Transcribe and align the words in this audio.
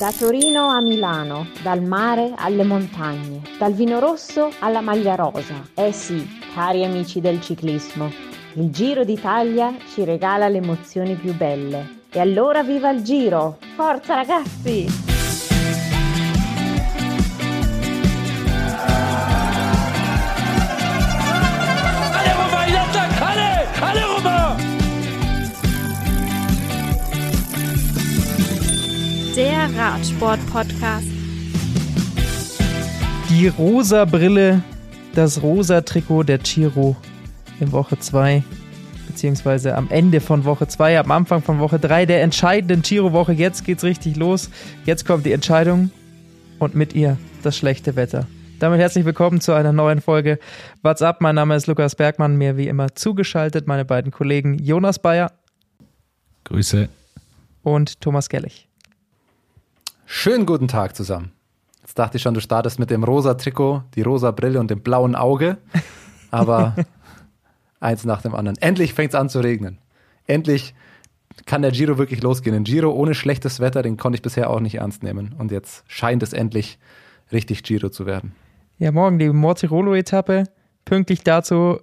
Da 0.00 0.12
Torino 0.12 0.68
a 0.68 0.80
Milano, 0.80 1.48
dal 1.62 1.82
mare 1.82 2.32
alle 2.34 2.64
montagne, 2.64 3.42
dal 3.58 3.74
vino 3.74 3.98
rosso 3.98 4.50
alla 4.60 4.80
maglia 4.80 5.14
rosa. 5.14 5.62
Eh 5.74 5.92
sì, 5.92 6.26
cari 6.54 6.86
amici 6.86 7.20
del 7.20 7.38
ciclismo, 7.42 8.10
il 8.54 8.70
Giro 8.70 9.04
d'Italia 9.04 9.76
ci 9.92 10.04
regala 10.04 10.48
le 10.48 10.56
emozioni 10.56 11.16
più 11.16 11.34
belle. 11.34 11.98
E 12.10 12.18
allora 12.18 12.62
viva 12.62 12.88
il 12.88 13.02
Giro! 13.02 13.58
Forza 13.76 14.14
ragazzi! 14.14 15.09
Der 29.40 29.74
Radsport-Podcast. 29.74 31.06
Die 33.30 33.48
rosa 33.48 34.04
Brille, 34.04 34.62
das 35.14 35.42
rosa 35.42 35.80
Trikot 35.80 36.24
der 36.24 36.36
Giro 36.36 36.94
in 37.58 37.72
Woche 37.72 37.98
2, 37.98 38.42
beziehungsweise 39.06 39.76
am 39.76 39.88
Ende 39.88 40.20
von 40.20 40.44
Woche 40.44 40.68
2, 40.68 41.00
am 41.00 41.10
Anfang 41.10 41.40
von 41.40 41.58
Woche 41.58 41.78
3, 41.78 42.04
der 42.04 42.20
entscheidenden 42.20 42.82
Giro-Woche. 42.82 43.32
Jetzt 43.32 43.64
geht's 43.64 43.82
richtig 43.82 44.16
los. 44.16 44.50
Jetzt 44.84 45.06
kommt 45.06 45.24
die 45.24 45.32
Entscheidung 45.32 45.90
und 46.58 46.74
mit 46.74 46.94
ihr 46.94 47.16
das 47.42 47.56
schlechte 47.56 47.96
Wetter. 47.96 48.26
Damit 48.58 48.78
herzlich 48.78 49.06
willkommen 49.06 49.40
zu 49.40 49.54
einer 49.54 49.72
neuen 49.72 50.02
Folge 50.02 50.38
What's 50.82 51.00
Up? 51.00 51.22
Mein 51.22 51.36
Name 51.36 51.56
ist 51.56 51.66
Lukas 51.66 51.96
Bergmann, 51.96 52.36
mir 52.36 52.58
wie 52.58 52.68
immer 52.68 52.94
zugeschaltet 52.94 53.66
meine 53.66 53.86
beiden 53.86 54.12
Kollegen 54.12 54.58
Jonas 54.58 54.98
Bayer. 54.98 55.32
Grüße. 56.44 56.90
Und 57.62 58.02
Thomas 58.02 58.28
Gellig. 58.28 58.69
Schönen 60.12 60.44
guten 60.44 60.66
Tag 60.66 60.96
zusammen. 60.96 61.30
Jetzt 61.82 61.96
dachte 61.96 62.16
ich 62.16 62.22
schon, 62.24 62.34
du 62.34 62.40
startest 62.40 62.80
mit 62.80 62.90
dem 62.90 63.04
rosa 63.04 63.34
Trikot, 63.34 63.84
die 63.94 64.02
rosa 64.02 64.32
Brille 64.32 64.58
und 64.58 64.68
dem 64.68 64.80
blauen 64.80 65.14
Auge. 65.14 65.58
Aber 66.32 66.74
eins 67.78 68.04
nach 68.04 68.20
dem 68.20 68.34
anderen. 68.34 68.58
Endlich 68.58 68.92
fängt 68.92 69.14
es 69.14 69.14
an 69.14 69.28
zu 69.28 69.38
regnen. 69.38 69.78
Endlich 70.26 70.74
kann 71.46 71.62
der 71.62 71.70
Giro 71.70 71.96
wirklich 71.96 72.24
losgehen. 72.24 72.56
Ein 72.56 72.64
Giro 72.64 72.90
ohne 72.90 73.14
schlechtes 73.14 73.60
Wetter, 73.60 73.82
den 73.82 73.98
konnte 73.98 74.16
ich 74.16 74.22
bisher 74.22 74.50
auch 74.50 74.58
nicht 74.58 74.74
ernst 74.74 75.04
nehmen. 75.04 75.32
Und 75.38 75.52
jetzt 75.52 75.84
scheint 75.86 76.24
es 76.24 76.32
endlich 76.32 76.80
richtig 77.30 77.62
Giro 77.62 77.88
zu 77.88 78.04
werden. 78.04 78.34
Ja, 78.78 78.90
morgen 78.90 79.20
die 79.20 79.28
Mortirolo-Etappe. 79.28 80.44
Pünktlich 80.86 81.22
dazu 81.22 81.78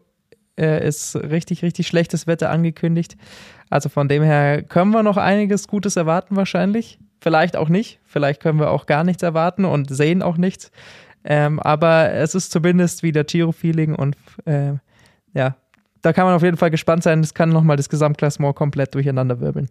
äh, 0.60 0.86
ist 0.86 1.16
richtig, 1.16 1.64
richtig 1.64 1.88
schlechtes 1.88 2.28
Wetter 2.28 2.50
angekündigt. 2.50 3.16
Also 3.70 3.88
von 3.88 4.10
dem 4.10 4.22
her 4.22 4.64
können 4.64 4.92
wir 4.92 5.02
noch 5.02 5.16
einiges 5.16 5.70
Gutes 5.70 5.96
erwarten 5.96 6.36
wahrscheinlich. 6.36 7.00
Vielleicht 7.20 7.56
auch 7.56 7.70
nicht. 7.70 8.00
Vielleicht 8.06 8.42
können 8.42 8.60
wir 8.60 8.72
auch 8.72 8.86
gar 8.86 9.04
nichts 9.04 9.23
erwarten 9.23 9.66
und 9.66 9.90
sehen 9.90 10.22
auch 10.22 10.38
nichts. 10.38 10.72
Ähm, 11.23 11.60
aber 11.60 12.12
es 12.12 12.36
ist 12.36 12.52
zumindest 12.52 13.04
wieder 13.04 13.23
Giro-Feeling 13.23 13.96
und 13.96 14.16
äh, 14.46 14.73
ja, 15.34 15.56
da 16.02 16.14
kann 16.14 16.26
man 16.26 16.36
auf 16.36 16.44
jeden 16.44 16.58
Fall 16.58 16.72
gespannt 16.72 17.04
sein. 17.04 17.20
Es 17.20 17.34
kann 17.34 17.50
nochmal 17.50 17.76
das 17.76 17.90
Gesamtklassement 17.90 18.56
komplett 18.56 18.95
durcheinander 18.95 19.40
wirbeln. 19.40 19.68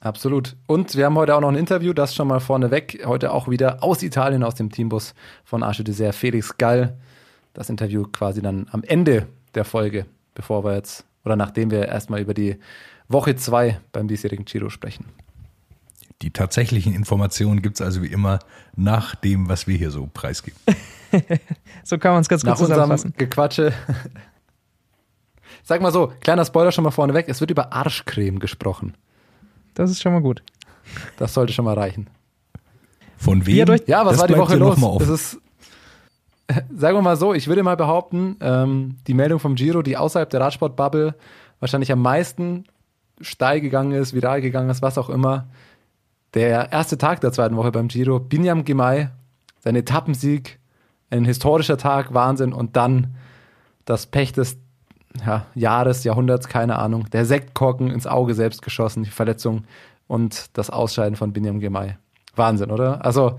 Absolut. 0.00 0.56
Und 0.66 0.96
wir 0.96 1.04
haben 1.04 1.16
heute 1.16 1.36
auch 1.36 1.40
noch 1.40 1.50
ein 1.50 1.56
Interview, 1.56 1.92
das 1.92 2.14
schon 2.14 2.26
mal 2.26 2.40
vorneweg. 2.40 3.04
Heute 3.06 3.32
auch 3.32 3.48
wieder 3.48 3.84
aus 3.84 4.02
Italien, 4.02 4.42
aus 4.42 4.54
dem 4.54 4.70
Teambus 4.70 5.14
von 5.44 5.62
Arche 5.62 5.84
Dessert, 5.84 6.14
Felix 6.14 6.56
Gall. 6.58 6.96
Das 7.52 7.68
Interview 7.68 8.04
quasi 8.10 8.40
dann 8.42 8.66
am 8.72 8.82
Ende 8.82 9.26
der 9.54 9.64
Folge, 9.64 10.06
bevor 10.34 10.64
wir 10.64 10.74
jetzt 10.74 11.04
oder 11.24 11.36
nachdem 11.36 11.70
wir 11.70 11.86
erstmal 11.86 12.20
über 12.20 12.34
die 12.34 12.56
Woche 13.08 13.36
2 13.36 13.78
beim 13.92 14.08
diesjährigen 14.08 14.44
Giro 14.44 14.70
sprechen. 14.70 15.04
Die 16.22 16.30
tatsächlichen 16.30 16.94
Informationen 16.94 17.62
gibt 17.62 17.76
es 17.76 17.82
also 17.82 18.02
wie 18.02 18.06
immer 18.06 18.38
nach 18.76 19.16
dem, 19.16 19.48
was 19.48 19.66
wir 19.66 19.76
hier 19.76 19.90
so 19.90 20.08
preisgeben. 20.14 20.58
so 21.84 21.98
kann 21.98 22.12
man 22.12 22.22
es 22.22 22.28
ganz 22.28 22.42
gut 22.42 22.50
nach 22.50 22.56
zusammenfassen. 22.56 23.12
Gequatsche. 23.16 23.72
Sag 25.64 25.82
mal 25.82 25.92
so, 25.92 26.12
kleiner 26.20 26.44
Spoiler 26.44 26.70
schon 26.70 26.84
mal 26.84 26.90
vorneweg, 26.90 27.28
es 27.28 27.40
wird 27.40 27.50
über 27.50 27.72
Arschcreme 27.72 28.38
gesprochen. 28.38 28.94
Das 29.74 29.90
ist 29.90 30.00
schon 30.00 30.12
mal 30.12 30.22
gut. 30.22 30.42
Das 31.16 31.34
sollte 31.34 31.52
schon 31.52 31.64
mal 31.64 31.74
reichen. 31.74 32.08
Von 33.16 33.44
wem? 33.46 33.68
Ja, 33.86 34.04
was 34.04 34.12
das 34.12 34.20
war 34.20 34.28
die 34.28 34.36
Woche 34.36 34.56
los? 34.56 34.78
Das 34.98 35.08
ist, 35.08 35.40
sagen 36.76 36.96
wir 36.96 37.02
mal 37.02 37.16
so, 37.16 37.34
ich 37.34 37.48
würde 37.48 37.62
mal 37.62 37.76
behaupten, 37.76 38.36
ähm, 38.40 38.96
die 39.06 39.14
Meldung 39.14 39.40
vom 39.40 39.56
Giro, 39.56 39.82
die 39.82 39.96
außerhalb 39.96 40.30
der 40.30 40.40
Radsportbubble 40.40 41.14
wahrscheinlich 41.58 41.90
am 41.90 42.00
meisten 42.00 42.64
steil 43.20 43.60
gegangen 43.60 43.92
ist, 43.92 44.14
viral 44.14 44.40
gegangen 44.40 44.70
ist, 44.70 44.82
was 44.82 44.98
auch 44.98 45.08
immer, 45.08 45.48
der 46.34 46.72
erste 46.72 46.98
Tag 46.98 47.20
der 47.20 47.32
zweiten 47.32 47.56
Woche 47.56 47.72
beim 47.72 47.88
Giro, 47.88 48.18
Binyam 48.18 48.64
Gemay, 48.64 49.08
sein 49.60 49.76
Etappensieg, 49.76 50.58
ein 51.10 51.24
historischer 51.24 51.76
Tag, 51.76 52.14
Wahnsinn 52.14 52.52
und 52.52 52.76
dann 52.76 53.14
das 53.84 54.06
Pech 54.06 54.32
des 54.32 54.58
ja, 55.26 55.46
Jahres, 55.54 56.04
Jahrhunderts, 56.04 56.48
keine 56.48 56.78
Ahnung, 56.78 57.10
der 57.10 57.26
Sektkorken 57.26 57.90
ins 57.90 58.06
Auge 58.06 58.34
selbst 58.34 58.62
geschossen, 58.62 59.02
die 59.02 59.10
Verletzung 59.10 59.64
und 60.06 60.56
das 60.56 60.70
Ausscheiden 60.70 61.16
von 61.16 61.32
Binyam 61.32 61.60
Gemay. 61.60 61.96
Wahnsinn, 62.34 62.70
oder? 62.70 63.04
Also 63.04 63.38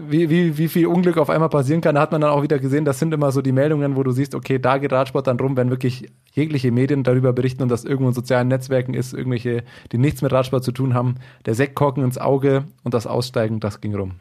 wie, 0.00 0.30
wie, 0.30 0.58
wie 0.58 0.68
viel 0.68 0.86
Unglück 0.86 1.18
auf 1.18 1.30
einmal 1.30 1.48
passieren 1.48 1.80
kann, 1.80 1.94
da 1.94 2.00
hat 2.00 2.12
man 2.12 2.20
dann 2.20 2.30
auch 2.30 2.42
wieder 2.42 2.58
gesehen, 2.58 2.84
das 2.84 2.98
sind 2.98 3.12
immer 3.12 3.32
so 3.32 3.42
die 3.42 3.52
Meldungen, 3.52 3.96
wo 3.96 4.02
du 4.02 4.10
siehst, 4.10 4.34
okay, 4.34 4.58
da 4.58 4.78
geht 4.78 4.92
Radsport 4.92 5.26
dann 5.26 5.38
rum, 5.38 5.56
wenn 5.56 5.70
wirklich 5.70 6.10
jegliche 6.32 6.70
Medien 6.70 7.02
darüber 7.02 7.32
berichten 7.32 7.62
und 7.62 7.68
das 7.68 7.84
irgendwo 7.84 8.08
in 8.08 8.14
sozialen 8.14 8.48
Netzwerken 8.48 8.94
ist, 8.94 9.12
irgendwelche, 9.12 9.64
die 9.92 9.98
nichts 9.98 10.22
mit 10.22 10.32
Radsport 10.32 10.64
zu 10.64 10.72
tun 10.72 10.94
haben, 10.94 11.16
der 11.46 11.54
Sektkorken 11.54 12.04
ins 12.04 12.18
Auge 12.18 12.64
und 12.84 12.94
das 12.94 13.06
Aussteigen, 13.06 13.60
das 13.60 13.80
ging 13.80 13.94
rum. 13.94 14.12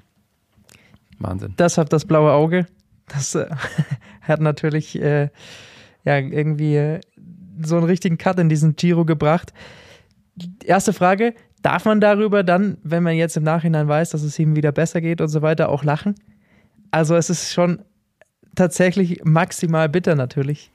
Wahnsinn. 1.19 1.53
Das 1.57 1.77
hat 1.77 1.93
das 1.93 2.05
blaue 2.05 2.31
Auge. 2.31 2.65
Das 3.07 3.35
äh, 3.35 3.47
hat 4.21 4.41
natürlich 4.41 4.99
äh, 5.01 5.29
ja 6.03 6.17
irgendwie 6.17 6.75
äh, 6.75 7.01
so 7.61 7.77
einen 7.77 7.85
richtigen 7.85 8.17
Cut 8.17 8.39
in 8.39 8.49
diesen 8.49 8.75
Giro 8.75 9.05
gebracht. 9.05 9.53
Erste 10.63 10.93
Frage, 10.93 11.33
Darf 11.67 11.83
man 11.83 11.99
darüber 11.99 12.43
dann, 12.43 12.77
wenn 12.83 13.03
man 13.03 13.15
jetzt 13.15 13.35
im 13.35 13.43
Nachhinein 13.43 13.89
weiß, 13.89 14.11
dass 14.11 14.23
es 14.23 14.39
ihm 14.39 14.55
wieder 14.55 14.71
besser 14.71 15.01
geht 15.01 15.19
und 15.19 15.27
so 15.27 15.41
weiter, 15.41 15.67
auch 15.67 15.83
lachen? 15.83 16.15
Also 16.91 17.17
es 17.17 17.29
ist 17.29 17.51
schon 17.51 17.79
tatsächlich 18.55 19.25
maximal 19.25 19.89
bitter 19.89 20.15
natürlich. 20.15 20.71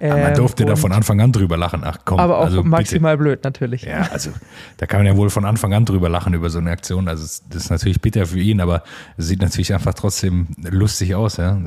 Aber 0.00 0.16
man 0.16 0.28
ähm, 0.28 0.34
durfte 0.34 0.64
da 0.64 0.76
von 0.76 0.92
Anfang 0.92 1.20
an 1.20 1.30
drüber 1.30 1.58
lachen. 1.58 1.82
Ach 1.84 1.98
komm. 2.06 2.18
Aber 2.18 2.38
auch 2.38 2.46
also 2.46 2.62
maximal 2.62 3.18
bitte. 3.18 3.22
blöd 3.22 3.44
natürlich. 3.44 3.82
Ja, 3.82 4.08
also 4.10 4.30
da 4.78 4.86
kann 4.86 5.00
man 5.00 5.08
ja 5.08 5.16
wohl 5.18 5.28
von 5.28 5.44
Anfang 5.44 5.74
an 5.74 5.84
drüber 5.84 6.08
lachen 6.08 6.32
über 6.32 6.48
so 6.48 6.58
eine 6.58 6.70
Aktion. 6.70 7.06
Also 7.06 7.42
das 7.50 7.64
ist 7.64 7.70
natürlich 7.70 8.00
bitter 8.00 8.24
für 8.24 8.40
ihn, 8.40 8.62
aber 8.62 8.82
es 9.18 9.26
sieht 9.26 9.42
natürlich 9.42 9.74
einfach 9.74 9.92
trotzdem 9.92 10.46
lustig 10.56 11.14
aus, 11.14 11.36
ja. 11.36 11.60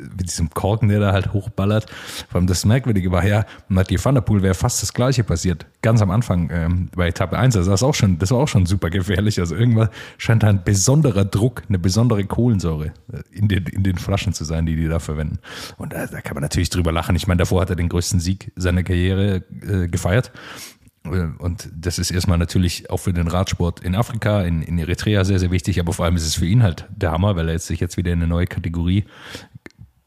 Mit 0.00 0.28
diesem 0.28 0.50
Korken, 0.50 0.88
der 0.88 1.00
da 1.00 1.12
halt 1.12 1.32
hochballert. 1.32 1.86
Vor 2.28 2.38
allem 2.38 2.46
das 2.46 2.64
Merkwürdige 2.64 3.12
war 3.12 3.24
ja, 3.24 3.44
Mathieu 3.68 3.98
van 4.02 4.14
der 4.14 4.22
Poel 4.22 4.42
wäre 4.42 4.54
fast 4.54 4.82
das 4.82 4.92
Gleiche 4.92 5.24
passiert. 5.24 5.66
Ganz 5.82 6.02
am 6.02 6.10
Anfang 6.10 6.50
ähm, 6.52 6.88
bei 6.94 7.08
Etappe 7.08 7.38
1. 7.38 7.56
Also 7.56 7.70
das, 7.70 7.82
auch 7.82 7.94
schon, 7.94 8.18
das 8.18 8.30
war 8.30 8.38
auch 8.38 8.48
schon 8.48 8.66
super 8.66 8.90
gefährlich. 8.90 9.40
Also 9.40 9.54
irgendwann 9.54 9.88
scheint 10.18 10.42
da 10.42 10.48
ein 10.48 10.64
besonderer 10.64 11.24
Druck, 11.24 11.62
eine 11.68 11.78
besondere 11.78 12.24
Kohlensäure 12.24 12.92
äh, 13.12 13.22
in 13.32 13.48
den, 13.48 13.66
in 13.66 13.82
den 13.82 13.98
Flaschen 13.98 14.32
zu 14.32 14.44
sein, 14.44 14.66
die 14.66 14.76
die 14.76 14.88
da 14.88 14.98
verwenden. 14.98 15.38
Und 15.76 15.92
da, 15.92 16.06
da 16.06 16.20
kann 16.20 16.34
man 16.34 16.42
natürlich 16.42 16.70
drüber 16.70 16.92
lachen. 16.92 17.16
Ich 17.16 17.26
meine, 17.26 17.38
davor 17.38 17.62
hat 17.62 17.70
er 17.70 17.76
den 17.76 17.88
größten 17.88 18.20
Sieg 18.20 18.52
seiner 18.56 18.82
Karriere 18.82 19.44
äh, 19.62 19.88
gefeiert. 19.88 20.32
Äh, 21.04 21.28
und 21.38 21.68
das 21.74 21.98
ist 21.98 22.10
erstmal 22.10 22.38
natürlich 22.38 22.90
auch 22.90 22.98
für 22.98 23.12
den 23.12 23.28
Radsport 23.28 23.80
in 23.80 23.94
Afrika, 23.94 24.42
in, 24.42 24.62
in 24.62 24.78
Eritrea 24.78 25.24
sehr, 25.24 25.38
sehr 25.38 25.50
wichtig, 25.50 25.80
aber 25.80 25.92
vor 25.92 26.04
allem 26.04 26.16
ist 26.16 26.26
es 26.26 26.34
für 26.34 26.46
ihn 26.46 26.62
halt 26.62 26.86
der 26.94 27.12
Hammer, 27.12 27.36
weil 27.36 27.48
er 27.48 27.54
jetzt 27.54 27.66
sich 27.66 27.80
jetzt 27.80 27.96
wieder 27.96 28.12
in 28.12 28.18
eine 28.18 28.28
neue 28.28 28.46
Kategorie 28.46 29.04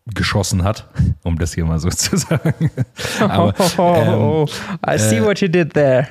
geschossen 0.06 0.64
hat, 0.64 0.90
um 1.24 1.38
das 1.38 1.54
hier 1.54 1.66
mal 1.66 1.80
so 1.80 1.90
zu 1.90 2.18
sagen. 2.18 2.72
Aber, 3.20 3.54
oh, 3.78 4.46
I 4.88 4.98
see 4.98 5.18
äh, 5.18 5.24
what 5.24 5.40
you 5.40 5.48
did 5.48 5.74
there. 5.74 6.08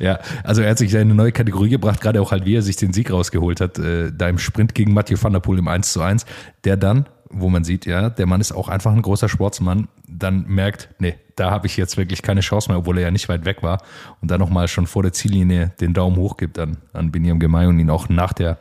ja, 0.00 0.18
also 0.42 0.62
er 0.62 0.70
hat 0.70 0.78
sich 0.78 0.92
in 0.94 1.00
eine 1.00 1.14
neue 1.14 1.32
Kategorie 1.32 1.68
gebracht, 1.68 2.00
gerade 2.00 2.20
auch 2.20 2.32
halt, 2.32 2.46
wie 2.46 2.56
er 2.56 2.62
sich 2.62 2.76
den 2.76 2.92
Sieg 2.92 3.10
rausgeholt 3.10 3.60
hat, 3.60 3.78
äh, 3.78 4.10
da 4.12 4.28
im 4.28 4.38
Sprint 4.38 4.74
gegen 4.74 4.94
Mathieu 4.94 5.16
van 5.20 5.32
der 5.32 5.40
Poel 5.40 5.58
im 5.58 5.68
1 5.68 5.92
zu 5.92 6.00
1, 6.00 6.24
der 6.64 6.76
dann 6.76 7.06
wo 7.32 7.48
man 7.48 7.64
sieht, 7.64 7.86
ja, 7.86 8.10
der 8.10 8.26
Mann 8.26 8.40
ist 8.40 8.52
auch 8.52 8.68
einfach 8.68 8.92
ein 8.92 9.02
großer 9.02 9.28
Sportsmann, 9.28 9.88
dann 10.06 10.44
merkt, 10.46 10.90
nee, 10.98 11.14
da 11.36 11.50
habe 11.50 11.66
ich 11.66 11.76
jetzt 11.76 11.96
wirklich 11.96 12.22
keine 12.22 12.40
Chance 12.40 12.70
mehr, 12.70 12.78
obwohl 12.78 12.98
er 12.98 13.04
ja 13.04 13.10
nicht 13.10 13.28
weit 13.28 13.44
weg 13.44 13.62
war 13.62 13.82
und 14.20 14.30
dann 14.30 14.38
nochmal 14.38 14.68
schon 14.68 14.86
vor 14.86 15.02
der 15.02 15.12
Ziellinie 15.12 15.72
den 15.80 15.94
Daumen 15.94 16.16
hoch 16.16 16.36
gibt 16.36 16.58
an, 16.58 16.76
an 16.92 17.10
Biniam 17.10 17.40
Gemay 17.40 17.66
und 17.66 17.78
ihn 17.78 17.90
auch 17.90 18.08
nach 18.08 18.32
der 18.32 18.58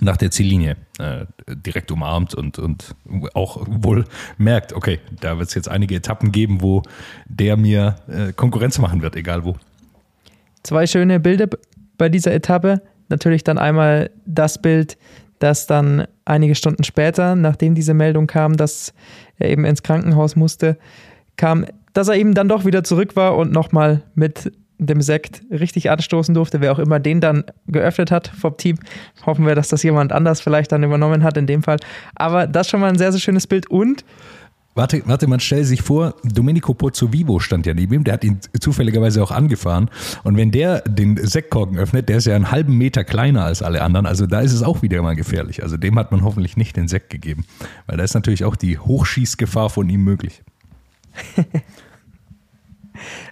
nach 0.00 0.16
der 0.16 0.30
Ziellinie 0.30 0.76
äh, 0.98 1.26
direkt 1.46 1.90
umarmt 1.90 2.34
und, 2.34 2.58
und 2.58 2.94
auch 3.34 3.64
wohl 3.66 4.04
merkt, 4.36 4.72
okay, 4.72 5.00
da 5.20 5.38
wird 5.38 5.48
es 5.48 5.54
jetzt 5.54 5.68
einige 5.68 5.94
Etappen 5.94 6.32
geben, 6.32 6.60
wo 6.60 6.82
der 7.26 7.56
mir 7.56 7.96
äh, 8.08 8.32
Konkurrenz 8.32 8.78
machen 8.78 9.02
wird, 9.02 9.16
egal 9.16 9.44
wo. 9.44 9.56
Zwei 10.62 10.86
schöne 10.86 11.20
Bilder 11.20 11.48
bei 11.96 12.08
dieser 12.08 12.32
Etappe. 12.32 12.82
Natürlich 13.08 13.42
dann 13.42 13.58
einmal 13.58 14.10
das 14.26 14.60
Bild, 14.60 14.98
dass 15.38 15.66
dann 15.66 16.06
einige 16.24 16.54
Stunden 16.54 16.84
später, 16.84 17.34
nachdem 17.34 17.74
diese 17.74 17.94
Meldung 17.94 18.26
kam, 18.26 18.56
dass 18.56 18.92
er 19.38 19.50
eben 19.50 19.64
ins 19.64 19.82
Krankenhaus 19.82 20.36
musste, 20.36 20.78
kam, 21.36 21.64
dass 21.92 22.08
er 22.08 22.16
eben 22.16 22.34
dann 22.34 22.48
doch 22.48 22.64
wieder 22.64 22.84
zurück 22.84 23.16
war 23.16 23.36
und 23.36 23.52
nochmal 23.52 24.02
mit 24.14 24.52
dem 24.78 25.00
Sekt 25.02 25.42
richtig 25.50 25.90
anstoßen 25.90 26.34
durfte, 26.34 26.60
wer 26.60 26.72
auch 26.72 26.78
immer 26.78 27.00
den 27.00 27.20
dann 27.20 27.44
geöffnet 27.66 28.10
hat 28.10 28.28
vom 28.28 28.56
Team. 28.56 28.78
Hoffen 29.26 29.46
wir, 29.46 29.54
dass 29.54 29.68
das 29.68 29.82
jemand 29.82 30.12
anders 30.12 30.40
vielleicht 30.40 30.72
dann 30.72 30.82
übernommen 30.82 31.22
hat 31.22 31.36
in 31.36 31.46
dem 31.46 31.62
Fall. 31.62 31.78
Aber 32.14 32.46
das 32.46 32.66
ist 32.66 32.70
schon 32.70 32.80
mal 32.80 32.88
ein 32.88 32.98
sehr, 32.98 33.12
sehr 33.12 33.20
schönes 33.20 33.46
Bild 33.46 33.68
und 33.70 34.04
Warte, 34.78 35.02
warte, 35.06 35.26
man 35.26 35.40
stellt 35.40 35.66
sich 35.66 35.82
vor, 35.82 36.14
Domenico 36.22 36.72
Pozzovivo 36.72 37.40
stand 37.40 37.66
ja 37.66 37.74
neben 37.74 37.94
ihm, 37.94 38.04
der 38.04 38.14
hat 38.14 38.22
ihn 38.22 38.38
zufälligerweise 38.60 39.20
auch 39.20 39.32
angefahren. 39.32 39.90
Und 40.22 40.36
wenn 40.36 40.52
der 40.52 40.82
den 40.82 41.16
Sektkorken 41.16 41.76
öffnet, 41.76 42.08
der 42.08 42.18
ist 42.18 42.26
ja 42.26 42.36
einen 42.36 42.52
halben 42.52 42.78
Meter 42.78 43.02
kleiner 43.02 43.44
als 43.44 43.60
alle 43.60 43.82
anderen, 43.82 44.06
also 44.06 44.26
da 44.26 44.40
ist 44.40 44.52
es 44.52 44.62
auch 44.62 44.80
wieder 44.80 45.02
mal 45.02 45.16
gefährlich. 45.16 45.64
Also 45.64 45.76
dem 45.76 45.98
hat 45.98 46.12
man 46.12 46.22
hoffentlich 46.22 46.56
nicht 46.56 46.76
den 46.76 46.86
Sekt 46.86 47.10
gegeben, 47.10 47.44
weil 47.88 47.96
da 47.96 48.04
ist 48.04 48.14
natürlich 48.14 48.44
auch 48.44 48.54
die 48.54 48.78
Hochschießgefahr 48.78 49.68
von 49.68 49.88
ihm 49.88 50.04
möglich. 50.04 50.44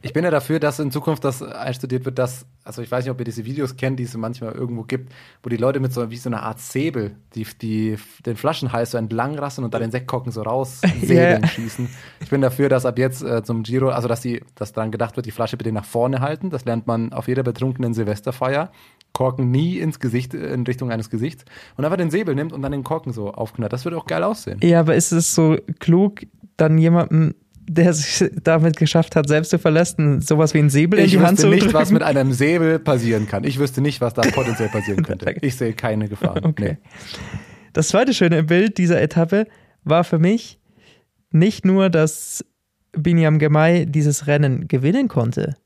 Ich 0.02 0.12
bin 0.12 0.24
ja 0.24 0.30
dafür, 0.30 0.60
dass 0.60 0.78
in 0.78 0.90
Zukunft 0.90 1.24
das 1.24 1.42
einstudiert 1.42 2.04
wird, 2.04 2.18
dass, 2.18 2.46
also 2.64 2.82
ich 2.82 2.90
weiß 2.90 3.04
nicht, 3.04 3.10
ob 3.10 3.18
ihr 3.18 3.24
diese 3.24 3.44
Videos 3.44 3.76
kennt, 3.76 3.98
die 3.98 4.04
es 4.04 4.16
manchmal 4.16 4.52
irgendwo 4.52 4.82
gibt, 4.82 5.12
wo 5.42 5.48
die 5.48 5.56
Leute 5.56 5.80
mit 5.80 5.92
so 5.92 6.10
wie 6.10 6.16
so 6.16 6.28
einer 6.28 6.42
Art 6.42 6.60
Säbel, 6.60 7.16
die, 7.34 7.46
die 7.60 7.96
den 8.24 8.36
Flaschenhals 8.36 8.92
so 8.92 8.98
entlang 8.98 9.38
rassen 9.38 9.64
und 9.64 9.74
da 9.74 9.78
den 9.78 9.90
Sektkorken 9.90 10.32
so 10.32 10.42
raus 10.42 10.80
säbeln 11.00 11.42
yeah. 11.42 11.46
schießen. 11.46 11.88
Ich 12.20 12.30
bin 12.30 12.40
dafür, 12.40 12.68
dass 12.68 12.86
ab 12.86 12.98
jetzt 12.98 13.22
äh, 13.22 13.42
zum 13.42 13.62
Giro, 13.62 13.88
also 13.88 14.08
dass 14.08 14.20
die, 14.20 14.42
dass 14.54 14.72
daran 14.72 14.90
gedacht 14.90 15.16
wird, 15.16 15.26
die 15.26 15.30
Flasche 15.30 15.56
bitte 15.56 15.72
nach 15.72 15.84
vorne 15.84 16.20
halten. 16.20 16.50
Das 16.50 16.64
lernt 16.64 16.86
man 16.86 17.12
auf 17.12 17.28
jeder 17.28 17.42
betrunkenen 17.42 17.94
Silvesterfeier. 17.94 18.70
Korken 19.12 19.50
nie 19.50 19.78
ins 19.78 19.98
Gesicht, 19.98 20.34
in 20.34 20.64
Richtung 20.64 20.90
eines 20.90 21.08
Gesichts 21.08 21.46
und 21.76 21.86
einfach 21.86 21.96
den 21.96 22.10
Säbel 22.10 22.34
nimmt 22.34 22.52
und 22.52 22.60
dann 22.60 22.72
den 22.72 22.84
Korken 22.84 23.12
so 23.12 23.32
aufknallt. 23.32 23.72
Das 23.72 23.84
würde 23.84 23.96
auch 23.96 24.04
geil 24.04 24.22
aussehen. 24.22 24.60
Ja, 24.62 24.80
aber 24.80 24.94
ist 24.94 25.10
es 25.10 25.34
so 25.34 25.56
klug, 25.78 26.26
dann 26.58 26.76
jemanden 26.76 27.34
der 27.68 27.92
sich 27.92 28.30
damit 28.42 28.76
geschafft 28.76 29.16
hat, 29.16 29.28
selbst 29.28 29.50
zu 29.50 29.58
verlassen, 29.58 30.20
sowas 30.20 30.54
wie 30.54 30.58
ein 30.58 30.70
Säbel 30.70 30.98
ich 31.00 31.14
in 31.14 31.20
die 31.20 31.26
Hand 31.26 31.40
zu. 31.40 31.48
Ich 31.48 31.54
wüsste 31.54 31.66
nicht, 31.66 31.74
was 31.74 31.90
mit 31.90 32.02
einem 32.02 32.32
Säbel 32.32 32.78
passieren 32.78 33.26
kann. 33.26 33.44
Ich 33.44 33.58
wüsste 33.58 33.80
nicht, 33.80 34.00
was 34.00 34.14
da 34.14 34.22
potenziell 34.34 34.68
passieren 34.68 35.02
könnte. 35.02 35.34
Ich 35.40 35.56
sehe 35.56 35.72
keine 35.72 36.08
Gefahr. 36.08 36.36
Okay. 36.44 36.78
Nee. 36.82 36.88
Das 37.72 37.88
zweite 37.88 38.14
schöne 38.14 38.44
Bild 38.44 38.78
dieser 38.78 39.00
Etappe 39.00 39.46
war 39.84 40.04
für 40.04 40.18
mich 40.18 40.58
nicht 41.30 41.64
nur, 41.64 41.90
dass 41.90 42.44
Binyam 42.92 43.38
Gemay 43.38 43.84
dieses 43.86 44.26
Rennen 44.26 44.68
gewinnen 44.68 45.08
konnte, 45.08 45.56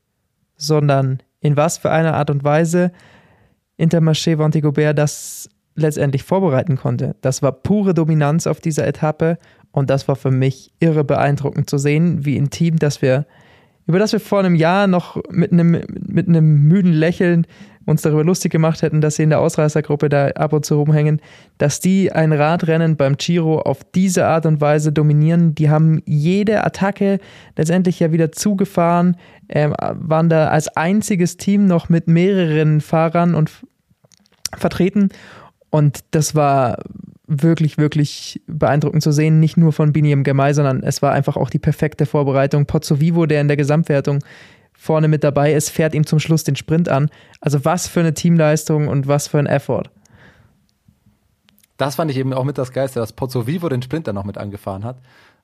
sondern 0.57 1.21
in 1.39 1.55
was 1.55 1.77
für 1.77 1.91
einer 1.91 2.15
Art 2.15 2.29
und 2.29 2.43
Weise 2.43 2.91
Intermarché 3.79 4.37
Vantigobert 4.37 4.97
das 4.97 5.49
letztendlich 5.75 6.23
vorbereiten 6.23 6.75
konnte. 6.75 7.15
Das 7.21 7.41
war 7.41 7.51
pure 7.51 7.93
Dominanz 7.93 8.45
auf 8.45 8.59
dieser 8.59 8.85
Etappe 8.85 9.37
und 9.71 9.89
das 9.89 10.07
war 10.07 10.15
für 10.15 10.31
mich 10.31 10.73
irre 10.79 11.03
beeindruckend 11.03 11.69
zu 11.69 11.77
sehen, 11.77 12.25
wie 12.25 12.37
ein 12.37 12.49
Team, 12.49 12.77
das 12.77 13.01
wir, 13.01 13.25
über 13.87 13.99
das 13.99 14.11
wir 14.11 14.19
vor 14.19 14.39
einem 14.39 14.55
Jahr 14.55 14.87
noch 14.87 15.21
mit 15.29 15.51
einem, 15.51 15.81
mit 16.07 16.27
einem 16.27 16.67
müden 16.67 16.93
Lächeln 16.93 17.47
uns 17.85 18.03
darüber 18.03 18.23
lustig 18.23 18.51
gemacht 18.51 18.81
hätten, 18.81 19.01
dass 19.01 19.15
sie 19.15 19.23
in 19.23 19.31
der 19.31 19.39
Ausreißergruppe 19.39 20.09
da 20.09 20.27
ab 20.29 20.53
und 20.53 20.65
zu 20.65 20.75
rumhängen, 20.75 21.19
dass 21.57 21.79
die 21.79 22.11
ein 22.11 22.31
Radrennen 22.31 22.95
beim 22.95 23.17
Giro 23.17 23.59
auf 23.59 23.79
diese 23.95 24.27
Art 24.27 24.45
und 24.45 24.61
Weise 24.61 24.91
dominieren. 24.91 25.55
Die 25.55 25.69
haben 25.69 26.01
jede 26.05 26.63
Attacke 26.63 27.19
letztendlich 27.57 27.99
ja 27.99 28.11
wieder 28.11 28.31
zugefahren, 28.31 29.17
äh, 29.47 29.69
waren 29.69 30.29
da 30.29 30.49
als 30.49 30.67
einziges 30.69 31.37
Team 31.37 31.65
noch 31.65 31.89
mit 31.89 32.07
mehreren 32.07 32.81
Fahrern 32.81 33.33
und 33.33 33.51
vertreten. 34.55 35.09
Und 35.69 36.01
das 36.11 36.35
war 36.35 36.77
wirklich, 37.31 37.77
wirklich 37.77 38.41
beeindruckend 38.47 39.03
zu 39.03 39.11
sehen. 39.11 39.39
Nicht 39.39 39.57
nur 39.57 39.71
von 39.71 39.93
Biniam 39.93 40.23
Gemay, 40.23 40.53
sondern 40.53 40.83
es 40.83 41.01
war 41.01 41.13
einfach 41.13 41.37
auch 41.37 41.49
die 41.49 41.59
perfekte 41.59 42.05
Vorbereitung. 42.05 42.65
Pozzo 42.65 42.99
Vivo, 42.99 43.25
der 43.25 43.41
in 43.41 43.47
der 43.47 43.57
Gesamtwertung 43.57 44.19
vorne 44.73 45.07
mit 45.07 45.23
dabei 45.23 45.53
ist, 45.53 45.69
fährt 45.69 45.93
ihm 45.93 46.05
zum 46.05 46.19
Schluss 46.19 46.43
den 46.43 46.55
Sprint 46.55 46.89
an. 46.89 47.09
Also 47.39 47.63
was 47.63 47.87
für 47.87 48.01
eine 48.01 48.13
Teamleistung 48.13 48.87
und 48.87 49.07
was 49.07 49.27
für 49.27 49.39
ein 49.39 49.45
Effort. 49.45 49.83
Das 51.77 51.95
fand 51.95 52.11
ich 52.11 52.17
eben 52.17 52.33
auch 52.33 52.43
mit 52.43 52.57
das 52.57 52.71
Geiste, 52.71 52.99
dass 52.99 53.13
Pozzo 53.13 53.47
Vivo 53.47 53.69
den 53.69 53.81
Sprint 53.81 54.07
dann 54.07 54.15
noch 54.15 54.25
mit 54.25 54.37
angefahren 54.37 54.83
hat. 54.83 54.97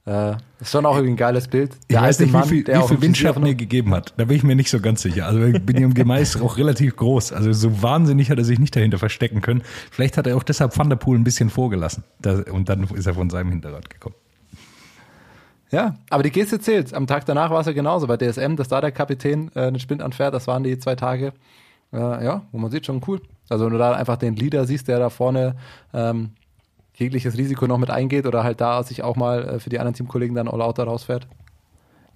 Äh, 0.07 0.37
ist 0.61 0.71
schon 0.71 0.85
auch 0.85 0.95
irgendwie 0.95 1.13
ein 1.13 1.17
geiles 1.17 1.49
Bild. 1.49 1.73
Der 1.89 1.97
ich 1.97 2.03
weiß 2.05 2.19
nicht, 2.21 2.31
Mann, 2.31 2.45
wie 2.45 2.47
viel, 2.47 2.63
der 2.63 2.81
wie 2.81 2.87
viel 2.87 3.01
Windschatten 3.01 3.43
mir 3.43 3.55
gegeben 3.55 3.93
hat. 3.93 4.13
Da 4.15 4.23
bin 4.23 4.37
ich 4.37 4.43
mir 4.43 4.55
nicht 4.55 4.69
so 4.69 4.79
ganz 4.79 5.01
sicher. 5.01 5.25
Also 5.25 5.59
Biniam 5.59 5.93
Gemay 5.93 6.21
ist 6.21 6.41
auch 6.41 6.57
relativ 6.57 6.95
groß. 6.95 7.33
Also 7.33 7.51
so 7.51 7.81
wahnsinnig 7.81 8.31
hat 8.31 8.37
er 8.37 8.45
sich 8.45 8.57
nicht 8.57 8.73
dahinter 8.73 8.99
verstecken 8.99 9.41
können. 9.41 9.63
Vielleicht 9.91 10.17
hat 10.17 10.25
er 10.25 10.37
auch 10.37 10.43
deshalb 10.43 10.77
Van 10.77 10.89
der 10.89 10.95
Poel 10.95 11.19
ein 11.19 11.25
bisschen 11.25 11.49
vorgelassen. 11.49 12.05
Das, 12.21 12.43
und 12.43 12.69
dann 12.69 12.85
ist 12.85 13.05
er 13.05 13.15
von 13.15 13.29
seinem 13.29 13.49
Hinterrad 13.49 13.89
gekommen. 13.89 14.15
Ja, 15.71 15.95
aber 16.09 16.23
die 16.23 16.31
Geste 16.31 16.61
zählt. 16.61 16.93
Am 16.93 17.05
Tag 17.05 17.25
danach 17.25 17.51
war 17.51 17.59
es 17.59 17.67
ja 17.67 17.73
genauso 17.73 18.07
bei 18.07 18.15
DSM, 18.15 18.55
dass 18.55 18.69
da 18.69 18.79
der 18.79 18.93
Kapitän 18.93 19.51
äh, 19.55 19.69
den 19.69 19.79
Sprint 19.81 20.01
anfährt. 20.01 20.33
Das 20.33 20.47
waren 20.47 20.63
die 20.63 20.79
zwei 20.79 20.95
Tage, 20.95 21.33
äh, 21.91 21.97
ja, 21.97 22.43
wo 22.53 22.57
man 22.59 22.71
sieht, 22.71 22.85
schon 22.85 23.01
cool. 23.07 23.19
Also 23.49 23.65
wenn 23.65 23.73
du 23.73 23.77
da 23.77 23.91
einfach 23.91 24.15
den 24.15 24.37
Leader 24.37 24.65
siehst, 24.65 24.87
der 24.87 24.99
da 24.99 25.09
vorne 25.09 25.57
ähm, 25.93 26.31
jegliches 26.97 27.37
Risiko 27.37 27.67
noch 27.67 27.77
mit 27.77 27.89
eingeht 27.89 28.25
oder 28.25 28.43
halt 28.43 28.59
da 28.59 28.83
sich 28.83 29.03
auch 29.03 29.15
mal 29.15 29.47
äh, 29.47 29.59
für 29.59 29.69
die 29.69 29.79
anderen 29.79 29.93
Teamkollegen 29.93 30.35
dann 30.35 30.47
all 30.47 30.61
out 30.61 30.79
rausfährt? 30.79 31.27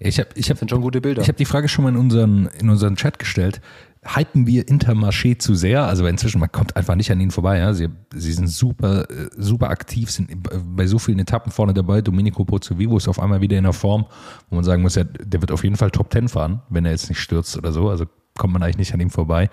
Ich 0.04 0.18
habe, 0.18 0.30
ich 0.34 0.46
hab, 0.46 0.54
das 0.54 0.60
sind 0.60 0.70
schon 0.70 0.80
gute 0.80 1.00
Bilder. 1.00 1.22
Ich 1.22 1.28
habe 1.28 1.38
die 1.38 1.44
Frage 1.44 1.68
schon 1.68 1.84
mal 1.84 1.90
in 1.90 1.96
unseren, 1.96 2.46
in 2.58 2.68
unseren 2.68 2.96
Chat 2.96 3.20
gestellt. 3.20 3.60
Hypen 4.04 4.48
wir 4.48 4.66
Intermarché 4.66 5.38
zu 5.38 5.54
sehr? 5.54 5.84
Also 5.84 6.04
inzwischen, 6.06 6.40
man 6.40 6.50
kommt 6.50 6.76
einfach 6.76 6.96
nicht 6.96 7.12
an 7.12 7.20
ihnen 7.20 7.30
vorbei. 7.30 7.58
Ja? 7.58 7.72
Sie, 7.72 7.88
sie 8.12 8.32
sind 8.32 8.48
super, 8.48 9.08
äh, 9.08 9.28
super 9.36 9.70
aktiv, 9.70 10.10
sind 10.10 10.28
bei 10.76 10.88
so 10.88 10.98
vielen 10.98 11.20
Etappen 11.20 11.52
vorne 11.52 11.72
dabei. 11.72 12.00
Domenico 12.00 12.44
Pozzovivo 12.44 12.96
ist 12.96 13.06
auf 13.06 13.20
einmal 13.20 13.40
wieder 13.40 13.56
in 13.56 13.62
der 13.62 13.72
Form, 13.72 14.06
wo 14.50 14.56
man 14.56 14.64
sagen 14.64 14.82
muss, 14.82 14.96
ja, 14.96 15.04
der 15.04 15.40
wird 15.40 15.52
auf 15.52 15.62
jeden 15.62 15.76
Fall 15.76 15.92
Top 15.92 16.10
Ten 16.10 16.28
fahren, 16.28 16.62
wenn 16.68 16.84
er 16.84 16.90
jetzt 16.90 17.08
nicht 17.08 17.20
stürzt 17.20 17.56
oder 17.56 17.70
so. 17.70 17.88
Also 17.88 18.06
kommt 18.36 18.52
man 18.52 18.64
eigentlich 18.64 18.78
nicht 18.78 18.94
an 18.94 19.00
ihm 19.00 19.10
vorbei. 19.10 19.50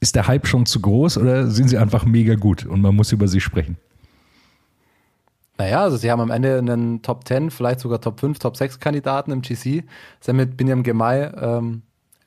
Ist 0.00 0.16
der 0.16 0.26
Hype 0.26 0.46
schon 0.46 0.64
zu 0.64 0.80
groß 0.80 1.18
oder 1.18 1.48
sind 1.48 1.68
sie 1.68 1.76
einfach 1.76 2.06
mega 2.06 2.34
gut 2.34 2.64
und 2.64 2.80
man 2.80 2.96
muss 2.96 3.12
über 3.12 3.28
sie 3.28 3.40
sprechen? 3.40 3.76
Naja, 5.62 5.82
also 5.84 5.96
sie 5.96 6.10
haben 6.10 6.18
am 6.18 6.32
Ende 6.32 6.58
einen 6.58 7.02
Top 7.02 7.24
10, 7.24 7.52
vielleicht 7.52 7.78
sogar 7.78 8.00
Top 8.00 8.18
5, 8.18 8.40
Top 8.40 8.56
6 8.56 8.80
Kandidaten 8.80 9.30
im 9.30 9.42
GC. 9.42 9.84
Sie 10.18 10.32
mit 10.32 10.56
Binyam 10.56 10.82
Gemay 10.82 11.30
ähm, 11.40 11.82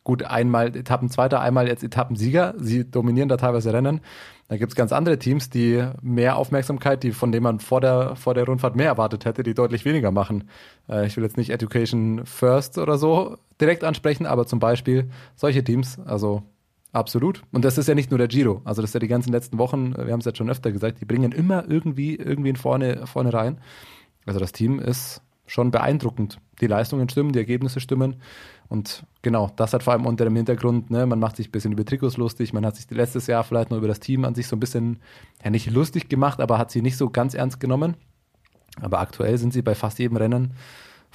gut 0.05 0.23
einmal 0.23 0.73
Etappenzweiter, 0.73 1.41
einmal 1.41 1.67
jetzt 1.67 1.83
Etappensieger. 1.83 2.53
Sie 2.57 2.89
dominieren 2.89 3.27
da 3.27 3.35
teilweise 3.35 3.73
Rennen. 3.73 3.99
Da 4.47 4.55
gibt's 4.55 4.73
ganz 4.73 4.93
andere 4.93 5.19
Teams, 5.19 5.49
die 5.49 5.85
mehr 6.01 6.37
Aufmerksamkeit, 6.37 7.03
die 7.03 7.11
von 7.11 7.33
denen 7.33 7.43
man 7.43 7.59
vor 7.59 7.81
der, 7.81 8.15
vor 8.15 8.35
der 8.35 8.45
Rundfahrt 8.45 8.77
mehr 8.77 8.87
erwartet 8.87 9.25
hätte, 9.25 9.43
die 9.43 9.53
deutlich 9.53 9.83
weniger 9.83 10.11
machen. 10.11 10.45
Äh, 10.87 11.05
ich 11.05 11.17
will 11.17 11.25
jetzt 11.25 11.35
nicht 11.35 11.49
Education 11.49 12.25
First 12.25 12.77
oder 12.77 12.97
so 12.97 13.35
direkt 13.59 13.83
ansprechen, 13.83 14.27
aber 14.27 14.47
zum 14.47 14.59
Beispiel 14.59 15.09
solche 15.35 15.61
Teams, 15.61 15.99
also 16.05 16.41
Absolut. 16.95 17.41
Und 17.51 17.65
das 17.65 17.77
ist 17.77 17.89
ja 17.89 17.93
nicht 17.93 18.09
nur 18.09 18.17
der 18.17 18.29
Giro. 18.29 18.61
Also 18.63 18.81
das 18.81 18.91
ist 18.91 18.93
ja 18.93 19.01
die 19.01 19.09
ganzen 19.09 19.33
letzten 19.33 19.57
Wochen, 19.57 19.93
wir 19.97 20.13
haben 20.13 20.21
es 20.21 20.25
jetzt 20.25 20.37
schon 20.37 20.49
öfter 20.49 20.71
gesagt, 20.71 21.01
die 21.01 21.05
bringen 21.05 21.33
immer 21.33 21.69
irgendwie 21.69 22.15
irgendwen 22.15 22.55
vorne, 22.55 23.05
vorne 23.05 23.33
rein. 23.33 23.59
Also 24.25 24.39
das 24.39 24.53
Team 24.53 24.79
ist 24.79 25.21
schon 25.45 25.71
beeindruckend. 25.71 26.39
Die 26.61 26.67
Leistungen 26.67 27.09
stimmen, 27.09 27.33
die 27.33 27.39
Ergebnisse 27.39 27.81
stimmen. 27.81 28.21
Und 28.69 29.03
genau, 29.23 29.51
das 29.57 29.73
hat 29.73 29.83
vor 29.83 29.91
allem 29.91 30.05
unter 30.05 30.23
dem 30.23 30.37
Hintergrund, 30.37 30.89
ne, 30.89 31.05
man 31.05 31.19
macht 31.19 31.35
sich 31.35 31.49
ein 31.49 31.51
bisschen 31.51 31.73
über 31.73 31.83
Trikots 31.83 32.15
lustig, 32.15 32.53
man 32.53 32.65
hat 32.65 32.77
sich 32.77 32.89
letztes 32.89 33.27
Jahr 33.27 33.43
vielleicht 33.43 33.71
noch 33.71 33.77
über 33.77 33.89
das 33.89 33.99
Team 33.99 34.23
an 34.23 34.33
sich 34.33 34.47
so 34.47 34.55
ein 34.55 34.61
bisschen, 34.61 34.99
ja 35.43 35.49
nicht 35.49 35.69
lustig 35.69 36.07
gemacht, 36.07 36.39
aber 36.39 36.57
hat 36.57 36.71
sie 36.71 36.81
nicht 36.81 36.95
so 36.95 37.09
ganz 37.09 37.33
ernst 37.33 37.59
genommen. 37.59 37.95
Aber 38.79 39.01
aktuell 39.01 39.37
sind 39.37 39.51
sie 39.51 39.61
bei 39.61 39.75
fast 39.75 39.99
jedem 39.99 40.15
Rennen 40.15 40.53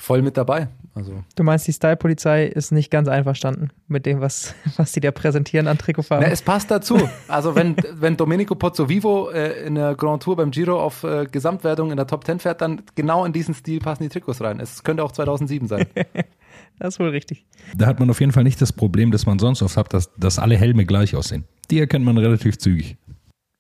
voll 0.01 0.23
mit 0.23 0.37
dabei. 0.37 0.69
Also. 0.95 1.23
Du 1.37 1.45
meinst, 1.45 1.69
die 1.69 1.73
Style-Polizei 1.73 2.47
ist 2.47 2.73
nicht 2.73 2.91
ganz 2.91 3.07
einverstanden 3.07 3.71
mit 3.87 4.07
dem, 4.07 4.21
was, 4.21 4.55
was 4.77 4.93
die 4.93 5.01
da 5.01 5.11
präsentieren 5.11 5.69
an 5.69 5.79
Trikotfarben? 5.79 6.27
Na, 6.27 6.33
es 6.33 6.43
passt 6.43 6.71
dazu. 6.71 6.99
Also 7.29 7.55
wenn, 7.55 7.77
wenn 7.93 8.17
Domenico 8.17 8.55
Pozzovivo 8.55 9.31
äh, 9.31 9.65
in 9.67 9.75
der 9.75 9.95
Grand 9.95 10.23
Tour 10.23 10.37
beim 10.37 10.51
Giro 10.51 10.81
auf 10.81 11.05
äh, 11.05 11.27
Gesamtwertung 11.31 11.91
in 11.91 11.97
der 11.97 12.07
Top 12.07 12.25
10 12.25 12.41
fährt, 12.41 12.61
dann 12.61 12.83
genau 12.95 13.25
in 13.25 13.33
diesen 13.33 13.55
Stil 13.55 13.79
passen 13.79 14.03
die 14.03 14.09
Trikots 14.09 14.41
rein. 14.41 14.59
Es 14.59 14.83
könnte 14.83 15.05
auch 15.05 15.13
2007 15.13 15.69
sein. 15.69 15.87
das 16.79 16.95
ist 16.95 17.01
wohl 17.01 17.11
richtig. 17.11 17.45
Da 17.77 17.87
hat 17.87 18.01
man 18.01 18.11
auf 18.11 18.21
jeden 18.21 18.33
Fall 18.33 18.45
nicht 18.45 18.61
das 18.61 18.73
Problem, 18.73 19.11
das 19.11 19.27
man 19.27 19.39
sonst 19.39 19.63
oft 19.63 19.77
hat, 19.77 19.93
dass, 19.93 20.13
dass 20.17 20.39
alle 20.39 20.57
Helme 20.57 20.87
gleich 20.87 21.15
aussehen. 21.15 21.45
Die 21.71 21.79
erkennt 21.79 22.05
man 22.05 22.19
relativ 22.19 22.59
zügig. 22.59 22.97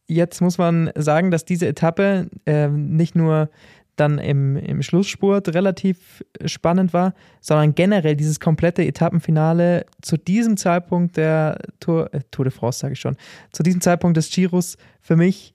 Jetzt 0.08 0.40
muss 0.40 0.58
man 0.58 0.90
sagen, 0.96 1.30
dass 1.30 1.44
diese 1.44 1.68
Etappe 1.68 2.28
äh, 2.44 2.66
nicht 2.66 3.14
nur 3.14 3.48
dann 3.96 4.18
im, 4.18 4.56
im 4.56 4.82
Schlussspurt 4.82 5.48
relativ 5.54 6.24
spannend 6.44 6.92
war, 6.92 7.14
sondern 7.40 7.74
generell 7.74 8.16
dieses 8.16 8.40
komplette 8.40 8.84
Etappenfinale 8.84 9.86
zu 10.00 10.16
diesem 10.16 10.56
Zeitpunkt 10.56 11.16
der 11.16 11.58
Tour, 11.80 12.12
äh, 12.14 12.20
Tour 12.30 12.44
de 12.44 12.52
France, 12.52 12.80
sage 12.80 12.94
ich 12.94 13.00
schon, 13.00 13.16
zu 13.52 13.62
diesem 13.62 13.80
Zeitpunkt 13.80 14.16
des 14.16 14.30
Giros 14.30 14.76
für 15.00 15.16
mich 15.16 15.54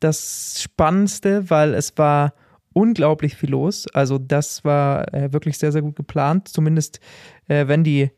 das 0.00 0.60
Spannendste, 0.62 1.50
weil 1.50 1.74
es 1.74 1.96
war 1.98 2.34
unglaublich 2.72 3.36
viel 3.36 3.50
los. 3.50 3.86
Also 3.92 4.18
das 4.18 4.64
war 4.64 5.12
äh, 5.12 5.32
wirklich 5.32 5.58
sehr, 5.58 5.72
sehr 5.72 5.82
gut 5.82 5.96
geplant, 5.96 6.48
zumindest 6.48 7.00
äh, 7.48 7.66
wenn 7.68 7.84
die 7.84 8.10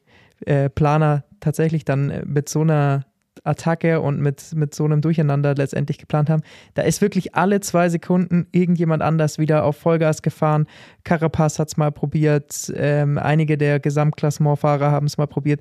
äh, 0.46 0.68
Planer 0.68 1.24
tatsächlich 1.40 1.84
dann 1.84 2.10
äh, 2.10 2.24
mit 2.24 2.48
so 2.48 2.60
einer 2.60 3.06
Attacke 3.44 4.00
und 4.00 4.20
mit, 4.20 4.54
mit 4.54 4.74
so 4.74 4.84
einem 4.84 5.00
Durcheinander 5.00 5.54
letztendlich 5.54 5.98
geplant 5.98 6.30
haben. 6.30 6.42
Da 6.74 6.82
ist 6.82 7.00
wirklich 7.00 7.34
alle 7.34 7.60
zwei 7.60 7.88
Sekunden 7.88 8.46
irgendjemand 8.52 9.02
anders 9.02 9.38
wieder 9.38 9.64
auf 9.64 9.76
Vollgas 9.76 10.22
gefahren. 10.22 10.66
Carapaz 11.04 11.58
hat 11.58 11.68
es 11.68 11.76
mal 11.76 11.90
probiert, 11.90 12.72
ähm, 12.76 13.18
einige 13.18 13.58
der 13.58 13.80
Gesamtklassementfahrer 13.80 14.90
haben 14.90 15.06
es 15.06 15.18
mal 15.18 15.26
probiert. 15.26 15.60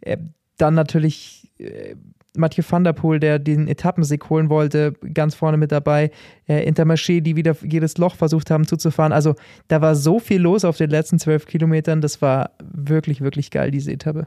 Äh, 0.00 0.16
dann 0.56 0.74
natürlich 0.74 1.52
äh, 1.58 1.94
Mathieu 2.36 2.62
van 2.68 2.84
der 2.84 2.92
Poel, 2.92 3.18
der 3.18 3.38
den 3.38 3.66
Etappensieg 3.66 4.30
holen 4.30 4.50
wollte, 4.50 4.92
ganz 5.14 5.34
vorne 5.34 5.56
mit 5.56 5.72
dabei. 5.72 6.10
Äh, 6.48 6.68
Intermarché, 6.68 7.20
die 7.20 7.36
wieder 7.36 7.56
jedes 7.62 7.98
Loch 7.98 8.14
versucht 8.14 8.50
haben 8.50 8.66
zuzufahren. 8.66 9.12
Also 9.12 9.34
da 9.68 9.80
war 9.80 9.94
so 9.94 10.18
viel 10.18 10.40
los 10.40 10.64
auf 10.64 10.76
den 10.76 10.90
letzten 10.90 11.18
zwölf 11.18 11.46
Kilometern. 11.46 12.00
Das 12.00 12.22
war 12.22 12.52
wirklich, 12.62 13.20
wirklich 13.20 13.50
geil, 13.50 13.70
diese 13.70 13.92
Etappe 13.92 14.26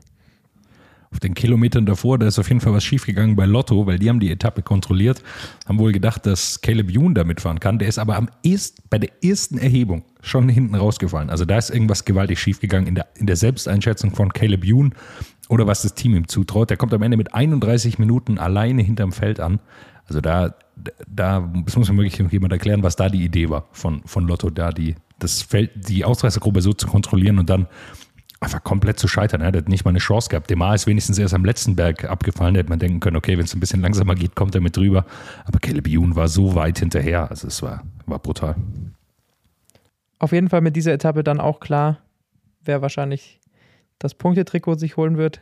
auf 1.13 1.19
den 1.19 1.35
Kilometern 1.35 1.85
davor, 1.85 2.17
da 2.17 2.27
ist 2.27 2.39
auf 2.39 2.49
jeden 2.49 2.59
Fall 2.59 2.73
was 2.73 2.83
schiefgegangen 2.83 3.35
bei 3.35 3.45
Lotto, 3.45 3.85
weil 3.85 3.99
die 3.99 4.09
haben 4.09 4.19
die 4.19 4.31
Etappe 4.31 4.63
kontrolliert, 4.63 5.21
haben 5.67 5.77
wohl 5.77 5.91
gedacht, 5.91 6.25
dass 6.25 6.59
Caleb 6.61 6.89
Youn 6.91 7.13
da 7.13 7.23
mitfahren 7.23 7.59
kann. 7.59 7.77
Der 7.77 7.87
ist 7.87 7.99
aber 7.99 8.15
am 8.15 8.29
erst, 8.43 8.89
bei 8.89 8.97
der 8.97 9.11
ersten 9.23 9.57
Erhebung 9.57 10.03
schon 10.21 10.49
hinten 10.49 10.75
rausgefallen. 10.75 11.29
Also 11.29 11.45
da 11.45 11.57
ist 11.57 11.69
irgendwas 11.69 12.05
gewaltig 12.05 12.39
schiefgegangen 12.39 12.87
in 12.87 12.95
der, 12.95 13.07
in 13.15 13.27
der 13.27 13.35
Selbsteinschätzung 13.35 14.15
von 14.15 14.33
Caleb 14.33 14.63
Youn 14.65 14.95
oder 15.49 15.67
was 15.67 15.83
das 15.83 15.93
Team 15.93 16.15
ihm 16.15 16.27
zutraut. 16.27 16.69
Der 16.69 16.77
kommt 16.77 16.93
am 16.93 17.03
Ende 17.03 17.17
mit 17.17 17.33
31 17.33 17.99
Minuten 17.99 18.39
alleine 18.39 18.81
hinterm 18.81 19.11
Feld 19.11 19.39
an. 19.39 19.59
Also 20.07 20.19
da, 20.19 20.55
da, 21.07 21.51
das 21.65 21.77
muss 21.77 21.91
mir 21.91 21.97
wirklich 21.97 22.31
jemand 22.31 22.51
erklären, 22.51 22.83
was 22.83 22.95
da 22.95 23.09
die 23.09 23.23
Idee 23.23 23.49
war 23.49 23.67
von, 23.71 24.01
von 24.05 24.27
Lotto, 24.27 24.49
da 24.49 24.71
die, 24.71 24.95
das 25.19 25.43
Feld, 25.43 25.71
die 25.75 26.03
Ausreißergruppe 26.03 26.61
so 26.61 26.73
zu 26.73 26.87
kontrollieren 26.87 27.37
und 27.39 27.49
dann 27.49 27.67
einfach 28.43 28.63
komplett 28.63 28.99
zu 28.99 29.07
scheitern. 29.07 29.41
Er 29.41 29.47
hat 29.47 29.69
nicht 29.69 29.85
mal 29.85 29.89
eine 29.89 29.99
Chance 29.99 30.29
gehabt. 30.29 30.49
Demar 30.49 30.75
ist 30.75 30.87
wenigstens 30.87 31.17
erst 31.17 31.33
am 31.33 31.45
letzten 31.45 31.75
Berg 31.75 32.05
abgefallen. 32.05 32.53
Da 32.53 32.59
hätte 32.59 32.69
man 32.69 32.79
denken 32.79 32.99
können, 32.99 33.17
okay, 33.17 33.37
wenn 33.37 33.45
es 33.45 33.53
ein 33.53 33.59
bisschen 33.59 33.81
langsamer 33.81 34.15
geht, 34.15 34.35
kommt 34.35 34.55
er 34.55 34.61
mit 34.61 34.75
drüber. 34.75 35.05
Aber 35.45 35.59
Caleb 35.59 35.87
Youn 35.87 36.15
war 36.15 36.27
so 36.27 36.55
weit 36.55 36.79
hinterher. 36.79 37.29
Also 37.29 37.47
es 37.47 37.61
war, 37.61 37.83
war 38.05 38.19
brutal. 38.19 38.55
Auf 40.19 40.31
jeden 40.31 40.49
Fall 40.49 40.61
mit 40.61 40.75
dieser 40.75 40.93
Etappe 40.93 41.23
dann 41.23 41.39
auch 41.39 41.59
klar, 41.59 41.99
wer 42.61 42.81
wahrscheinlich 42.81 43.39
das 43.99 44.15
Punktetrikot 44.15 44.75
sich 44.75 44.97
holen 44.97 45.17
wird. 45.17 45.41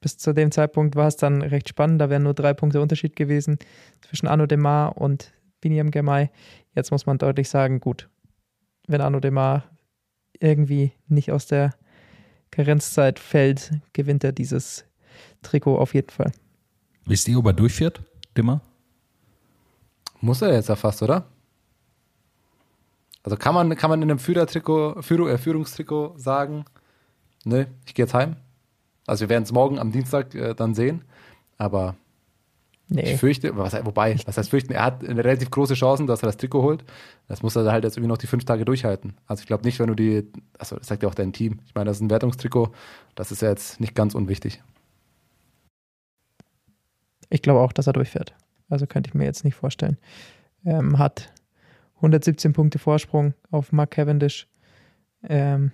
Bis 0.00 0.16
zu 0.16 0.32
dem 0.32 0.52
Zeitpunkt 0.52 0.94
war 0.96 1.08
es 1.08 1.16
dann 1.16 1.42
recht 1.42 1.68
spannend. 1.68 2.00
Da 2.00 2.10
wären 2.10 2.22
nur 2.22 2.34
drei 2.34 2.54
Punkte 2.54 2.80
Unterschied 2.80 3.16
gewesen 3.16 3.58
zwischen 4.00 4.28
Arno 4.28 4.46
Demar 4.46 4.96
und 4.96 5.32
Biniam 5.60 5.90
Gemay. 5.90 6.30
Jetzt 6.74 6.90
muss 6.90 7.06
man 7.06 7.18
deutlich 7.18 7.48
sagen, 7.48 7.80
gut, 7.80 8.08
wenn 8.86 9.00
Arno 9.00 9.20
Demar 9.20 9.64
irgendwie 10.40 10.92
nicht 11.08 11.32
aus 11.32 11.46
der 11.46 11.74
Karenzzeit 12.50 13.18
fällt, 13.18 13.72
gewinnt 13.92 14.24
er 14.24 14.32
dieses 14.32 14.84
Trikot 15.42 15.78
auf 15.78 15.94
jeden 15.94 16.10
Fall. 16.10 16.32
Wisst 17.04 17.28
ihr, 17.28 17.38
ob 17.38 17.46
er 17.46 17.52
durchfährt, 17.52 18.02
Dimmer? 18.36 18.60
Muss 20.20 20.42
er 20.42 20.52
jetzt 20.52 20.68
ja 20.68 20.76
fast, 20.76 21.02
oder? 21.02 21.26
Also 23.22 23.36
kann 23.36 23.54
man, 23.54 23.76
kann 23.76 23.90
man 23.90 24.02
in 24.02 24.10
einem 24.10 24.18
Führertrikot, 24.18 25.02
Führung, 25.02 25.28
äh, 25.28 25.38
Führungstrikot 25.38 26.14
sagen, 26.16 26.64
ne, 27.44 27.68
ich 27.86 27.94
gehe 27.94 28.04
jetzt 28.04 28.14
heim. 28.14 28.36
Also 29.06 29.22
wir 29.22 29.28
werden 29.28 29.44
es 29.44 29.52
morgen 29.52 29.78
am 29.78 29.92
Dienstag 29.92 30.34
äh, 30.34 30.54
dann 30.54 30.74
sehen. 30.74 31.04
Aber 31.56 31.96
Nee. 32.90 33.02
Ich 33.02 33.20
fürchte, 33.20 33.54
was, 33.56 33.74
wobei, 33.84 34.16
was 34.24 34.38
heißt 34.38 34.48
fürchten? 34.48 34.72
Er 34.72 34.82
hat 34.82 35.06
eine 35.06 35.22
relativ 35.22 35.50
große 35.50 35.74
Chance, 35.74 36.06
dass 36.06 36.22
er 36.22 36.26
das 36.26 36.38
Trikot 36.38 36.62
holt. 36.62 36.84
Das 37.28 37.42
muss 37.42 37.54
er 37.54 37.70
halt 37.70 37.84
jetzt 37.84 37.98
irgendwie 37.98 38.08
noch 38.08 38.16
die 38.16 38.26
fünf 38.26 38.46
Tage 38.46 38.64
durchhalten. 38.64 39.14
Also 39.26 39.42
ich 39.42 39.46
glaube 39.46 39.64
nicht, 39.64 39.78
wenn 39.78 39.88
du 39.88 39.94
die, 39.94 40.26
also 40.58 40.76
das 40.76 40.86
sagt 40.86 41.02
ja 41.02 41.08
auch 41.08 41.14
dein 41.14 41.34
Team. 41.34 41.60
Ich 41.66 41.74
meine, 41.74 41.86
das 41.86 41.98
ist 41.98 42.02
ein 42.02 42.10
Wertungstrikot. 42.10 42.72
Das 43.14 43.30
ist 43.30 43.42
ja 43.42 43.50
jetzt 43.50 43.78
nicht 43.78 43.94
ganz 43.94 44.14
unwichtig. 44.14 44.62
Ich 47.28 47.42
glaube 47.42 47.60
auch, 47.60 47.72
dass 47.72 47.86
er 47.86 47.92
durchfährt. 47.92 48.34
Also 48.70 48.86
könnte 48.86 49.08
ich 49.08 49.14
mir 49.14 49.24
jetzt 49.24 49.44
nicht 49.44 49.54
vorstellen. 49.54 49.98
Ähm, 50.64 50.98
hat 50.98 51.30
117 51.96 52.54
Punkte 52.54 52.78
Vorsprung 52.78 53.34
auf 53.50 53.70
Mark 53.70 53.90
Cavendish. 53.90 54.46
Ähm, 55.28 55.72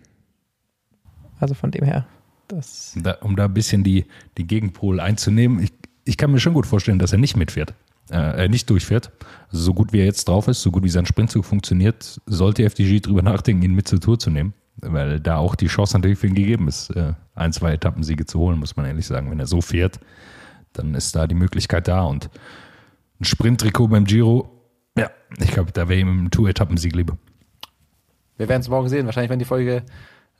also 1.39 1.55
von 1.55 1.71
dem 1.71 1.85
her, 1.85 2.09
das. 2.49 2.97
Da, 3.01 3.13
um 3.21 3.37
da 3.37 3.45
ein 3.45 3.55
bisschen 3.55 3.85
die, 3.85 4.07
die 4.37 4.47
Gegenpol 4.47 4.99
einzunehmen, 4.99 5.63
ich 5.63 5.73
ich 6.05 6.17
kann 6.17 6.31
mir 6.31 6.41
schon 6.41 6.55
gut 6.55 6.67
vorstellen, 6.67 6.99
dass 6.99 7.13
er 7.13 7.19
nicht 7.19 7.37
mitfährt, 7.37 7.75
äh, 8.11 8.49
nicht 8.49 8.69
durchfährt. 8.71 9.11
Also 9.51 9.65
so 9.65 9.75
gut 9.75 9.93
wie 9.93 10.01
er 10.01 10.05
jetzt 10.05 10.29
drauf 10.29 10.49
ist, 10.49 10.63
so 10.63 10.71
gut 10.71 10.83
wie 10.83 10.89
sein 10.89 11.07
Sprintzug 11.07 11.45
funktioniert, 11.45 12.21
sollte 12.27 12.65
FDG 12.65 13.01
drüber 13.01 13.23
nachdenken, 13.23 13.63
ihn 13.63 13.75
mit 13.75 13.89
zur 13.89 14.01
Tour 14.01 14.19
zu 14.19 14.31
nehmen. 14.31 14.55
Weil 14.77 15.21
da 15.21 15.37
auch 15.37 15.55
die 15.55 15.69
Chance 15.69 15.97
natürlich 15.97 16.19
für 16.19 16.27
ihn 16.27 16.35
gegeben 16.35 16.69
ist, 16.69 16.91
äh, 16.91 17.15
ein, 17.35 17.53
zwei 17.53 17.73
Etappensiege 17.73 18.27
zu 18.27 18.39
holen, 18.41 18.59
muss 18.59 18.77
man 18.77 18.87
ehrlich 18.87 19.07
sagen. 19.07 19.31
Wenn 19.31 19.39
er 19.39 19.47
so 19.47 19.61
fährt, 19.61 20.01
dann 20.73 20.95
ist 20.95 21.15
da 21.15 21.27
die 21.27 21.37
Möglichkeit 21.37 21.89
da. 21.89 22.03
Und 22.03 22.29
ein 23.21 23.25
Sprinttrikot 23.25 23.89
beim 23.89 24.05
Giro, 24.05 24.51
ja, 24.99 25.11
ich 25.39 25.53
glaube, 25.53 25.73
da 25.73 25.89
wäre 25.89 26.01
ihm 26.01 26.25
ein 26.25 26.31
Tour-Etappensieg 26.31 26.95
lieber. 26.95 27.17
Wir 28.37 28.49
werden 28.49 28.63
es 28.63 28.69
morgen 28.69 28.89
sehen. 28.89 29.07
Wahrscheinlich, 29.07 29.31
wenn 29.31 29.39
die 29.39 29.45
Folge 29.45 29.85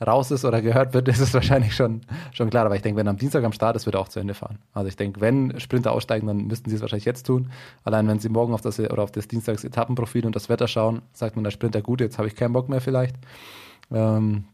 raus 0.01 0.31
ist 0.31 0.45
oder 0.45 0.63
gehört 0.63 0.95
wird, 0.95 1.09
ist 1.09 1.21
es 1.21 1.35
wahrscheinlich 1.35 1.75
schon, 1.75 2.03
schon 2.33 2.51
klar. 2.51 2.67
Aber 2.67 2.77
ich 2.77 2.83
denke, 2.83 2.99
wenn 2.99 3.09
am 3.09 3.17
Dienstag 3.17 3.45
am 3.45 3.53
Start 3.53 3.77
ist, 3.77 3.87
wird 3.87 3.97
er 3.97 4.01
auch 4.01 4.09
zu 4.09 4.21
Ende 4.21 4.35
fahren. 4.35 4.59
Also 4.73 4.89
ich 4.89 4.97
denke, 4.97 5.21
wenn 5.21 5.59
Sprinter 5.61 5.93
aussteigen, 5.93 6.27
dann 6.27 6.47
müssten 6.47 6.71
sie 6.71 6.77
es 6.77 6.83
wahrscheinlich 6.83 7.05
jetzt 7.05 7.27
tun. 7.27 7.51
Allein 7.85 8.09
wenn 8.09 8.19
sie 8.19 8.29
morgen 8.29 8.55
auf 8.55 8.61
das 8.61 8.79
oder 8.81 9.03
auf 9.03 9.13
das 9.13 9.29
Dienstags 9.29 9.65
Etappenprofil 9.65 10.27
und 10.27 10.37
das 10.37 10.49
Wetter 10.49 10.69
schauen, 10.69 11.03
sagt 11.13 11.37
man 11.37 11.45
der 11.45 11.51
Sprinter, 11.51 11.83
gut, 11.83 12.01
jetzt 12.01 12.19
habe 12.19 12.29
ich 12.29 12.37
keinen 12.37 12.53
Bock 12.53 12.69
mehr 12.69 12.81
vielleicht. 12.81 13.17
Ähm, 13.93 14.45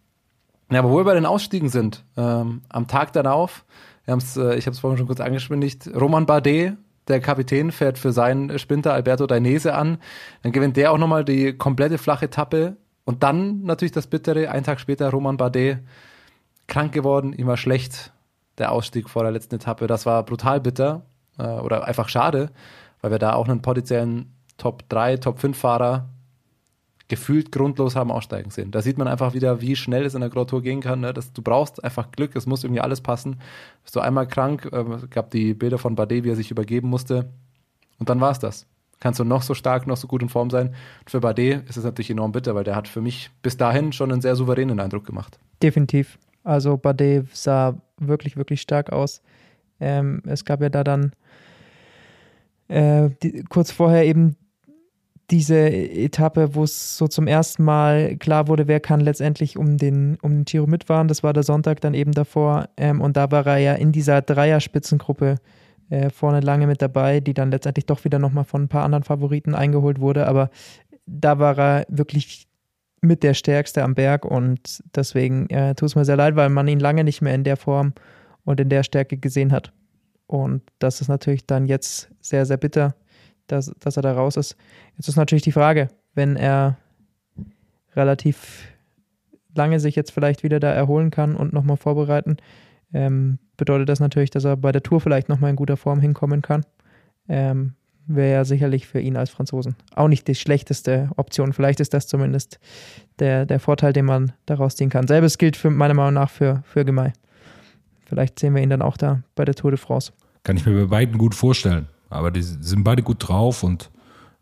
ja, 0.71 0.79
aber 0.79 0.91
wo 0.91 0.99
wir 0.99 1.05
bei 1.05 1.15
den 1.15 1.27
Ausstiegen 1.27 1.69
sind, 1.69 2.05
ähm, 2.17 2.63
am 2.69 2.87
Tag 2.87 3.13
darauf, 3.13 3.65
wir 4.05 4.13
haben's, 4.13 4.37
äh, 4.37 4.55
ich 4.55 4.67
habe 4.67 4.75
es 4.75 4.81
vorhin 4.81 4.99
schon 4.99 5.07
kurz 5.07 5.21
angeschwindigt, 5.21 5.91
Roman 5.95 6.27
Bardet, 6.27 6.77
der 7.09 7.21
Kapitän, 7.21 7.73
fährt 7.73 7.99
für 7.99 8.13
seinen 8.13 8.57
Sprinter 8.59 8.93
Alberto 8.93 9.27
Dainese 9.27 9.75
an. 9.75 9.99
Dann 10.43 10.53
gewinnt 10.53 10.77
der 10.77 10.93
auch 10.93 10.99
nochmal 10.99 11.25
die 11.25 11.53
komplette 11.55 11.99
flache 11.99 12.27
Etappe 12.27 12.77
und 13.11 13.25
dann 13.25 13.65
natürlich 13.65 13.91
das 13.91 14.07
Bittere, 14.07 14.53
einen 14.53 14.63
Tag 14.63 14.79
später 14.79 15.11
Roman 15.11 15.37
Bardet 15.37 15.81
krank 16.69 16.93
geworden, 16.93 17.33
ihm 17.33 17.49
war 17.49 17.57
schlecht, 17.57 18.13
der 18.57 18.71
Ausstieg 18.71 19.11
vor 19.11 19.25
der 19.25 19.33
letzten 19.33 19.57
Etappe. 19.57 19.89
Das 19.89 20.07
war 20.07 20.23
brutal 20.23 20.61
bitter 20.61 21.03
äh, 21.37 21.43
oder 21.43 21.89
einfach 21.89 22.09
schade, 22.09 22.53
weil 23.01 23.11
wir 23.11 23.19
da 23.19 23.33
auch 23.33 23.49
einen 23.49 23.63
potenziellen 23.63 24.33
Top 24.59 24.89
3, 24.91 25.17
Top 25.17 25.41
5 25.41 25.59
Fahrer 25.59 26.09
gefühlt 27.09 27.51
grundlos 27.51 27.97
haben 27.97 28.13
aussteigen 28.13 28.53
sehen. 28.53 28.71
Da 28.71 28.81
sieht 28.81 28.97
man 28.97 29.09
einfach 29.09 29.35
wieder, 29.35 29.61
wie 29.61 29.75
schnell 29.75 30.05
es 30.05 30.15
in 30.15 30.21
der 30.21 30.31
Grand 30.31 30.53
gehen 30.63 30.81
kann. 30.81 31.01
Ne? 31.01 31.13
Das, 31.13 31.33
du 31.33 31.43
brauchst 31.43 31.83
einfach 31.83 32.13
Glück, 32.13 32.37
es 32.37 32.47
muss 32.47 32.63
irgendwie 32.63 32.81
alles 32.81 33.01
passen. 33.01 33.41
Bist 33.83 33.97
du 33.97 34.01
einmal 34.01 34.29
krank, 34.29 34.69
äh, 34.71 34.85
gab 35.11 35.33
die 35.33 35.53
Bilder 35.55 35.79
von 35.79 35.97
Bardet, 35.97 36.23
wie 36.23 36.31
er 36.31 36.37
sich 36.37 36.53
übergeben 36.53 36.89
musste. 36.89 37.29
Und 37.99 38.09
dann 38.09 38.21
war 38.21 38.31
es 38.31 38.39
das 38.39 38.69
kannst 39.01 39.19
du 39.19 39.25
noch 39.25 39.43
so 39.43 39.55
stark, 39.55 39.87
noch 39.87 39.97
so 39.97 40.07
gut 40.07 40.23
in 40.23 40.29
Form 40.29 40.51
sein. 40.51 40.75
Für 41.07 41.21
Bardet 41.21 41.69
ist 41.69 41.77
es 41.77 41.85
natürlich 41.85 42.11
enorm 42.11 42.33
bitter, 42.33 42.55
weil 42.55 42.65
der 42.65 42.77
hat 42.77 42.87
für 42.87 43.01
mich 43.01 43.31
bis 43.43 43.57
dahin 43.57 43.93
schon 43.93 44.13
einen 44.13 44.21
sehr 44.21 44.37
souveränen 44.37 44.79
Eindruck 44.79 45.07
gemacht. 45.07 45.39
Definitiv. 45.63 46.19
Also 46.45 46.77
Bardet 46.77 47.35
sah 47.35 47.81
wirklich, 47.99 48.37
wirklich 48.37 48.61
stark 48.61 48.93
aus. 48.93 49.23
Ähm, 49.81 50.23
es 50.27 50.45
gab 50.45 50.61
ja 50.61 50.69
da 50.69 50.85
dann 50.85 51.13
äh, 52.69 53.11
die, 53.23 53.43
kurz 53.49 53.71
vorher 53.71 54.05
eben 54.05 54.37
diese 55.31 55.71
Etappe, 55.71 56.55
wo 56.55 56.65
es 56.65 56.97
so 56.97 57.07
zum 57.07 57.27
ersten 57.27 57.63
Mal 57.63 58.17
klar 58.17 58.49
wurde, 58.49 58.67
wer 58.67 58.81
kann 58.81 59.01
letztendlich 59.01 59.57
um 59.57 59.77
den, 59.77 60.19
um 60.23 60.33
den 60.33 60.45
Giro 60.45 60.67
mitfahren. 60.67 61.09
Das 61.09 61.23
war 61.23 61.33
der 61.33 61.45
Sonntag 61.45 61.81
dann 61.81 61.95
eben 61.95 62.13
davor. 62.13 62.69
Ähm, 62.77 63.01
und 63.01 63.17
da 63.17 63.31
war 63.31 63.47
er 63.47 63.59
ja 63.59 63.75
in 63.75 63.93
dieser 63.93 64.23
Dreierspitzengruppe 64.23 65.37
äh, 65.91 66.11
vorne 66.11 66.41
lange 66.41 66.67
mit 66.67 66.81
dabei, 66.81 67.21
die 67.21 67.35
dann 67.35 67.51
letztendlich 67.51 67.87
doch 67.87 68.05
wieder 68.05 68.19
nochmal 68.19 68.45
von 68.45 68.63
ein 68.63 68.69
paar 68.69 68.85
anderen 68.85 69.05
Favoriten 69.05 69.55
eingeholt 69.55 70.01
wurde. 70.01 70.27
Aber 70.27 70.51
da 71.07 71.39
war 71.39 71.59
er 71.59 71.87
wirklich 71.89 72.47
mit 73.03 73.23
der 73.23 73.35
Stärkste 73.35 73.83
am 73.83 73.95
Berg 73.95 74.25
und 74.25 74.83
deswegen 74.95 75.49
äh, 75.51 75.75
tut 75.75 75.89
es 75.89 75.97
mir 75.97 76.05
sehr 76.05 76.17
leid, 76.17 76.37
weil 76.37 76.49
man 76.49 76.69
ihn 76.69 76.81
lange 76.81 77.05
nicht 77.05 77.23
mehr 77.23 77.35
in 77.35 77.45
der 77.45 77.57
Form 77.57 77.93
und 78.45 78.61
in 78.61 78.69
der 78.69 78.83
Stärke 78.83 79.17
gesehen 79.17 79.53
hat. 79.53 79.73
Und 80.27 80.63
das 80.79 81.01
ist 81.01 81.09
natürlich 81.09 81.47
dann 81.47 81.67
jetzt 81.67 82.11
sehr, 82.21 82.47
sehr 82.47 82.57
bitter, 82.57 82.95
dass, 83.47 83.73
dass 83.81 83.97
er 83.97 84.03
da 84.03 84.13
raus 84.13 84.37
ist. 84.37 84.57
Jetzt 84.97 85.09
ist 85.09 85.17
natürlich 85.17 85.43
die 85.43 85.53
Frage, 85.53 85.89
wenn 86.15 86.37
er 86.37 86.77
relativ 87.97 88.69
lange 89.55 89.81
sich 89.81 89.97
jetzt 89.97 90.13
vielleicht 90.13 90.43
wieder 90.43 90.61
da 90.61 90.71
erholen 90.71 91.11
kann 91.11 91.35
und 91.35 91.53
nochmal 91.53 91.77
vorbereiten, 91.77 92.37
ähm, 92.93 93.39
bedeutet 93.57 93.89
das 93.89 94.01
natürlich, 94.01 94.31
dass 94.31 94.45
er 94.45 94.57
bei 94.57 94.73
der 94.73 94.83
Tour 94.83 95.01
vielleicht 95.01 95.29
nochmal 95.29 95.51
in 95.51 95.57
guter 95.57 95.77
Form 95.77 96.01
hinkommen 96.01 96.43
kann. 96.43 96.65
Ähm, 97.29 97.75
Wäre 98.07 98.33
ja 98.33 98.45
sicherlich 98.45 98.89
für 98.89 98.99
ihn 98.99 99.17
als 99.17 99.31
Franzosen 99.31 99.77
auch 99.95 100.09
nicht 100.09 100.27
die 100.27 100.35
schlechteste 100.35 101.11
Option. 101.17 101.53
Vielleicht 101.53 101.79
ist 101.79 101.95
das 101.95 102.09
zumindest 102.09 102.59
der, 103.21 103.47
der 103.47 103.61
Vorteil, 103.61 103.93
den 103.93 104.07
man 104.07 104.33
daraus 104.47 104.75
ziehen 104.75 104.91
kann. 104.91 105.07
Selbes 105.07 105.39
gilt 105.39 105.57
für, 105.57 105.71
meiner 105.71 105.95
Meinung 105.95 106.15
nach 106.15 106.31
für, 106.31 106.63
für 106.65 106.85
Gemei. 106.85 107.13
Vielleicht 108.07 108.41
sehen 108.41 108.55
wir 108.55 108.63
ihn 108.63 108.71
dann 108.71 108.83
auch 108.83 108.97
da 108.97 109.23
bei 109.37 109.45
der 109.45 109.55
Tour 109.55 109.71
de 109.71 109.79
France. 109.79 110.13
Kann 110.43 110.57
ich 110.57 110.67
mir 110.67 110.75
bei 110.75 110.87
beiden 110.87 111.19
gut 111.19 111.37
vorstellen. 111.37 111.87
Aber 112.09 112.33
die 112.33 112.43
sind 112.43 112.83
beide 112.83 113.05
gut 113.05 113.29
drauf 113.29 113.63
und 113.63 113.91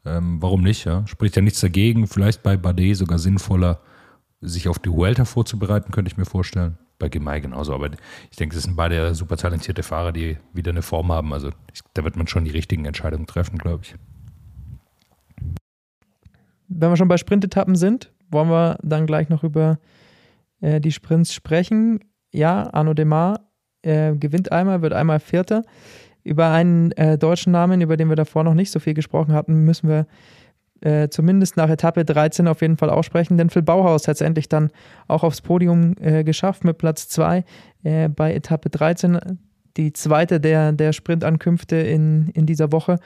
ähm, 0.07 0.40
warum 0.40 0.62
nicht? 0.62 0.87
Ja? 0.87 1.07
Spricht 1.07 1.37
ja 1.37 1.43
nichts 1.43 1.61
dagegen. 1.61 2.07
Vielleicht 2.07 2.43
bei 2.43 2.57
Bardet 2.57 2.97
sogar 2.97 3.19
sinnvoller, 3.19 3.81
sich 4.40 4.69
auf 4.69 4.78
die 4.78 4.90
Vuelta 4.90 5.26
vorzubereiten, 5.26 5.93
könnte 5.93 6.11
ich 6.11 6.17
mir 6.17 6.25
vorstellen 6.25 6.78
bei 6.99 7.09
Gemei 7.09 7.40
genauso. 7.40 7.75
Aber 7.75 7.90
ich 8.31 8.37
denke, 8.37 8.55
das 8.55 8.64
sind 8.64 8.76
beide 8.76 9.14
super 9.14 9.37
talentierte 9.37 9.83
Fahrer, 9.83 10.12
die 10.12 10.37
wieder 10.52 10.71
eine 10.71 10.83
Form 10.83 11.12
haben. 11.12 11.33
Also 11.33 11.50
ich, 11.73 11.81
da 11.95 12.05
wird 12.05 12.17
man 12.17 12.26
schon 12.26 12.45
die 12.45 12.50
richtigen 12.50 12.85
Entscheidungen 12.85 13.26
treffen, 13.26 13.59
glaube 13.59 13.85
ich. 13.85 13.95
Wenn 16.69 16.90
wir 16.90 16.97
schon 16.97 17.09
bei 17.09 17.17
Sprintetappen 17.17 17.76
sind, 17.76 18.12
wollen 18.31 18.50
wir 18.50 18.78
dann 18.83 19.07
gleich 19.07 19.28
noch 19.28 19.43
über 19.43 19.78
äh, 20.61 20.81
die 20.81 20.93
Sprints 20.93 21.33
sprechen. 21.33 22.00
Ja, 22.31 22.73
Arno 22.75 22.95
Demar 22.95 23.40
äh, 23.83 24.14
gewinnt 24.14 24.52
einmal, 24.52 24.83
wird 24.83 24.93
einmal 24.93 25.21
Vierter. 25.21 25.62
Über 26.25 26.50
einen 26.50 26.93
äh, 26.93 27.17
deutschen 27.17 27.52
Namen, 27.52 27.81
über 27.81 27.97
den 27.97 28.09
wir 28.09 28.17
davor 28.17 28.45
noch 28.45 28.55
nicht 28.55 28.71
so 28.71 28.81
viel 28.81 28.93
gesprochen 28.93 29.33
hatten, 29.33 29.64
müssen 29.64 29.88
wir 29.88 30.07
äh, 30.80 31.08
zumindest 31.08 31.56
nach 31.56 31.68
Etappe 31.68 32.04
13 32.04 32.49
auf 32.49 32.61
jeden 32.61 32.76
Fall 32.76 32.90
aussprechen, 32.90 33.37
denn 33.37 33.50
Phil 33.50 33.62
Bauhaus 33.62 34.08
hat 34.08 34.16
es 34.16 34.20
endlich 34.20 34.49
dann 34.49 34.70
auch 35.06 35.25
aufs 35.25 35.40
Podium 35.40 35.94
äh, 36.00 36.25
geschafft 36.25 36.64
mit 36.64 36.78
Platz 36.78 37.08
2 37.08 37.44
äh, 37.82 38.08
bei 38.08 38.35
Etappe 38.35 38.70
13, 38.70 39.18
die 39.76 39.92
zweite 39.92 40.40
der, 40.40 40.73
der 40.73 40.92
Sprintankünfte 40.92 41.76
in, 41.76 42.28
in 42.35 42.47
dieser 42.47 42.73
Woche. 42.73 42.99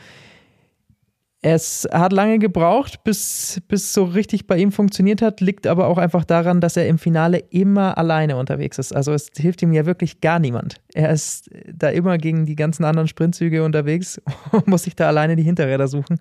Es 1.45 1.89
hat 1.91 2.13
lange 2.13 2.39
gebraucht, 2.39 3.03
bis, 3.03 3.61
bis 3.67 3.93
so 3.93 4.05
richtig 4.05 4.47
bei 4.47 4.59
ihm 4.59 4.71
funktioniert 4.71 5.23
hat, 5.23 5.41
liegt 5.41 5.67
aber 5.67 5.89
auch 5.89 5.99
einfach 5.99 6.25
daran, 6.25 6.61
dass 6.61 6.77
er 6.77 6.87
im 6.87 6.99
Finale 6.99 7.39
immer 7.51 7.99
alleine 7.99 8.37
unterwegs 8.37 8.79
ist. 8.79 8.95
Also 8.95 9.13
es 9.13 9.29
hilft 9.37 9.61
ihm 9.63 9.73
ja 9.73 9.85
wirklich 9.85 10.21
gar 10.21 10.39
niemand. 10.39 10.81
Er 10.95 11.11
ist 11.11 11.51
da 11.67 11.89
immer 11.89 12.17
gegen 12.17 12.47
die 12.47 12.55
ganzen 12.55 12.85
anderen 12.85 13.09
Sprintzüge 13.09 13.65
unterwegs 13.65 14.23
und 14.53 14.67
muss 14.69 14.85
sich 14.85 14.95
da 14.95 15.09
alleine 15.09 15.35
die 15.35 15.43
Hinterräder 15.43 15.89
suchen. 15.89 16.19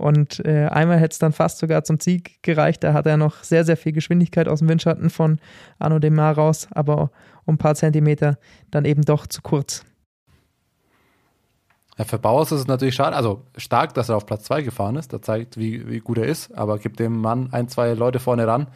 Und 0.00 0.42
äh, 0.46 0.66
einmal 0.68 0.98
hätte 0.98 1.12
es 1.12 1.18
dann 1.18 1.32
fast 1.32 1.58
sogar 1.58 1.84
zum 1.84 2.00
Sieg 2.00 2.42
gereicht. 2.42 2.82
Da 2.82 2.94
hat 2.94 3.04
er 3.04 3.18
noch 3.18 3.44
sehr, 3.44 3.66
sehr 3.66 3.76
viel 3.76 3.92
Geschwindigkeit 3.92 4.48
aus 4.48 4.60
dem 4.60 4.68
Windschatten 4.70 5.10
von 5.10 5.38
Arno 5.78 5.98
Demar 5.98 6.34
raus, 6.36 6.68
aber 6.70 7.10
um 7.44 7.56
ein 7.56 7.58
paar 7.58 7.74
Zentimeter 7.74 8.38
dann 8.70 8.86
eben 8.86 9.02
doch 9.02 9.26
zu 9.26 9.42
kurz. 9.42 9.84
Ja, 11.98 12.06
für 12.06 12.18
Bauers 12.18 12.50
ist 12.50 12.60
es 12.60 12.66
natürlich 12.66 12.94
schade, 12.94 13.14
also 13.14 13.42
stark, 13.58 13.92
dass 13.92 14.08
er 14.08 14.16
auf 14.16 14.24
Platz 14.24 14.44
2 14.44 14.62
gefahren 14.62 14.96
ist. 14.96 15.12
Das 15.12 15.20
zeigt, 15.20 15.58
wie, 15.58 15.86
wie 15.86 15.98
gut 15.98 16.16
er 16.16 16.24
ist, 16.24 16.50
aber 16.56 16.78
gibt 16.78 16.98
dem 16.98 17.18
Mann 17.18 17.50
ein, 17.52 17.68
zwei 17.68 17.92
Leute 17.92 18.20
vorne 18.20 18.46
ran 18.46 18.68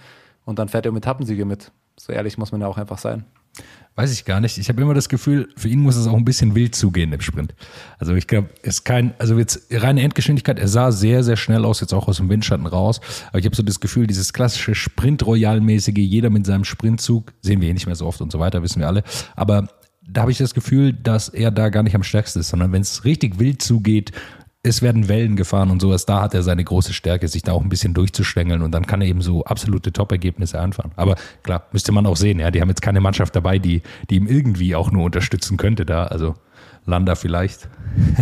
und 0.44 0.58
dann 0.58 0.68
fährt 0.68 0.84
er 0.84 0.92
um 0.92 0.98
Etappensiege 0.98 1.46
mit. 1.46 1.72
So 1.98 2.12
ehrlich 2.12 2.36
muss 2.36 2.52
man 2.52 2.60
ja 2.60 2.66
auch 2.66 2.76
einfach 2.76 2.98
sein. 2.98 3.24
Weiß 3.96 4.12
ich 4.12 4.24
gar 4.24 4.40
nicht. 4.40 4.58
Ich 4.58 4.68
habe 4.68 4.82
immer 4.82 4.92
das 4.92 5.08
Gefühl, 5.08 5.48
für 5.56 5.68
ihn 5.68 5.78
muss 5.80 5.94
es 5.94 6.08
auch 6.08 6.16
ein 6.16 6.24
bisschen 6.24 6.56
wild 6.56 6.74
zugehen 6.74 7.12
im 7.12 7.20
Sprint. 7.20 7.54
Also 7.98 8.14
ich 8.14 8.26
glaube, 8.26 8.50
es 8.62 8.78
ist 8.78 8.84
kein, 8.84 9.14
also 9.18 9.38
jetzt 9.38 9.68
reine 9.70 10.02
Endgeschwindigkeit, 10.02 10.58
er 10.58 10.66
sah 10.66 10.90
sehr, 10.90 11.22
sehr 11.22 11.36
schnell 11.36 11.64
aus, 11.64 11.80
jetzt 11.80 11.94
auch 11.94 12.08
aus 12.08 12.16
dem 12.16 12.28
Windschatten 12.28 12.66
raus. 12.66 13.00
Aber 13.28 13.38
ich 13.38 13.44
habe 13.44 13.54
so 13.54 13.62
das 13.62 13.78
Gefühl, 13.78 14.08
dieses 14.08 14.32
klassische 14.32 14.74
Sprint-Royal-mäßige, 14.74 15.98
jeder 15.98 16.30
mit 16.30 16.44
seinem 16.44 16.64
Sprintzug, 16.64 17.32
sehen 17.40 17.60
wir 17.60 17.68
eh 17.68 17.72
nicht 17.72 17.86
mehr 17.86 17.94
so 17.94 18.06
oft 18.06 18.20
und 18.20 18.32
so 18.32 18.40
weiter, 18.40 18.62
wissen 18.62 18.80
wir 18.80 18.88
alle. 18.88 19.04
Aber 19.36 19.68
da 20.08 20.22
habe 20.22 20.32
ich 20.32 20.38
das 20.38 20.54
Gefühl, 20.54 20.92
dass 20.92 21.28
er 21.28 21.52
da 21.52 21.68
gar 21.68 21.84
nicht 21.84 21.94
am 21.94 22.02
stärksten 22.02 22.40
ist, 22.40 22.48
sondern 22.48 22.72
wenn 22.72 22.82
es 22.82 23.04
richtig 23.04 23.38
wild 23.38 23.62
zugeht, 23.62 24.10
es 24.64 24.80
werden 24.80 25.08
Wellen 25.08 25.36
gefahren 25.36 25.70
und 25.70 25.80
sowas, 25.80 26.06
da 26.06 26.22
hat 26.22 26.32
er 26.34 26.42
seine 26.42 26.64
große 26.64 26.94
Stärke, 26.94 27.28
sich 27.28 27.42
da 27.42 27.52
auch 27.52 27.62
ein 27.62 27.68
bisschen 27.68 27.92
durchzuschlängeln 27.92 28.62
und 28.62 28.72
dann 28.72 28.86
kann 28.86 29.02
er 29.02 29.08
eben 29.08 29.20
so 29.20 29.44
absolute 29.44 29.92
Top-Ergebnisse 29.92 30.58
einfahren. 30.58 30.90
Aber 30.96 31.16
klar, 31.42 31.66
müsste 31.72 31.92
man 31.92 32.06
auch 32.06 32.16
sehen, 32.16 32.40
ja, 32.40 32.50
die 32.50 32.62
haben 32.62 32.70
jetzt 32.70 32.80
keine 32.80 33.00
Mannschaft 33.00 33.36
dabei, 33.36 33.58
die, 33.58 33.82
die 34.08 34.16
ihm 34.16 34.26
irgendwie 34.26 34.74
auch 34.74 34.90
nur 34.90 35.04
unterstützen 35.04 35.58
könnte 35.58 35.84
da, 35.84 36.06
also 36.06 36.34
Landa 36.86 37.14
vielleicht. 37.14 37.68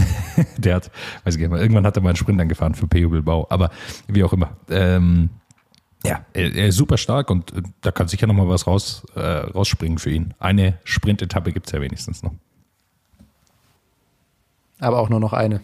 Der 0.59 0.77
hat, 0.77 0.91
weiß 1.25 1.37
ich 1.37 1.41
nicht 1.41 1.51
irgendwann 1.53 1.87
hat 1.87 1.97
er 1.97 2.03
mal 2.03 2.11
einen 2.11 2.17
Sprint 2.17 2.41
angefahren 2.41 2.75
für 2.75 2.89
PU 2.89 3.09
Bilbao, 3.09 3.47
aber 3.49 3.71
wie 4.09 4.25
auch 4.25 4.33
immer. 4.33 4.57
Ähm, 4.69 5.31
ja, 6.05 6.25
er, 6.33 6.55
er, 6.55 6.67
ist 6.67 6.77
super 6.77 6.97
stark 6.97 7.31
und 7.31 7.53
äh, 7.53 7.63
da 7.81 7.93
kann 7.93 8.09
sicher 8.09 8.27
nochmal 8.27 8.49
was 8.49 8.67
raus, 8.67 9.07
äh, 9.15 9.21
rausspringen 9.21 9.99
für 9.99 10.11
ihn. 10.11 10.35
Eine 10.41 10.79
Sprint-Etappe 10.83 11.53
gibt 11.53 11.67
es 11.67 11.73
ja 11.73 11.81
wenigstens 11.81 12.25
noch. 12.25 12.33
Aber 14.81 14.99
auch 14.99 15.09
nur 15.09 15.21
noch 15.21 15.33
eine. 15.33 15.61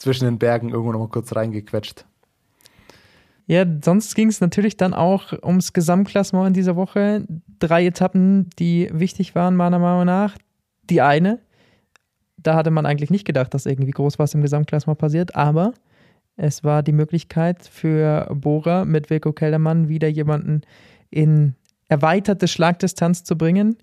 Zwischen 0.00 0.24
den 0.24 0.38
Bergen 0.38 0.70
irgendwo 0.70 0.92
noch 0.92 0.98
mal 0.98 1.08
kurz 1.08 1.36
reingequetscht. 1.36 2.04
Ja, 3.46 3.64
sonst 3.84 4.14
ging 4.14 4.28
es 4.28 4.40
natürlich 4.40 4.76
dann 4.76 4.94
auch 4.94 5.32
ums 5.42 5.72
Gesamtklassement 5.72 6.48
in 6.48 6.52
dieser 6.54 6.76
Woche. 6.76 7.26
Drei 7.58 7.86
Etappen, 7.86 8.48
die 8.58 8.88
wichtig 8.92 9.34
waren, 9.34 9.56
meiner 9.56 9.78
Meinung 9.78 10.06
nach. 10.06 10.36
Die 10.88 11.02
eine, 11.02 11.40
da 12.36 12.54
hatte 12.54 12.70
man 12.70 12.86
eigentlich 12.86 13.10
nicht 13.10 13.26
gedacht, 13.26 13.52
dass 13.52 13.66
irgendwie 13.66 13.90
groß 13.90 14.18
was 14.18 14.34
im 14.34 14.42
Gesamtklassement 14.42 14.98
passiert, 14.98 15.34
aber 15.34 15.74
es 16.36 16.64
war 16.64 16.82
die 16.82 16.92
Möglichkeit 16.92 17.66
für 17.66 18.26
Bora 18.34 18.84
mit 18.84 19.10
Wilko 19.10 19.32
Keldermann 19.32 19.88
wieder 19.88 20.08
jemanden 20.08 20.62
in 21.10 21.54
erweiterte 21.88 22.48
Schlagdistanz 22.48 23.24
zu 23.24 23.36
bringen. 23.36 23.76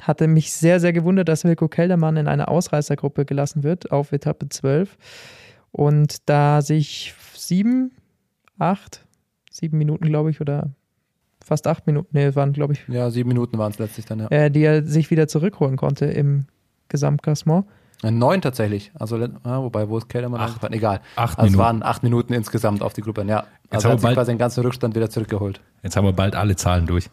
Hatte 0.00 0.28
mich 0.28 0.52
sehr, 0.52 0.80
sehr 0.80 0.92
gewundert, 0.94 1.28
dass 1.28 1.44
Wilko 1.44 1.68
Keldermann 1.68 2.16
in 2.16 2.26
eine 2.26 2.48
Ausreißergruppe 2.48 3.26
gelassen 3.26 3.62
wird 3.64 3.92
auf 3.92 4.12
Etappe 4.12 4.48
12. 4.48 4.96
Und 5.72 6.28
da 6.28 6.62
sich 6.62 7.14
sieben, 7.34 7.92
acht, 8.58 9.06
sieben 9.50 9.78
Minuten, 9.78 10.06
glaube 10.06 10.30
ich, 10.30 10.40
oder 10.40 10.70
fast 11.44 11.66
acht 11.66 11.86
Minuten, 11.86 12.08
nee, 12.12 12.34
waren, 12.34 12.52
glaube 12.52 12.72
ich. 12.74 12.80
Ja, 12.88 13.10
sieben 13.10 13.28
Minuten 13.28 13.58
waren 13.58 13.72
es 13.72 13.78
letztlich 13.78 14.06
dann, 14.06 14.20
ja. 14.20 14.28
Äh, 14.28 14.50
die 14.50 14.62
er 14.62 14.84
sich 14.84 15.10
wieder 15.10 15.28
zurückholen 15.28 15.76
konnte 15.76 16.06
im 16.06 16.46
Gesamtklassement. 16.88 17.66
Neun 18.02 18.40
tatsächlich. 18.40 18.92
Also, 18.98 19.16
ah, 19.44 19.62
wobei, 19.62 19.86
wo 19.88 19.98
ist 19.98 20.08
Kellermann 20.08 20.40
acht, 20.40 20.48
angefangen? 20.50 20.72
Egal. 20.72 21.00
Acht 21.16 21.38
also 21.38 21.50
Minuten. 21.50 21.54
es 21.54 21.58
waren 21.58 21.82
acht 21.82 22.02
Minuten 22.02 22.32
insgesamt 22.32 22.82
auf 22.82 22.94
die 22.94 23.02
Gruppe. 23.02 23.22
Ja. 23.26 23.44
Jetzt 23.64 23.74
also 23.74 23.88
haben 23.88 23.92
hat 23.92 23.96
wir 23.96 23.98
sich 23.98 24.02
bald- 24.02 24.16
quasi 24.16 24.32
den 24.32 24.38
ganzen 24.38 24.64
Rückstand 24.64 24.94
wieder 24.96 25.10
zurückgeholt. 25.10 25.60
Jetzt 25.82 25.96
haben 25.96 26.06
wir 26.06 26.12
bald 26.14 26.34
alle 26.34 26.56
Zahlen 26.56 26.86
durch. 26.86 27.10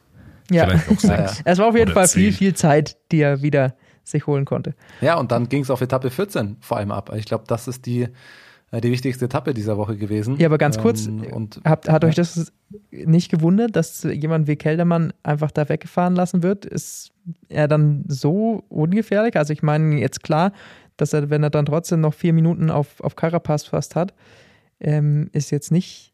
Ja. 0.49 0.65
Vielleicht 0.65 0.87
auch 0.89 1.03
Ja, 1.03 1.27
sechs. 1.27 1.41
Es 1.43 1.57
war 1.57 1.67
auf 1.67 1.75
jeden 1.75 1.91
Oder 1.91 1.93
Fall 1.93 2.07
viel, 2.07 2.29
zehn. 2.31 2.37
viel 2.37 2.53
Zeit, 2.55 2.97
die 3.11 3.19
er 3.19 3.41
wieder 3.41 3.75
sich 4.05 4.25
holen 4.27 4.45
konnte. 4.45 4.75
Ja, 5.01 5.15
und 5.17 5.33
dann 5.33 5.49
ging 5.49 5.61
es 5.63 5.69
auf 5.69 5.81
Etappe 5.81 6.09
14 6.09 6.55
vor 6.61 6.77
allem 6.77 6.91
ab. 6.91 7.11
Ich 7.17 7.25
glaube, 7.25 7.43
das 7.47 7.67
ist 7.67 7.85
die, 7.85 8.03
äh, 8.03 8.09
die 8.71 8.91
wichtigste 8.91 9.25
Etappe 9.25 9.53
dieser 9.53 9.77
Woche 9.77 9.95
gewesen. 9.95 10.37
Ja, 10.37 10.47
aber 10.47 10.57
ganz 10.57 10.77
kurz, 10.77 11.07
Ähm, 11.07 11.23
und 11.31 11.61
Habt, 11.63 11.89
hat 11.89 12.03
euch 12.03 12.15
das 12.15 12.51
nicht 12.91 13.31
gewundert, 13.31 13.75
dass 13.75 14.03
jemand 14.03 14.47
wie 14.47 14.57
Keldermann 14.57 15.13
einfach 15.23 15.51
da 15.51 15.69
weggefahren 15.69 16.15
lassen 16.15 16.43
wird? 16.43 16.65
Ist 16.65 17.11
er 17.47 17.67
dann 17.67 18.03
so 18.07 18.63
ungefährlich? 18.67 19.37
Also 19.37 19.53
ich 19.53 19.63
meine, 19.63 19.99
jetzt 19.99 20.21
klar, 20.21 20.51
dass 20.97 21.13
er, 21.13 21.29
wenn 21.29 21.43
er 21.43 21.49
dann 21.49 21.65
trotzdem 21.65 22.01
noch 22.01 22.13
vier 22.13 22.33
Minuten 22.33 22.69
auf, 22.69 22.99
auf 22.99 23.15
Carapaz 23.15 23.63
fast 23.63 23.95
hat, 23.95 24.13
ähm, 24.79 25.29
ist 25.31 25.51
jetzt 25.51 25.71
nicht, 25.71 26.13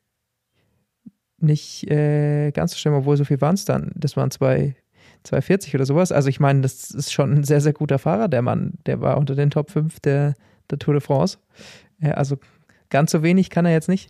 nicht 1.40 1.90
äh, 1.90 2.52
ganz 2.52 2.72
so 2.74 2.78
schlimm, 2.78 2.94
obwohl 2.94 3.18
so 3.18 3.26
viel 3.26 3.42
waren 3.42 3.56
es 3.56 3.66
dann. 3.66 3.92
Das 3.96 4.16
waren 4.16 4.30
zwei, 4.30 4.76
240 5.24 5.76
oder 5.76 5.86
sowas. 5.86 6.12
Also 6.12 6.30
ich 6.30 6.40
meine, 6.40 6.62
das 6.62 6.92
ist 6.92 7.12
schon 7.12 7.34
ein 7.34 7.44
sehr, 7.44 7.62
sehr 7.62 7.74
guter 7.74 7.98
Fahrer, 7.98 8.28
der 8.28 8.42
Mann. 8.42 8.74
Der 8.86 9.02
war 9.02 9.18
unter 9.18 9.36
den 9.36 9.50
Top 9.50 9.72
5 9.72 10.00
der, 10.02 10.36
der 10.70 10.80
Tour 10.80 10.94
de 10.94 11.02
France. 11.02 11.40
Äh, 12.04 12.12
also 12.12 12.38
ganz 12.90 13.12
so 13.12 13.24
wenig 13.24 13.50
kann 13.50 13.66
er 13.66 13.72
jetzt 13.72 13.90
nicht. 13.90 14.10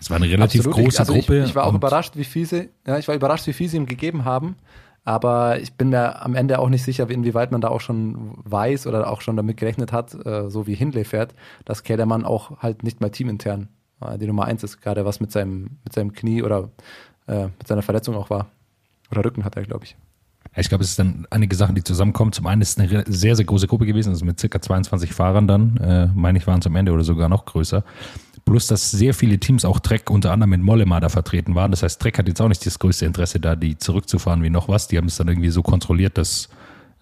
Es 0.00 0.10
war 0.10 0.16
eine 0.16 0.28
relativ 0.28 0.60
Absolut. 0.60 0.76
große 0.76 0.94
ich, 0.94 1.00
also 1.00 1.12
Gruppe. 1.14 1.38
Ich, 1.40 1.50
ich 1.50 1.54
war 1.54 1.66
auch 1.66 1.74
überrascht, 1.74 2.16
wie 2.16 2.24
viel 2.24 2.46
sie, 2.46 2.70
ja, 2.86 2.98
ich 2.98 3.08
war 3.08 3.14
überrascht, 3.14 3.46
wie 3.46 3.52
viel 3.52 3.68
sie 3.68 3.76
ihm 3.76 3.86
gegeben 3.86 4.24
haben. 4.24 4.56
Aber 5.04 5.58
ich 5.58 5.72
bin 5.72 5.88
mir 5.88 6.22
am 6.22 6.34
Ende 6.34 6.58
auch 6.58 6.68
nicht 6.68 6.84
sicher, 6.84 7.08
inwieweit 7.08 7.50
man 7.50 7.62
da 7.62 7.68
auch 7.68 7.80
schon 7.80 8.34
weiß 8.44 8.86
oder 8.86 9.10
auch 9.10 9.22
schon 9.22 9.36
damit 9.36 9.56
gerechnet 9.56 9.90
hat, 9.90 10.14
äh, 10.26 10.50
so 10.50 10.66
wie 10.66 10.74
Hindley 10.74 11.04
fährt, 11.04 11.34
dass 11.64 11.82
Keldermann 11.82 12.26
auch 12.26 12.58
halt 12.58 12.82
nicht 12.82 13.00
mal 13.00 13.08
teamintern 13.08 13.68
äh, 14.02 14.18
die 14.18 14.26
Nummer 14.26 14.44
eins 14.44 14.62
ist, 14.62 14.82
gerade 14.82 15.06
was 15.06 15.18
mit 15.18 15.32
seinem, 15.32 15.78
mit 15.82 15.94
seinem 15.94 16.12
Knie 16.12 16.42
oder 16.42 16.68
äh, 17.26 17.44
mit 17.44 17.66
seiner 17.66 17.82
Verletzung 17.82 18.16
auch 18.16 18.28
war. 18.28 18.50
Oder 19.10 19.24
Rücken 19.24 19.44
hat 19.44 19.56
er, 19.56 19.62
glaube 19.62 19.86
ich. 19.86 19.96
Ich 20.58 20.68
glaube, 20.68 20.84
es 20.84 20.90
ist 20.90 20.98
dann 20.98 21.26
einige 21.30 21.54
Sachen, 21.54 21.74
die 21.74 21.84
zusammenkommen. 21.84 22.32
Zum 22.32 22.46
einen 22.46 22.62
ist 22.62 22.78
es 22.78 22.78
eine 22.78 23.04
sehr, 23.06 23.36
sehr 23.36 23.44
große 23.44 23.66
Gruppe 23.66 23.86
gewesen, 23.86 24.10
also 24.10 24.24
mit 24.24 24.40
circa 24.40 24.60
22 24.60 25.12
Fahrern 25.12 25.46
dann, 25.46 25.76
äh, 25.78 26.08
meine 26.14 26.38
ich, 26.38 26.46
waren 26.46 26.60
es 26.60 26.66
am 26.66 26.76
Ende 26.76 26.92
oder 26.92 27.04
sogar 27.04 27.28
noch 27.28 27.44
größer. 27.44 27.84
Plus, 28.44 28.66
dass 28.66 28.90
sehr 28.90 29.14
viele 29.14 29.38
Teams, 29.38 29.64
auch 29.64 29.78
Trek 29.78 30.10
unter 30.10 30.32
anderem 30.32 30.50
mit 30.50 30.62
Mollema 30.62 31.00
da 31.00 31.08
vertreten 31.08 31.54
waren. 31.54 31.70
Das 31.70 31.82
heißt, 31.82 32.00
Trek 32.00 32.18
hat 32.18 32.28
jetzt 32.28 32.40
auch 32.40 32.48
nicht 32.48 32.64
das 32.64 32.78
größte 32.78 33.04
Interesse, 33.04 33.40
da 33.40 33.56
die 33.56 33.76
zurückzufahren 33.76 34.42
wie 34.42 34.50
noch 34.50 34.68
was. 34.68 34.88
Die 34.88 34.96
haben 34.96 35.06
es 35.06 35.16
dann 35.16 35.28
irgendwie 35.28 35.50
so 35.50 35.62
kontrolliert, 35.62 36.16
dass 36.16 36.48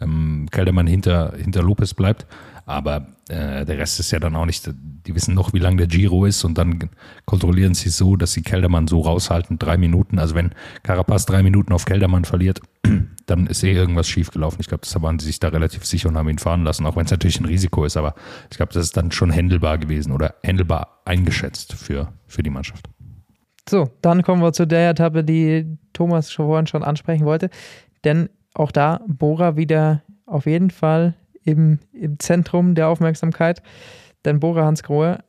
ähm, 0.01 0.49
Keldermann 0.51 0.87
hinter, 0.87 1.35
hinter 1.37 1.63
Lopez 1.63 1.95
bleibt. 1.95 2.27
Aber 2.67 3.07
äh, 3.29 3.65
der 3.65 3.79
Rest 3.79 4.01
ist 4.01 4.11
ja 4.11 4.19
dann 4.19 4.35
auch 4.35 4.45
nicht, 4.45 4.69
die 5.07 5.15
wissen 5.15 5.35
noch, 5.35 5.53
wie 5.53 5.61
lang 5.61 5.77
der 5.77 5.87
Giro 5.87 6.27
ist 6.27 6.45
und 6.45 6.59
dann 6.59 6.91
kontrollieren 7.25 7.75
sie 7.75 7.91
so, 7.91 8.17
dass 8.17 8.33
sie 8.33 8.43
Keldermann 8.43 8.89
so 8.89 9.01
raushalten, 9.01 9.59
drei 9.59 9.77
Minuten. 9.77 10.19
Also 10.19 10.35
wenn 10.35 10.51
Carapaz 10.83 11.27
drei 11.27 11.45
Minuten 11.45 11.73
auf 11.73 11.85
Keldermann 11.85 12.25
verliert, 12.25 12.61
dann 13.27 13.47
ist 13.47 13.63
eh 13.63 13.73
irgendwas 13.73 14.09
schiefgelaufen. 14.09 14.61
Ich 14.61 14.67
glaube, 14.67 14.83
deshalb 14.85 15.05
waren 15.05 15.21
sie 15.21 15.27
sich 15.27 15.39
da 15.39 15.49
relativ 15.49 15.85
sicher 15.85 16.09
und 16.09 16.19
haben 16.19 16.29
ihn 16.29 16.39
fahren 16.39 16.65
lassen, 16.65 16.85
auch 16.87 16.97
wenn 16.97 17.05
es 17.05 17.13
natürlich 17.13 17.39
ein 17.39 17.47
Risiko 17.47 17.85
ist. 17.85 17.97
Aber 17.97 18.17
ich 18.51 18.57
glaube, 18.57 18.73
das 18.73 18.83
ist 18.83 18.97
dann 18.97 19.13
schon 19.13 19.31
händelbar 19.31 19.79
gewesen 19.79 20.11
oder 20.11 20.35
händelbar 20.43 21.03
eingeschätzt 21.05 21.75
für, 21.75 22.13
für 22.27 22.43
die 22.43 22.51
Mannschaft. 22.51 22.89
So, 23.69 23.91
dann 24.03 24.25
kommen 24.25 24.43
wir 24.43 24.53
zu 24.53 24.67
der 24.67 24.91
Etappe, 24.91 25.23
die 25.23 25.79
Thomas 25.93 26.33
vorhin 26.33 26.67
schon 26.67 26.83
ansprechen 26.83 27.27
wollte. 27.27 27.49
Denn 28.05 28.29
auch 28.55 28.73
da 28.73 29.01
Bora 29.07 29.57
wieder 29.57 30.03
auf 30.25 30.47
jeden 30.47 30.71
Fall 30.71 31.15
im, 31.47 31.79
im 31.93 32.19
Zentrum 32.19 32.75
der 32.75 32.89
Aufmerksamkeit. 32.89 33.63
Denn 34.25 34.41
Bora 34.41 34.67
Hansgrohe 34.67 35.21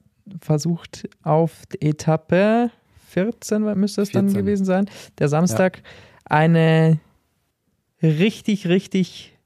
versucht 0.42 1.08
auf 1.24 1.64
Etappe 1.80 2.72
14, 3.10 3.62
müsste 3.80 4.02
es 4.02 4.12
dann 4.12 4.26
14. 4.26 4.44
gewesen 4.44 4.66
sein, 4.66 4.90
der 5.20 5.30
Samstag, 5.30 5.82
eine 6.26 7.00
richtig, 8.02 8.68
richtig 8.68 9.38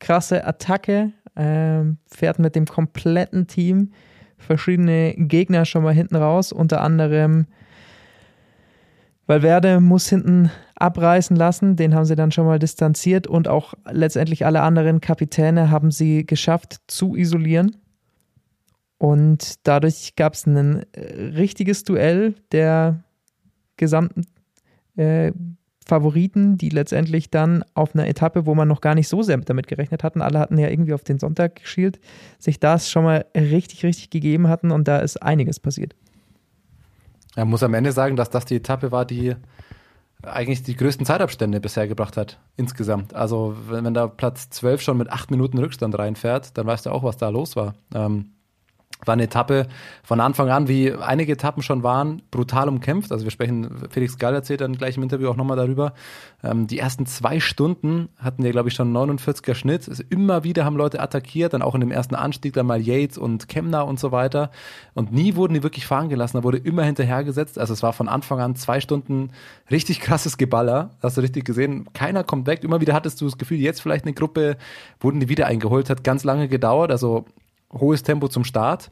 krasse 0.00 0.44
Attacke. 0.44 1.12
Ähm, 1.38 1.98
fährt 2.06 2.38
mit 2.38 2.56
dem 2.56 2.64
kompletten 2.64 3.46
Team 3.46 3.92
verschiedene 4.38 5.14
Gegner 5.16 5.66
schon 5.66 5.82
mal 5.82 5.92
hinten 5.92 6.16
raus, 6.16 6.50
unter 6.50 6.80
anderem 6.80 7.46
Valverde 9.26 9.80
muss 9.80 10.08
hinten 10.08 10.50
abreißen 10.76 11.36
lassen, 11.36 11.76
den 11.76 11.94
haben 11.94 12.04
sie 12.04 12.14
dann 12.14 12.30
schon 12.30 12.46
mal 12.46 12.58
distanziert 12.58 13.26
und 13.26 13.48
auch 13.48 13.74
letztendlich 13.90 14.46
alle 14.46 14.62
anderen 14.62 15.00
Kapitäne 15.00 15.70
haben 15.70 15.90
sie 15.90 16.24
geschafft 16.24 16.80
zu 16.86 17.16
isolieren. 17.16 17.76
Und 18.98 19.66
dadurch 19.66 20.14
gab 20.16 20.34
es 20.34 20.46
ein 20.46 20.84
äh, 20.92 21.00
richtiges 21.36 21.84
Duell 21.84 22.34
der 22.52 23.04
gesamten 23.76 24.26
äh, 24.96 25.32
Favoriten, 25.86 26.56
die 26.58 26.70
letztendlich 26.70 27.30
dann 27.30 27.64
auf 27.74 27.94
einer 27.94 28.08
Etappe, 28.08 28.46
wo 28.46 28.54
man 28.54 28.68
noch 28.68 28.80
gar 28.80 28.94
nicht 28.94 29.08
so 29.08 29.22
sehr 29.22 29.36
damit 29.36 29.68
gerechnet 29.68 30.02
hatten, 30.02 30.20
alle 30.20 30.38
hatten 30.38 30.58
ja 30.58 30.68
irgendwie 30.68 30.94
auf 30.94 31.04
den 31.04 31.18
Sonntag 31.18 31.56
geschielt, 31.56 32.00
sich 32.38 32.58
das 32.58 32.90
schon 32.90 33.04
mal 33.04 33.26
richtig, 33.36 33.84
richtig 33.84 34.10
gegeben 34.10 34.48
hatten 34.48 34.72
und 34.72 34.88
da 34.88 34.98
ist 34.98 35.22
einiges 35.22 35.60
passiert. 35.60 35.94
Er 37.36 37.44
muss 37.44 37.62
am 37.62 37.74
Ende 37.74 37.92
sagen, 37.92 38.16
dass 38.16 38.30
das 38.30 38.46
die 38.46 38.56
Etappe 38.56 38.90
war, 38.90 39.04
die 39.04 39.36
eigentlich 40.22 40.62
die 40.62 40.74
größten 40.74 41.06
Zeitabstände 41.06 41.60
bisher 41.60 41.86
gebracht 41.86 42.16
hat, 42.16 42.38
insgesamt. 42.56 43.14
Also, 43.14 43.54
wenn, 43.68 43.84
wenn 43.84 43.94
da 43.94 44.08
Platz 44.08 44.50
12 44.50 44.80
schon 44.80 44.96
mit 44.96 45.10
acht 45.10 45.30
Minuten 45.30 45.58
Rückstand 45.58 45.96
reinfährt, 45.96 46.56
dann 46.58 46.66
weißt 46.66 46.86
du 46.86 46.90
auch, 46.90 47.04
was 47.04 47.18
da 47.18 47.28
los 47.28 47.54
war. 47.54 47.74
Ähm, 47.94 48.32
war 49.04 49.12
eine 49.12 49.24
Etappe 49.24 49.66
von 50.02 50.20
Anfang 50.20 50.48
an, 50.50 50.68
wie 50.68 50.92
einige 50.92 51.32
Etappen 51.32 51.62
schon 51.62 51.82
waren, 51.82 52.22
brutal 52.30 52.68
umkämpft. 52.68 53.12
Also 53.12 53.24
wir 53.24 53.30
sprechen, 53.30 53.88
Felix 53.90 54.18
Gall 54.18 54.34
erzählt 54.34 54.62
dann 54.62 54.76
gleich 54.76 54.96
im 54.96 55.02
Interview 55.02 55.28
auch 55.28 55.36
nochmal 55.36 55.56
darüber. 55.56 55.92
Ähm, 56.42 56.66
die 56.66 56.78
ersten 56.78 57.04
zwei 57.04 57.38
Stunden 57.40 58.08
hatten 58.16 58.42
wir, 58.42 58.52
glaube 58.52 58.68
ich, 58.68 58.74
schon 58.74 58.92
49er 58.92 59.54
Schnitt. 59.54 59.88
Also 59.88 60.02
immer 60.08 60.44
wieder 60.44 60.64
haben 60.64 60.76
Leute 60.76 61.00
attackiert, 61.00 61.52
dann 61.52 61.62
auch 61.62 61.74
in 61.74 61.80
dem 61.80 61.90
ersten 61.90 62.14
Anstieg 62.14 62.54
dann 62.54 62.66
mal 62.66 62.80
Yates 62.80 63.18
und 63.18 63.48
Kemner 63.48 63.86
und 63.86 64.00
so 64.00 64.12
weiter. 64.12 64.50
Und 64.94 65.12
nie 65.12 65.36
wurden 65.36 65.54
die 65.54 65.62
wirklich 65.62 65.86
fahren 65.86 66.08
gelassen, 66.08 66.38
da 66.38 66.44
wurde 66.44 66.58
immer 66.58 66.84
hinterhergesetzt. 66.84 67.58
Also 67.58 67.74
es 67.74 67.82
war 67.82 67.92
von 67.92 68.08
Anfang 68.08 68.40
an 68.40 68.56
zwei 68.56 68.80
Stunden 68.80 69.30
richtig 69.70 70.00
krasses 70.00 70.38
Geballer. 70.38 70.90
Hast 71.02 71.16
du 71.18 71.20
richtig 71.20 71.44
gesehen? 71.44 71.86
Keiner 71.92 72.24
kommt 72.24 72.46
weg. 72.46 72.64
Immer 72.64 72.80
wieder 72.80 72.94
hattest 72.94 73.20
du 73.20 73.26
das 73.26 73.36
Gefühl, 73.36 73.58
jetzt 73.58 73.82
vielleicht 73.82 74.04
eine 74.04 74.14
Gruppe, 74.14 74.56
wurden 75.00 75.20
die 75.20 75.28
wieder 75.28 75.46
eingeholt, 75.46 75.90
hat 75.90 76.02
ganz 76.02 76.24
lange 76.24 76.48
gedauert. 76.48 76.90
Also 76.90 77.26
hohes 77.72 78.02
Tempo 78.02 78.28
zum 78.28 78.44
Start. 78.44 78.90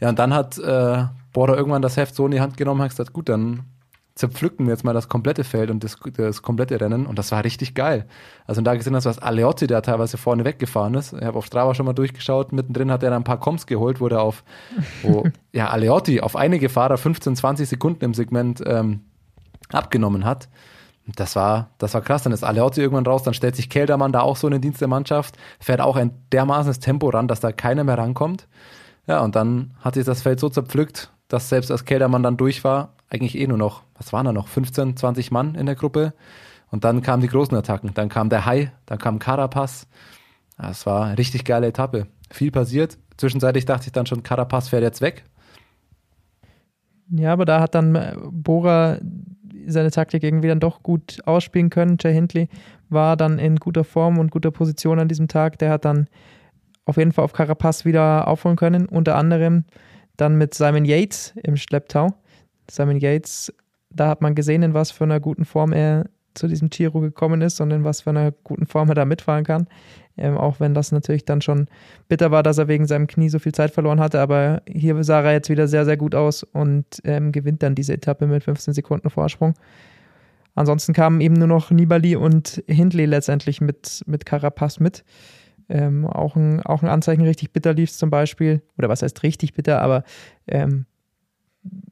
Ja, 0.00 0.08
und 0.08 0.18
dann 0.18 0.34
hat 0.34 0.58
äh, 0.58 1.04
Border 1.32 1.56
irgendwann 1.56 1.82
das 1.82 1.96
Heft 1.96 2.14
so 2.14 2.26
in 2.26 2.32
die 2.32 2.40
Hand 2.40 2.56
genommen 2.56 2.80
und 2.80 2.84
hat 2.84 2.90
gesagt, 2.90 3.12
gut, 3.12 3.28
dann 3.28 3.64
zerpflücken 4.18 4.66
wir 4.66 4.72
jetzt 4.72 4.82
mal 4.82 4.92
das 4.92 5.08
komplette 5.08 5.44
Feld 5.44 5.70
und 5.70 5.84
das, 5.84 5.96
das 6.16 6.42
komplette 6.42 6.80
Rennen 6.80 7.06
und 7.06 7.18
das 7.18 7.30
war 7.30 7.44
richtig 7.44 7.74
geil. 7.74 8.06
Also 8.46 8.60
da 8.60 8.74
gesehen 8.74 8.96
hast, 8.96 9.04
was 9.04 9.20
Aleotti, 9.20 9.68
der 9.68 9.80
teilweise 9.80 10.18
vorne 10.18 10.44
weggefahren 10.44 10.94
ist. 10.94 11.12
Ich 11.12 11.22
habe 11.22 11.38
auf 11.38 11.46
Strava 11.46 11.74
schon 11.74 11.86
mal 11.86 11.92
durchgeschaut, 11.92 12.52
mittendrin 12.52 12.90
hat 12.90 13.04
er 13.04 13.10
dann 13.10 13.22
ein 13.22 13.24
paar 13.24 13.38
Koms 13.38 13.66
geholt, 13.66 14.00
wurde 14.00 14.20
auf, 14.20 14.42
wo, 15.02 15.24
ja, 15.52 15.68
Aleotti 15.68 16.20
auf 16.20 16.34
einige 16.34 16.68
Fahrer 16.68 16.98
15, 16.98 17.36
20 17.36 17.68
Sekunden 17.68 18.04
im 18.04 18.14
Segment 18.14 18.60
ähm, 18.66 19.02
abgenommen 19.70 20.24
hat. 20.24 20.48
Das 21.16 21.36
war, 21.36 21.70
das 21.78 21.94
war 21.94 22.02
krass. 22.02 22.22
Dann 22.22 22.32
ist 22.32 22.44
Aleotti 22.44 22.80
irgendwann 22.80 23.06
raus, 23.06 23.22
dann 23.22 23.34
stellt 23.34 23.56
sich 23.56 23.70
Keldermann 23.70 24.12
da 24.12 24.20
auch 24.20 24.36
so 24.36 24.46
in 24.46 24.52
den 24.52 24.60
Dienst 24.62 24.80
der 24.80 24.88
Mannschaft, 24.88 25.36
fährt 25.58 25.80
auch 25.80 25.96
ein 25.96 26.10
dermaßenes 26.32 26.80
Tempo 26.80 27.08
ran, 27.08 27.28
dass 27.28 27.40
da 27.40 27.52
keiner 27.52 27.84
mehr 27.84 27.98
rankommt. 27.98 28.46
Ja, 29.06 29.20
und 29.20 29.36
dann 29.36 29.72
hat 29.80 29.94
sich 29.94 30.04
das 30.04 30.22
Feld 30.22 30.38
so 30.38 30.50
zerpflückt, 30.50 31.10
dass 31.28 31.48
selbst 31.48 31.70
als 31.70 31.84
Keldermann 31.86 32.22
dann 32.22 32.36
durch 32.36 32.62
war, 32.62 32.94
eigentlich 33.08 33.38
eh 33.38 33.46
nur 33.46 33.56
noch, 33.56 33.82
was 33.94 34.12
waren 34.12 34.26
da 34.26 34.32
noch, 34.32 34.48
15, 34.48 34.96
20 34.96 35.30
Mann 35.30 35.54
in 35.54 35.66
der 35.66 35.76
Gruppe. 35.76 36.12
Und 36.70 36.84
dann 36.84 37.00
kamen 37.00 37.22
die 37.22 37.28
großen 37.28 37.56
Attacken. 37.56 37.94
Dann 37.94 38.10
kam 38.10 38.28
der 38.28 38.44
Hai, 38.44 38.72
dann 38.84 38.98
kam 38.98 39.18
Carapaz. 39.18 39.86
Ja, 40.60 40.70
es 40.70 40.84
war 40.84 41.06
eine 41.06 41.18
richtig 41.18 41.44
geile 41.44 41.66
Etappe. 41.66 42.06
Viel 42.30 42.50
passiert. 42.50 42.98
Zwischenzeitlich 43.16 43.64
dachte 43.64 43.86
ich 43.86 43.92
dann 43.92 44.04
schon, 44.04 44.22
Carapaz 44.22 44.68
fährt 44.68 44.82
jetzt 44.82 45.00
weg. 45.00 45.24
Ja, 47.10 47.32
aber 47.32 47.46
da 47.46 47.60
hat 47.60 47.74
dann 47.74 47.94
äh, 47.94 48.14
Bora 48.30 48.98
seine 49.68 49.90
Taktik 49.90 50.22
irgendwie 50.22 50.48
dann 50.48 50.60
doch 50.60 50.82
gut 50.82 51.20
ausspielen 51.24 51.70
können. 51.70 51.96
Jay 52.00 52.12
Hindley 52.12 52.48
war 52.88 53.16
dann 53.16 53.38
in 53.38 53.56
guter 53.56 53.84
Form 53.84 54.18
und 54.18 54.30
guter 54.30 54.50
Position 54.50 54.98
an 54.98 55.08
diesem 55.08 55.28
Tag. 55.28 55.58
Der 55.58 55.70
hat 55.70 55.84
dann 55.84 56.08
auf 56.84 56.96
jeden 56.96 57.12
Fall 57.12 57.24
auf 57.24 57.32
Carapaz 57.32 57.84
wieder 57.84 58.26
aufholen 58.26 58.56
können. 58.56 58.86
Unter 58.86 59.16
anderem 59.16 59.64
dann 60.16 60.36
mit 60.36 60.54
Simon 60.54 60.84
Yates 60.84 61.34
im 61.42 61.56
Schlepptau. 61.56 62.14
Simon 62.70 62.98
Yates, 62.98 63.52
da 63.90 64.08
hat 64.08 64.20
man 64.20 64.34
gesehen, 64.34 64.62
in 64.62 64.74
was 64.74 64.90
für 64.90 65.04
einer 65.04 65.20
guten 65.20 65.44
Form 65.44 65.72
er 65.72 66.06
zu 66.34 66.48
diesem 66.48 66.70
Giro 66.70 67.00
gekommen 67.00 67.40
ist 67.42 67.60
und 67.60 67.70
in 67.70 67.84
was 67.84 68.02
für 68.02 68.10
einer 68.10 68.32
guten 68.32 68.66
Form 68.66 68.88
er 68.88 68.94
da 68.94 69.04
mitfahren 69.04 69.44
kann. 69.44 69.66
Ähm, 70.18 70.36
auch 70.36 70.60
wenn 70.60 70.74
das 70.74 70.92
natürlich 70.92 71.24
dann 71.24 71.40
schon 71.40 71.68
bitter 72.08 72.30
war, 72.30 72.42
dass 72.42 72.58
er 72.58 72.68
wegen 72.68 72.86
seinem 72.86 73.06
Knie 73.06 73.28
so 73.28 73.38
viel 73.38 73.52
Zeit 73.52 73.70
verloren 73.70 74.00
hatte. 74.00 74.20
Aber 74.20 74.62
hier 74.68 75.02
sah 75.04 75.22
er 75.22 75.32
jetzt 75.32 75.50
wieder 75.50 75.68
sehr, 75.68 75.84
sehr 75.84 75.96
gut 75.96 76.14
aus 76.14 76.42
und 76.42 76.84
ähm, 77.04 77.32
gewinnt 77.32 77.62
dann 77.62 77.74
diese 77.74 77.92
Etappe 77.92 78.26
mit 78.26 78.44
15 78.44 78.74
Sekunden 78.74 79.10
Vorsprung. 79.10 79.54
Ansonsten 80.54 80.92
kamen 80.92 81.20
eben 81.20 81.34
nur 81.34 81.46
noch 81.46 81.70
Nibali 81.70 82.16
und 82.16 82.62
Hindley 82.66 83.06
letztendlich 83.06 83.60
mit, 83.60 84.02
mit 84.06 84.26
Carapaz 84.26 84.80
mit. 84.80 85.04
Ähm, 85.68 86.06
auch, 86.06 86.34
ein, 86.34 86.62
auch 86.62 86.82
ein 86.82 86.88
Anzeichen 86.88 87.22
richtig 87.22 87.52
bitter 87.52 87.74
lief 87.74 87.92
zum 87.92 88.10
Beispiel. 88.10 88.62
Oder 88.76 88.88
was 88.88 89.02
heißt 89.02 89.22
richtig 89.22 89.54
bitter, 89.54 89.80
aber 89.80 90.02
ähm, 90.48 90.86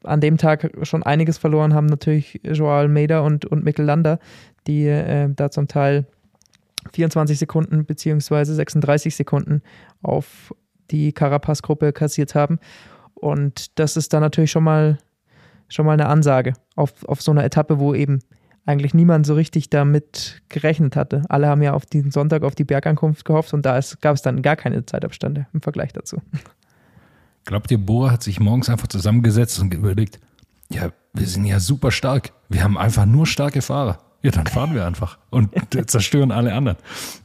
an 0.02 0.20
dem 0.20 0.36
Tag 0.36 0.70
schon 0.82 1.02
einiges 1.02 1.38
verloren 1.38 1.74
haben 1.74 1.86
natürlich 1.86 2.40
Joao 2.42 2.78
Almeida 2.78 3.20
und, 3.20 3.44
und 3.44 3.64
Mikkel 3.64 3.84
Lander, 3.84 4.18
die 4.66 4.86
äh, 4.86 5.28
da 5.34 5.50
zum 5.50 5.68
Teil 5.68 6.06
24 6.92 7.38
Sekunden 7.38 7.84
beziehungsweise 7.84 8.54
36 8.54 9.14
Sekunden 9.16 9.62
auf 10.02 10.54
die 10.90 11.12
Carapaz-Gruppe 11.12 11.92
kassiert 11.92 12.34
haben. 12.34 12.58
Und 13.14 13.78
das 13.78 13.96
ist 13.96 14.12
dann 14.12 14.20
natürlich 14.20 14.50
schon 14.50 14.64
mal, 14.64 14.98
schon 15.68 15.86
mal 15.86 15.92
eine 15.92 16.06
Ansage 16.06 16.54
auf, 16.74 17.04
auf 17.06 17.22
so 17.22 17.30
einer 17.32 17.44
Etappe, 17.44 17.78
wo 17.78 17.94
eben 17.94 18.20
eigentlich 18.66 18.94
niemand 18.94 19.26
so 19.26 19.34
richtig 19.34 19.70
damit 19.70 20.42
gerechnet 20.48 20.96
hatte. 20.96 21.22
Alle 21.28 21.46
haben 21.46 21.62
ja 21.62 21.72
auf 21.72 21.86
diesen 21.86 22.10
Sonntag 22.10 22.42
auf 22.42 22.54
die 22.54 22.64
Bergankunft 22.64 23.24
gehofft 23.24 23.54
und 23.54 23.64
da 23.64 23.80
gab 24.00 24.16
es 24.16 24.22
dann 24.22 24.42
gar 24.42 24.56
keine 24.56 24.84
Zeitabstände 24.84 25.46
im 25.52 25.62
Vergleich 25.62 25.92
dazu. 25.92 26.20
Glaubt 27.44 27.70
ihr, 27.70 27.78
Bora 27.78 28.10
hat 28.10 28.24
sich 28.24 28.40
morgens 28.40 28.68
einfach 28.68 28.88
zusammengesetzt 28.88 29.60
und 29.60 29.72
überlegt, 29.72 30.18
ja, 30.68 30.90
wir 31.12 31.26
sind 31.26 31.44
ja 31.44 31.60
super 31.60 31.92
stark. 31.92 32.32
Wir 32.48 32.64
haben 32.64 32.76
einfach 32.76 33.06
nur 33.06 33.24
starke 33.24 33.62
Fahrer. 33.62 34.00
Ja, 34.22 34.30
dann 34.30 34.46
fahren 34.46 34.74
wir 34.74 34.84
einfach 34.84 35.18
und 35.30 35.50
zerstören 35.86 36.32
alle 36.32 36.52
anderen. 36.52 36.78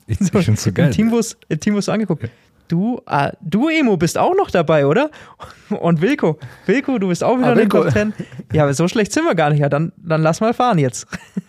Ich, 0.07 0.19
so, 0.19 0.39
ich 0.39 0.45
finde 0.45 0.59
so 0.59 0.71
geil. 0.71 0.87
Im 0.87 0.91
Team, 0.91 1.11
wirst 1.11 1.87
du 1.87 1.91
angeguckt. 1.91 2.29
Du, 2.67 3.01
äh, 3.05 3.31
du, 3.41 3.67
Emo, 3.67 3.97
bist 3.97 4.17
auch 4.17 4.33
noch 4.33 4.49
dabei, 4.49 4.85
oder? 4.85 5.09
Und 5.69 5.99
Wilko. 6.01 6.39
Wilko, 6.65 6.99
du 6.99 7.09
bist 7.09 7.21
auch 7.21 7.37
wieder 7.37 7.49
ah, 7.49 7.51
in 7.51 7.57
den 7.57 7.69
Top 7.69 7.91
10. 7.91 8.13
Ja, 8.53 8.63
aber 8.63 8.73
so 8.73 8.87
schlecht 8.87 9.11
sind 9.11 9.25
wir 9.25 9.35
gar 9.35 9.49
nicht. 9.49 9.59
Ja, 9.59 9.67
dann, 9.67 9.91
dann 9.97 10.21
lass 10.21 10.39
mal 10.39 10.53
fahren 10.53 10.77
jetzt. 10.77 11.05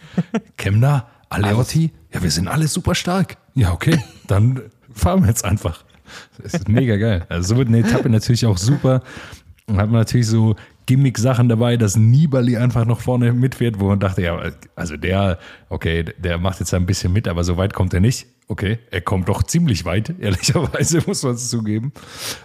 Kemner, 0.57 1.07
Aleotti, 1.29 1.93
ja, 2.13 2.23
wir 2.23 2.31
sind 2.31 2.49
alle 2.49 2.67
super 2.67 2.97
stark. 2.97 3.37
Ja, 3.55 3.73
okay, 3.73 4.03
dann 4.27 4.63
fahren 4.93 5.21
wir 5.23 5.29
jetzt 5.29 5.45
einfach. 5.45 5.85
Das 6.43 6.55
ist 6.55 6.69
mega 6.69 6.97
geil. 6.97 7.25
Also 7.29 7.55
so 7.55 7.57
wird 7.57 7.69
eine 7.69 7.79
Etappe 7.79 8.11
natürlich 8.11 8.45
auch 8.45 8.59
super. 8.59 9.03
Und 9.67 9.77
hat 9.77 9.91
man 9.91 10.01
natürlich 10.01 10.27
so 10.27 10.57
Gimmick-Sachen 10.87 11.49
dabei, 11.49 11.77
dass 11.77 11.97
Nibali 11.97 12.57
einfach 12.57 12.85
noch 12.85 13.01
vorne 13.01 13.33
mitfährt, 13.33 13.81
wo 13.81 13.89
man 13.89 14.01
dachte, 14.01 14.23
ja, 14.23 14.41
also 14.75 14.97
der, 14.97 15.39
okay, 15.69 16.05
der 16.19 16.39
macht 16.39 16.61
jetzt 16.61 16.75
ein 16.75 16.87
bisschen 16.87 17.13
mit, 17.13 17.29
aber 17.29 17.45
so 17.45 17.57
weit 17.57 17.75
kommt 17.75 17.95
er 17.95 18.01
nicht. 18.01 18.27
Okay, 18.49 18.79
er 18.91 19.01
kommt 19.01 19.29
doch 19.29 19.43
ziemlich 19.43 19.85
weit, 19.85 20.15
ehrlicherweise, 20.21 21.03
muss 21.07 21.23
man 21.23 21.35
es 21.35 21.49
zugeben. 21.49 21.93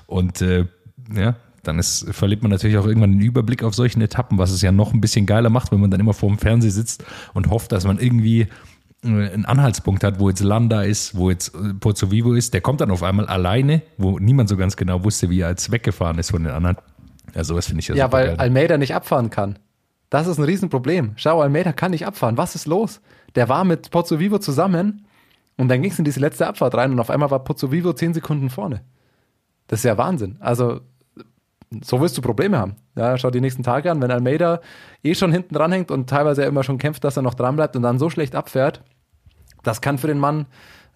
Und 0.05 0.41
äh, 0.41 0.65
ja, 1.13 1.35
dann 1.63 1.79
ist, 1.79 2.13
verliert 2.13 2.41
man 2.43 2.51
natürlich 2.51 2.77
auch 2.77 2.85
irgendwann 2.85 3.11
den 3.11 3.21
Überblick 3.21 3.63
auf 3.63 3.75
solchen 3.75 4.01
Etappen, 4.01 4.37
was 4.37 4.51
es 4.51 4.61
ja 4.61 4.71
noch 4.71 4.93
ein 4.93 5.01
bisschen 5.01 5.25
geiler 5.25 5.49
macht, 5.49 5.71
wenn 5.71 5.79
man 5.79 5.91
dann 5.91 5.99
immer 5.99 6.13
vor 6.13 6.29
dem 6.29 6.37
Fernseher 6.37 6.71
sitzt 6.71 7.03
und 7.33 7.49
hofft, 7.49 7.71
dass 7.71 7.85
man 7.85 7.99
irgendwie 7.99 8.47
äh, 9.03 9.07
einen 9.07 9.45
Anhaltspunkt 9.45 10.03
hat, 10.03 10.19
wo 10.19 10.29
jetzt 10.29 10.41
Landa 10.41 10.83
ist, 10.83 11.15
wo 11.15 11.29
jetzt 11.29 11.53
äh, 11.55 11.73
Pozzo 11.73 12.11
Vivo 12.11 12.33
ist. 12.33 12.53
Der 12.53 12.61
kommt 12.61 12.81
dann 12.81 12.91
auf 12.91 13.03
einmal 13.03 13.27
alleine, 13.27 13.81
wo 13.97 14.19
niemand 14.19 14.49
so 14.49 14.57
ganz 14.57 14.77
genau 14.77 15.03
wusste, 15.03 15.29
wie 15.29 15.41
er 15.41 15.49
jetzt 15.49 15.71
weggefahren 15.71 16.19
ist 16.19 16.31
von 16.31 16.43
den 16.43 16.53
anderen. 16.53 16.77
Ja, 17.35 17.43
sowas 17.43 17.67
finde 17.67 17.81
ich 17.81 17.87
ja 17.87 17.95
Ja, 17.95 18.11
weil 18.11 18.27
geil. 18.27 18.35
Almeida 18.37 18.77
nicht 18.77 18.95
abfahren 18.95 19.29
kann. 19.29 19.59
Das 20.09 20.27
ist 20.27 20.37
ein 20.37 20.43
Riesenproblem. 20.45 21.13
Schau, 21.17 21.41
Almeida 21.41 21.73
kann 21.73 21.91
nicht 21.91 22.05
abfahren. 22.05 22.37
Was 22.37 22.55
ist 22.55 22.65
los? 22.65 23.01
Der 23.35 23.49
war 23.49 23.65
mit 23.65 23.91
Pozzo 23.91 24.19
Vivo 24.19 24.39
zusammen 24.39 25.05
und 25.57 25.67
dann 25.67 25.81
ging 25.81 25.91
es 25.91 25.99
in 25.99 26.05
diese 26.05 26.19
letzte 26.19 26.47
Abfahrt 26.47 26.75
rein 26.75 26.91
und 26.91 26.99
auf 26.99 27.09
einmal 27.09 27.29
war 27.29 27.43
Pozzo 27.43 27.71
Vivo 27.71 27.93
zehn 27.93 28.13
Sekunden 28.13 28.49
vorne. 28.49 28.81
Das 29.67 29.79
ist 29.79 29.83
ja 29.83 29.97
Wahnsinn. 29.97 30.37
Also, 30.39 30.79
so 31.83 31.99
wirst 31.99 32.17
du 32.17 32.21
Probleme 32.21 32.57
haben. 32.57 32.75
Ja, 32.95 33.17
schau 33.17 33.29
die 33.29 33.41
nächsten 33.41 33.63
Tage 33.63 33.91
an, 33.91 34.01
wenn 34.01 34.11
Almeida 34.11 34.61
eh 35.03 35.13
schon 35.13 35.33
hinten 35.33 35.53
dranhängt 35.53 35.91
und 35.91 36.09
teilweise 36.09 36.43
immer 36.43 36.63
schon 36.63 36.77
kämpft, 36.77 37.03
dass 37.03 37.17
er 37.17 37.23
noch 37.23 37.33
dran 37.33 37.57
bleibt 37.57 37.75
und 37.75 37.81
dann 37.81 37.99
so 37.99 38.09
schlecht 38.09 38.35
abfährt, 38.35 38.81
das 39.63 39.81
kann 39.81 39.97
für 39.97 40.07
den 40.07 40.19
Mann 40.19 40.45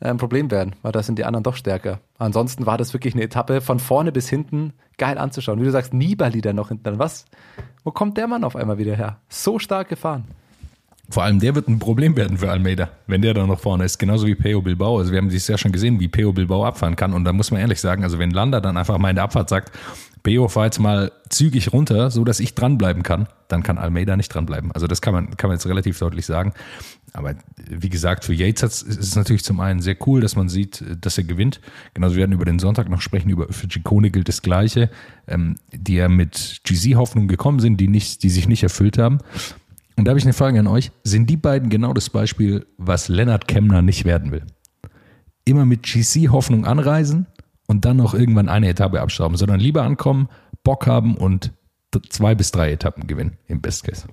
ein 0.02 0.18
Problem 0.18 0.52
werden, 0.52 0.76
weil 0.82 0.92
da 0.92 1.04
sind 1.04 1.20
die 1.20 1.26
anderen 1.26 1.44
doch 1.44 1.56
stärker. 1.56 2.00
Ansonsten 2.18 2.66
war 2.66 2.78
das 2.78 2.94
wirklich 2.94 3.14
eine 3.14 3.24
Etappe 3.24 3.62
von 3.62 3.80
vorne 3.80 4.12
bis 4.12 4.30
hinten 4.30 4.74
geil 4.98 5.18
anzuschauen. 5.18 5.60
Wie 5.60 5.66
du 5.66 5.72
sagst, 5.72 5.94
Nibali 5.94 6.42
da 6.42 6.54
noch 6.54 6.70
hinten. 6.70 7.00
Was? 7.00 7.26
Wo 7.84 7.92
kommt 7.92 8.18
der 8.18 8.28
Mann 8.28 8.44
auf 8.44 8.56
einmal 8.56 8.78
wieder 8.78 8.96
her? 8.96 9.18
So 9.30 9.60
stark 9.60 9.90
gefahren. 9.90 10.26
Vor 11.10 11.24
allem 11.24 11.40
der 11.40 11.56
wird 11.56 11.68
ein 11.68 11.78
Problem 11.78 12.16
werden 12.16 12.38
für 12.38 12.50
Almeida, 12.50 12.90
wenn 13.06 13.22
der 13.22 13.34
da 13.34 13.46
noch 13.46 13.60
vorne 13.60 13.84
ist. 13.84 13.98
Genauso 13.98 14.28
wie 14.28 14.36
Peo 14.36 14.62
Bilbao. 14.62 14.98
Also 14.98 15.12
wir 15.12 15.18
haben 15.18 15.30
dieses 15.30 15.48
Jahr 15.48 15.58
schon 15.58 15.74
gesehen, 15.74 16.00
wie 16.00 16.08
Peo 16.08 16.32
Bilbao 16.32 16.66
abfahren 16.66 16.96
kann. 16.96 17.14
Und 17.14 17.26
da 17.26 17.34
muss 17.34 17.52
man 17.52 17.60
ehrlich 17.60 17.82
sagen, 17.82 18.04
also 18.04 18.18
wenn 18.18 18.32
Landa 18.32 18.62
dann 18.62 18.78
einfach 18.78 18.98
mal 18.98 19.10
in 19.10 19.16
der 19.16 19.26
Abfahrt 19.26 19.50
sagt, 19.50 19.72
Beo 20.24 20.48
fahr 20.48 20.66
jetzt 20.66 20.80
mal 20.80 21.12
zügig 21.30 21.74
runter, 21.74 22.12
so 22.12 22.24
dass 22.24 22.40
ich 22.40 22.54
dranbleiben 22.54 23.04
kann, 23.04 23.28
dann 23.48 23.64
kann 23.64 23.78
Almeida 23.78 24.16
nicht 24.16 24.30
dranbleiben. 24.30 24.72
Also 24.72 24.88
das 24.88 25.02
kann 25.02 25.14
man, 25.14 25.38
kann 25.38 25.50
man 25.50 25.58
jetzt 25.58 25.68
relativ 25.68 25.98
deutlich 25.98 26.26
sagen. 26.26 26.54
Aber 27.14 27.36
wie 27.70 27.90
gesagt, 27.90 28.24
für 28.24 28.34
Yates 28.34 28.82
ist 28.84 29.00
es 29.00 29.16
natürlich 29.16 29.44
zum 29.44 29.60
einen 29.60 29.82
sehr 29.82 29.98
cool, 30.06 30.22
dass 30.22 30.36
man 30.36 30.48
sieht, 30.48 30.84
dass 31.02 31.18
er 31.18 31.26
gewinnt. 31.26 31.60
Genauso 31.94 32.16
wir 32.16 32.22
werden 32.22 32.32
über 32.32 32.46
den 32.46 32.60
Sonntag 32.60 32.90
noch 32.90 33.02
sprechen, 33.02 33.30
über 33.30 33.48
für 33.52 33.68
Ciccone 33.68 34.12
gilt 34.12 34.30
das 34.30 34.42
Gleiche, 34.42 34.90
ähm, 35.28 35.56
die 35.74 35.96
ja 35.96 36.08
mit 36.08 36.62
GC-Hoffnungen 36.64 37.28
gekommen 37.28 37.60
sind, 37.60 37.78
die, 37.78 37.88
nicht, 37.88 38.24
die 38.24 38.30
sich 38.30 38.48
nicht 38.48 38.64
erfüllt 38.64 38.98
haben. 38.98 39.20
Und 39.98 40.06
da 40.06 40.12
habe 40.12 40.20
ich 40.20 40.26
eine 40.26 40.34
Frage 40.34 40.60
an 40.60 40.68
euch. 40.68 40.92
Sind 41.04 41.30
die 41.30 41.38
beiden 41.38 41.70
genau 41.70 41.94
das 41.94 42.10
Beispiel, 42.10 42.66
was 42.78 43.08
Lennart 43.08 43.48
Kemner 43.48 43.82
nicht 43.82 44.06
werden 44.06 44.32
will? 44.32 44.44
Immer 45.44 45.66
mit 45.66 45.84
GC-Hoffnung 45.84 46.66
anreisen 46.66 47.28
und 47.72 47.86
dann 47.86 47.96
noch 47.98 48.14
irgendwann 48.14 48.50
eine 48.50 48.68
Etappe 48.68 49.02
abschrauben, 49.02 49.38
sondern 49.38 49.60
lieber 49.60 49.84
ankommen, 49.84 50.28
Bock 50.62 50.88
haben 50.88 51.16
und 51.16 51.54
zwei 52.10 52.36
bis 52.36 52.52
drei 52.52 52.72
Etappen 52.72 53.08
gewinnen 53.08 53.38
im 53.48 53.62
Best 53.62 53.86
Case. 53.86 54.08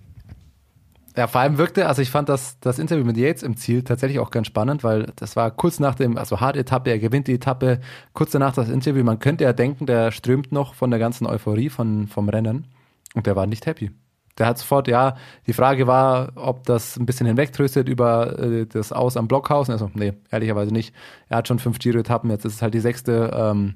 Ja, 1.16 1.26
vor 1.26 1.40
allem 1.40 1.58
wirkte, 1.58 1.88
also 1.88 2.00
ich 2.00 2.10
fand 2.10 2.28
das, 2.28 2.60
das 2.60 2.78
Interview 2.78 3.04
mit 3.04 3.16
Yates 3.16 3.42
im 3.42 3.56
Ziel 3.56 3.82
tatsächlich 3.82 4.20
auch 4.20 4.30
ganz 4.30 4.46
spannend, 4.46 4.84
weil 4.84 5.12
das 5.16 5.34
war 5.34 5.50
kurz 5.50 5.80
nach 5.80 5.96
dem, 5.96 6.16
also 6.16 6.40
Hard-Etappe, 6.40 6.90
er 6.90 7.00
gewinnt 7.00 7.26
die 7.26 7.34
Etappe, 7.34 7.80
kurz 8.12 8.30
danach 8.30 8.54
das 8.54 8.68
Interview. 8.68 9.02
Man 9.02 9.18
könnte 9.18 9.42
ja 9.42 9.52
denken, 9.52 9.86
der 9.86 10.12
strömt 10.12 10.52
noch 10.52 10.74
von 10.74 10.90
der 10.90 11.00
ganzen 11.00 11.26
Euphorie 11.26 11.68
von, 11.68 12.06
vom 12.06 12.28
Rennen 12.28 12.68
und 13.14 13.26
der 13.26 13.34
war 13.34 13.48
nicht 13.48 13.66
happy. 13.66 13.90
Der 14.38 14.46
hat 14.46 14.58
sofort, 14.58 14.88
ja, 14.88 15.16
die 15.46 15.52
Frage 15.52 15.86
war, 15.86 16.32
ob 16.36 16.64
das 16.64 16.96
ein 16.96 17.06
bisschen 17.06 17.26
hinwegtröstet 17.26 17.88
über 17.88 18.38
äh, 18.38 18.66
das 18.66 18.92
Aus 18.92 19.16
am 19.16 19.28
Blockhausen. 19.28 19.72
Also, 19.72 19.90
nee, 19.94 20.14
ehrlicherweise 20.30 20.72
nicht. 20.72 20.94
Er 21.28 21.38
hat 21.38 21.48
schon 21.48 21.58
fünf 21.58 21.78
Giro-Etappen, 21.78 22.30
jetzt 22.30 22.44
ist 22.44 22.54
es 22.54 22.62
halt 22.62 22.74
die 22.74 22.80
sechste. 22.80 23.30
Ähm, 23.34 23.74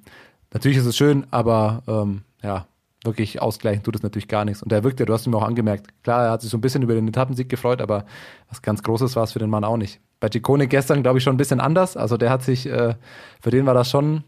natürlich 0.52 0.78
ist 0.78 0.86
es 0.86 0.96
schön, 0.96 1.26
aber 1.30 1.82
ähm, 1.88 2.22
ja, 2.42 2.66
wirklich 3.04 3.42
ausgleichen 3.42 3.82
tut 3.82 3.96
es 3.96 4.02
natürlich 4.02 4.28
gar 4.28 4.44
nichts. 4.44 4.62
Und 4.62 4.70
der 4.70 4.84
wirkt 4.84 5.00
ja, 5.00 5.06
du 5.06 5.12
hast 5.12 5.26
ihm 5.26 5.34
auch 5.34 5.42
angemerkt, 5.42 5.88
klar, 6.02 6.26
er 6.26 6.30
hat 6.30 6.42
sich 6.42 6.50
so 6.50 6.56
ein 6.56 6.60
bisschen 6.60 6.82
über 6.82 6.94
den 6.94 7.08
Etappensieg 7.08 7.48
gefreut, 7.48 7.80
aber 7.80 8.04
was 8.48 8.62
ganz 8.62 8.82
Großes 8.82 9.16
war 9.16 9.24
es 9.24 9.32
für 9.32 9.38
den 9.38 9.50
Mann 9.50 9.64
auch 9.64 9.76
nicht. 9.76 10.00
Bei 10.20 10.28
Ciccone 10.28 10.68
gestern, 10.68 11.02
glaube 11.02 11.18
ich, 11.18 11.24
schon 11.24 11.34
ein 11.34 11.38
bisschen 11.38 11.60
anders. 11.60 11.96
Also 11.96 12.16
der 12.16 12.30
hat 12.30 12.42
sich, 12.42 12.66
äh, 12.66 12.94
für 13.40 13.50
den 13.50 13.66
war 13.66 13.74
das 13.74 13.90
schon 13.90 14.22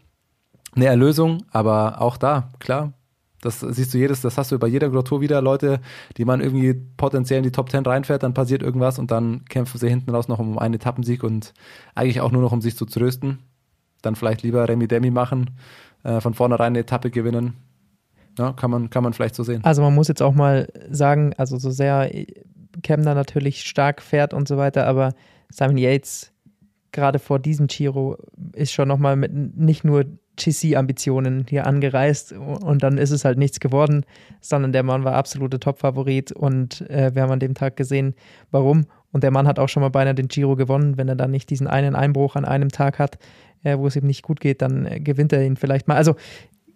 eine 0.75 0.87
Erlösung, 0.87 1.43
aber 1.51 2.01
auch 2.01 2.17
da, 2.17 2.51
klar, 2.59 2.91
das 3.45 3.59
siehst 3.61 3.93
du 3.93 3.97
jedes, 3.97 4.21
das 4.21 4.37
hast 4.37 4.51
du 4.51 4.59
bei 4.59 4.67
jeder 4.67 4.91
Tour 5.03 5.21
wieder 5.21 5.41
Leute, 5.41 5.79
die 6.17 6.25
man 6.25 6.41
irgendwie 6.41 6.73
potenziell 6.97 7.37
in 7.37 7.43
die 7.43 7.51
Top 7.51 7.69
Ten 7.69 7.85
reinfährt, 7.85 8.23
dann 8.23 8.33
passiert 8.33 8.63
irgendwas 8.63 8.99
und 8.99 9.11
dann 9.11 9.45
kämpfen 9.45 9.77
sie 9.77 9.89
hinten 9.89 10.11
raus 10.11 10.27
noch 10.27 10.39
um 10.39 10.57
einen 10.57 10.73
Etappensieg 10.73 11.23
und 11.23 11.53
eigentlich 11.93 12.21
auch 12.21 12.31
nur 12.31 12.41
noch 12.41 12.51
um 12.51 12.61
sich 12.61 12.75
zu 12.75 12.85
trösten. 12.85 13.39
Dann 14.01 14.15
vielleicht 14.15 14.43
lieber 14.43 14.67
Remi 14.67 14.87
Demi 14.87 15.11
machen, 15.11 15.51
äh, 16.03 16.19
von 16.21 16.33
vornherein 16.33 16.73
eine 16.73 16.79
Etappe 16.79 17.09
gewinnen 17.09 17.53
ja, 18.37 18.53
kann 18.53 18.71
man, 18.71 18.89
kann 18.89 19.03
man 19.03 19.13
vielleicht 19.13 19.35
so 19.35 19.43
sehen. 19.43 19.63
Also 19.63 19.81
man 19.81 19.93
muss 19.93 20.07
jetzt 20.07 20.21
auch 20.21 20.33
mal 20.33 20.67
sagen, 20.89 21.33
also 21.37 21.57
so 21.57 21.71
sehr 21.71 22.09
Kemner 22.83 23.15
natürlich 23.15 23.61
stark 23.61 24.01
fährt 24.01 24.33
und 24.33 24.47
so 24.47 24.57
weiter, 24.57 24.87
aber 24.87 25.13
Simon 25.49 25.77
Yates 25.77 26.31
gerade 26.91 27.19
vor 27.19 27.39
diesem 27.39 27.67
Giro 27.67 28.17
ist 28.53 28.71
schon 28.71 28.87
nochmal 28.87 29.15
mit 29.15 29.33
nicht 29.33 29.83
nur 29.83 30.05
GC-Ambitionen 30.37 31.45
hier 31.49 31.65
angereist 31.65 32.33
und 32.33 32.83
dann 32.83 32.97
ist 32.97 33.11
es 33.11 33.25
halt 33.25 33.37
nichts 33.37 33.59
geworden, 33.59 34.05
sondern 34.41 34.71
der 34.73 34.83
Mann 34.83 35.03
war 35.03 35.13
absolute 35.13 35.59
Top-Favorit 35.59 36.31
und 36.31 36.81
äh, 36.89 37.13
wir 37.13 37.21
haben 37.21 37.31
an 37.31 37.39
dem 37.39 37.53
Tag 37.53 37.75
gesehen, 37.75 38.15
warum. 38.51 38.85
Und 39.11 39.23
der 39.23 39.31
Mann 39.31 39.47
hat 39.47 39.59
auch 39.59 39.69
schon 39.69 39.81
mal 39.81 39.89
beinahe 39.89 40.13
den 40.13 40.27
Giro 40.27 40.55
gewonnen, 40.55 40.97
wenn 40.97 41.07
er 41.07 41.15
dann 41.15 41.31
nicht 41.31 41.49
diesen 41.49 41.67
einen 41.67 41.95
Einbruch 41.95 42.35
an 42.35 42.43
einem 42.43 42.69
Tag 42.69 42.99
hat, 42.99 43.17
äh, 43.63 43.77
wo 43.77 43.87
es 43.87 43.95
ihm 43.95 44.05
nicht 44.05 44.23
gut 44.23 44.39
geht, 44.39 44.61
dann 44.61 44.85
äh, 44.85 44.99
gewinnt 44.99 45.31
er 45.33 45.43
ihn 45.43 45.55
vielleicht 45.55 45.87
mal. 45.87 45.95
Also 45.95 46.15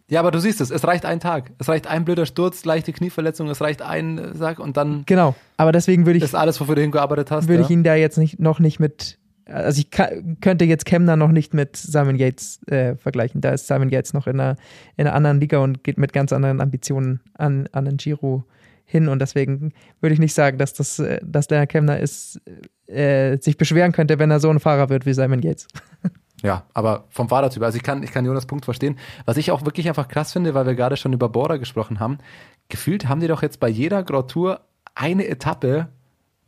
ja, 0.09 0.19
aber 0.19 0.31
du 0.31 0.39
siehst 0.39 0.59
es, 0.59 0.71
es 0.71 0.85
reicht 0.87 1.05
ein 1.05 1.19
Tag. 1.19 1.51
Es 1.59 1.69
reicht 1.69 1.85
ein 1.85 2.03
blöder 2.03 2.25
Sturz, 2.25 2.65
leichte 2.65 2.91
Knieverletzung, 2.91 3.47
es 3.49 3.61
reicht 3.61 3.83
ein 3.83 4.17
äh, 4.17 4.35
Sack 4.35 4.59
und 4.59 4.75
dann. 4.75 5.03
Genau, 5.05 5.35
aber 5.55 5.71
deswegen 5.71 6.05
würde 6.07 6.17
ich. 6.17 6.21
Das 6.21 6.31
ist 6.31 6.35
alles, 6.35 6.59
wofür 6.59 6.75
du 6.75 6.81
hingearbeitet 6.81 7.29
hast. 7.29 7.47
Würde 7.47 7.61
ja? 7.61 7.65
ich 7.65 7.71
ihn 7.71 7.83
da 7.83 7.93
jetzt 7.93 8.17
nicht, 8.17 8.39
noch 8.39 8.59
nicht 8.59 8.79
mit. 8.79 9.18
Also 9.49 9.81
ich 9.81 9.89
könnte 9.91 10.65
jetzt 10.65 10.85
Kemner 10.85 11.15
noch 11.15 11.31
nicht 11.31 11.53
mit 11.53 11.75
Simon 11.75 12.15
Yates 12.15 12.61
äh, 12.67 12.95
vergleichen. 12.95 13.41
Da 13.41 13.51
ist 13.51 13.67
Simon 13.67 13.89
Yates 13.89 14.13
noch 14.13 14.27
in 14.27 14.39
einer, 14.39 14.55
in 14.97 15.07
einer 15.07 15.15
anderen 15.15 15.39
Liga 15.39 15.59
und 15.59 15.83
geht 15.83 15.97
mit 15.97 16.13
ganz 16.13 16.31
anderen 16.31 16.61
Ambitionen 16.61 17.21
an, 17.35 17.67
an 17.71 17.85
den 17.85 17.97
Giro 17.97 18.45
hin. 18.85 19.07
Und 19.07 19.19
deswegen 19.19 19.73
würde 20.01 20.13
ich 20.13 20.19
nicht 20.19 20.33
sagen, 20.33 20.57
dass 20.57 20.73
das, 20.73 20.99
äh, 20.99 21.19
dass 21.23 21.47
der 21.47 21.67
Kemner 21.67 21.99
äh, 21.99 23.37
sich 23.39 23.57
beschweren 23.57 23.91
könnte, 23.91 24.19
wenn 24.19 24.31
er 24.31 24.39
so 24.39 24.49
ein 24.49 24.59
Fahrer 24.59 24.89
wird 24.89 25.05
wie 25.05 25.13
Simon 25.13 25.41
Yates. 25.41 25.67
Ja, 26.41 26.63
aber 26.73 27.05
vom 27.09 27.27
Fahrertyp. 27.27 27.63
Also 27.63 27.75
ich 27.75 27.83
kann, 27.83 28.01
ich 28.03 28.11
kann 28.11 28.25
Jonas 28.25 28.45
Punkt 28.45 28.63
verstehen. 28.63 28.97
Was 29.25 29.35
ich 29.35 29.51
auch 29.51 29.65
wirklich 29.65 29.89
einfach 29.89 30.07
krass 30.07 30.31
finde, 30.31 30.53
weil 30.53 30.65
wir 30.65 30.75
gerade 30.75 30.95
schon 30.95 31.11
über 31.11 31.27
Bora 31.27 31.57
gesprochen 31.57 31.99
haben, 31.99 32.17
gefühlt 32.69 33.09
haben 33.09 33.19
die 33.19 33.27
doch 33.27 33.41
jetzt 33.41 33.59
bei 33.59 33.67
jeder 33.67 34.03
Grand 34.03 34.31
Tour 34.31 34.61
eine 34.95 35.27
Etappe, 35.27 35.89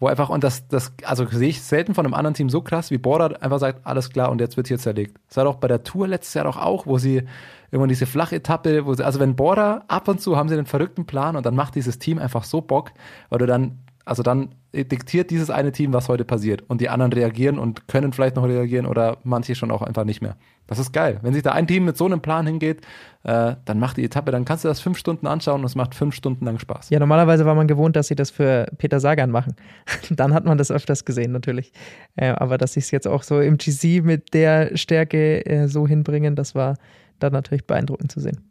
wo 0.01 0.07
einfach, 0.07 0.29
und 0.29 0.43
das, 0.43 0.67
das, 0.67 0.93
also 1.03 1.27
sehe 1.27 1.49
ich 1.49 1.61
selten 1.61 1.93
von 1.93 2.05
einem 2.05 2.15
anderen 2.15 2.33
Team 2.33 2.49
so 2.49 2.61
krass, 2.61 2.89
wie 2.89 2.97
Bora 2.97 3.27
einfach 3.39 3.59
sagt, 3.59 3.85
alles 3.85 4.09
klar, 4.09 4.31
und 4.31 4.41
jetzt 4.41 4.57
wird 4.57 4.67
hier 4.67 4.79
zerlegt. 4.79 5.19
Das 5.27 5.37
war 5.37 5.43
doch 5.43 5.57
bei 5.57 5.67
der 5.67 5.83
Tour 5.83 6.07
letztes 6.07 6.33
Jahr 6.33 6.45
doch 6.45 6.57
auch, 6.57 6.87
wo 6.87 6.97
sie 6.97 7.23
irgendwann 7.69 7.89
diese 7.89 8.07
Flachetappe, 8.07 8.87
wo 8.87 8.95
sie, 8.95 9.05
also 9.05 9.19
wenn 9.19 9.35
Bora 9.35 9.83
ab 9.87 10.07
und 10.07 10.19
zu 10.19 10.35
haben 10.35 10.49
sie 10.49 10.55
den 10.55 10.65
verrückten 10.65 11.05
Plan 11.05 11.35
und 11.35 11.45
dann 11.45 11.55
macht 11.55 11.75
dieses 11.75 11.99
Team 11.99 12.17
einfach 12.17 12.43
so 12.45 12.61
Bock, 12.61 12.91
weil 13.29 13.37
du 13.37 13.45
dann 13.45 13.77
also 14.05 14.23
dann 14.23 14.55
diktiert 14.73 15.31
dieses 15.31 15.49
eine 15.49 15.71
Team, 15.71 15.93
was 15.93 16.07
heute 16.07 16.23
passiert. 16.25 16.63
Und 16.67 16.81
die 16.81 16.89
anderen 16.89 17.11
reagieren 17.13 17.59
und 17.59 17.87
können 17.87 18.13
vielleicht 18.13 18.35
noch 18.35 18.45
reagieren 18.45 18.85
oder 18.85 19.17
manche 19.23 19.55
schon 19.55 19.71
auch 19.71 19.81
einfach 19.81 20.05
nicht 20.05 20.21
mehr. 20.21 20.37
Das 20.67 20.79
ist 20.79 20.93
geil. 20.93 21.19
Wenn 21.21 21.33
sich 21.33 21.43
da 21.43 21.51
ein 21.51 21.67
Team 21.67 21.83
mit 21.83 21.97
so 21.97 22.05
einem 22.05 22.21
Plan 22.21 22.47
hingeht, 22.47 22.79
äh, 23.23 23.55
dann 23.65 23.79
macht 23.79 23.97
die 23.97 24.05
Etappe, 24.05 24.31
dann 24.31 24.45
kannst 24.45 24.63
du 24.63 24.69
das 24.69 24.79
fünf 24.79 24.97
Stunden 24.97 25.27
anschauen 25.27 25.59
und 25.59 25.65
es 25.65 25.75
macht 25.75 25.93
fünf 25.93 26.15
Stunden 26.15 26.45
lang 26.45 26.59
Spaß. 26.59 26.89
Ja, 26.89 26.99
normalerweise 26.99 27.45
war 27.45 27.55
man 27.55 27.67
gewohnt, 27.67 27.97
dass 27.97 28.07
sie 28.07 28.15
das 28.15 28.31
für 28.31 28.67
Peter 28.77 29.01
Sagan 29.01 29.31
machen. 29.31 29.55
dann 30.09 30.33
hat 30.33 30.45
man 30.45 30.57
das 30.57 30.71
öfters 30.71 31.03
gesehen, 31.03 31.33
natürlich. 31.33 31.73
Äh, 32.15 32.29
aber 32.29 32.57
dass 32.57 32.73
sie 32.73 32.79
es 32.79 32.91
jetzt 32.91 33.07
auch 33.07 33.23
so 33.23 33.41
im 33.41 33.57
GC 33.57 34.01
mit 34.01 34.33
der 34.33 34.77
Stärke 34.77 35.45
äh, 35.45 35.67
so 35.67 35.87
hinbringen, 35.87 36.37
das 36.37 36.55
war 36.55 36.77
dann 37.19 37.33
natürlich 37.33 37.65
beeindruckend 37.67 38.11
zu 38.11 38.21
sehen. 38.21 38.50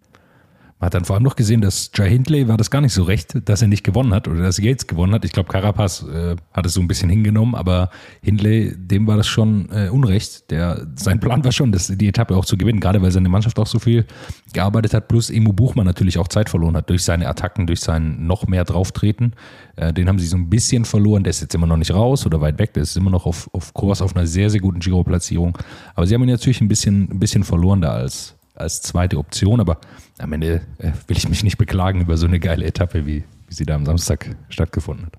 Man 0.81 0.87
hat 0.87 0.95
dann 0.95 1.05
vor 1.05 1.15
allem 1.17 1.23
noch 1.23 1.37
gesehen, 1.37 1.61
dass 1.61 1.91
Jai 1.95 2.09
Hindley 2.09 2.49
war 2.49 2.57
das 2.57 2.71
gar 2.71 2.81
nicht 2.81 2.95
so 2.95 3.03
recht, 3.03 3.37
dass 3.45 3.61
er 3.61 3.69
nicht 3.69 3.85
gewonnen 3.85 4.15
hat 4.15 4.27
oder 4.29 4.41
dass 4.41 4.57
Yates 4.57 4.87
gewonnen 4.87 5.13
hat. 5.13 5.27
Ich 5.27 5.33
glaube, 5.33 5.53
Carapaz 5.53 6.07
äh, 6.11 6.37
hat 6.55 6.65
es 6.65 6.73
so 6.73 6.81
ein 6.81 6.89
bisschen 6.89 7.11
hingenommen, 7.11 7.55
aber 7.55 7.91
Hindley, 8.23 8.75
dem 8.75 9.07
war 9.07 9.19
das 9.19 9.29
schon 9.29 9.69
äh, 9.71 9.91
unrecht. 9.91 10.51
Der, 10.51 10.87
sein 10.95 11.21
Plan 11.21 11.45
war 11.45 11.53
schon, 11.53 11.71
dass 11.71 11.89
die 11.89 12.09
Etappe 12.09 12.35
auch 12.35 12.47
zu 12.47 12.57
gewinnen, 12.57 12.81
gerade 12.81 13.03
weil 13.03 13.11
seine 13.11 13.29
Mannschaft 13.29 13.59
auch 13.59 13.67
so 13.67 13.79
viel 13.79 14.07
gearbeitet 14.55 14.95
hat, 14.95 15.09
plus 15.09 15.29
Emu 15.29 15.53
Buchmann 15.53 15.85
natürlich 15.85 16.17
auch 16.17 16.29
Zeit 16.29 16.49
verloren 16.49 16.75
hat 16.75 16.89
durch 16.89 17.05
seine 17.05 17.29
Attacken, 17.29 17.67
durch 17.67 17.81
sein 17.81 18.27
noch 18.27 18.47
mehr 18.47 18.65
drauftreten. 18.65 19.35
Äh, 19.77 19.93
den 19.93 20.09
haben 20.09 20.19
sie 20.19 20.29
so 20.29 20.39
ein 20.39 20.49
bisschen 20.49 20.87
verloren. 20.87 21.25
Der 21.25 21.31
ist 21.31 21.43
jetzt 21.43 21.55
immer 21.55 21.67
noch 21.67 21.77
nicht 21.77 21.93
raus 21.93 22.25
oder 22.25 22.41
weit 22.41 22.59
weg. 22.59 22.73
Der 22.73 22.85
ist 22.85 22.97
immer 22.97 23.11
noch 23.11 23.27
auf, 23.27 23.51
auf 23.53 23.75
Kurs 23.75 24.01
auf 24.01 24.17
einer 24.17 24.27
sehr, 24.27 24.49
sehr 24.49 24.61
guten 24.63 24.81
Giro-Platzierung. 24.81 25.59
Aber 25.95 26.07
sie 26.07 26.15
haben 26.15 26.23
ihn 26.23 26.31
natürlich 26.31 26.63
ein 26.63 26.69
bisschen, 26.69 27.11
ein 27.11 27.19
bisschen 27.19 27.45
verloren 27.45 27.83
da 27.83 27.93
als, 27.93 28.35
als 28.55 28.81
zweite 28.81 29.19
Option, 29.19 29.61
aber 29.61 29.79
am 30.21 30.33
Ende 30.33 30.63
äh, 30.79 30.93
will 31.07 31.17
ich 31.17 31.29
mich 31.29 31.43
nicht 31.43 31.59
beklagen 31.59 32.01
über 32.03 32.17
so 32.17 32.27
eine 32.27 32.41
geile 32.41 32.65
Etappe, 32.65 33.07
wie, 33.07 33.25
wie 33.49 33.55
sie 33.55 33.67
da 33.67 33.75
am 33.75 33.87
Samstag 33.87 34.37
stattgefunden 34.49 35.07
hat. 35.07 35.15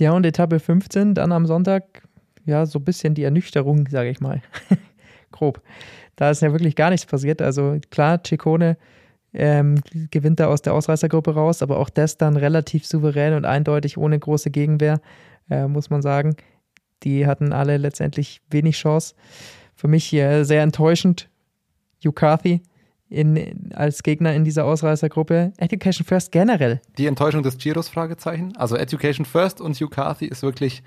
Ja, 0.00 0.12
und 0.12 0.24
Etappe 0.24 0.58
15, 0.58 1.14
dann 1.14 1.32
am 1.32 1.46
Sonntag, 1.46 2.02
ja, 2.44 2.66
so 2.66 2.78
ein 2.78 2.84
bisschen 2.84 3.14
die 3.14 3.22
Ernüchterung, 3.22 3.86
sage 3.88 4.10
ich 4.10 4.20
mal. 4.20 4.42
Grob. 5.32 5.62
Da 6.16 6.30
ist 6.30 6.42
ja 6.42 6.52
wirklich 6.52 6.76
gar 6.76 6.90
nichts 6.90 7.06
passiert. 7.06 7.40
Also 7.40 7.78
klar, 7.90 8.20
Ciccone 8.24 8.76
ähm, 9.34 9.76
gewinnt 10.10 10.40
da 10.40 10.48
aus 10.48 10.62
der 10.62 10.74
Ausreißergruppe 10.74 11.34
raus, 11.34 11.62
aber 11.62 11.78
auch 11.78 11.90
das 11.90 12.18
dann 12.18 12.36
relativ 12.36 12.86
souverän 12.86 13.34
und 13.34 13.44
eindeutig 13.44 13.96
ohne 13.96 14.18
große 14.18 14.50
Gegenwehr, 14.50 15.00
äh, 15.50 15.66
muss 15.66 15.90
man 15.90 16.02
sagen. 16.02 16.36
Die 17.02 17.26
hatten 17.26 17.52
alle 17.52 17.76
letztendlich 17.76 18.42
wenig 18.50 18.76
Chance. 18.76 19.14
Für 19.74 19.88
mich 19.88 20.04
hier 20.04 20.44
sehr 20.44 20.62
enttäuschend 20.62 21.28
Hugh 22.04 22.12
Carthy 22.12 22.62
in, 23.08 23.70
als 23.74 24.02
Gegner 24.02 24.34
in 24.34 24.44
dieser 24.44 24.64
Ausreißergruppe. 24.64 25.52
Education 25.58 26.06
First 26.06 26.32
generell. 26.32 26.80
Die 26.98 27.06
Enttäuschung 27.06 27.42
des 27.42 27.58
Giros, 27.58 27.88
Fragezeichen. 27.88 28.56
Also 28.56 28.76
Education 28.76 29.26
First 29.26 29.60
und 29.60 29.76
Hugh 29.76 29.90
Carthy 29.90 30.26
ist 30.26 30.42
wirklich, 30.42 30.82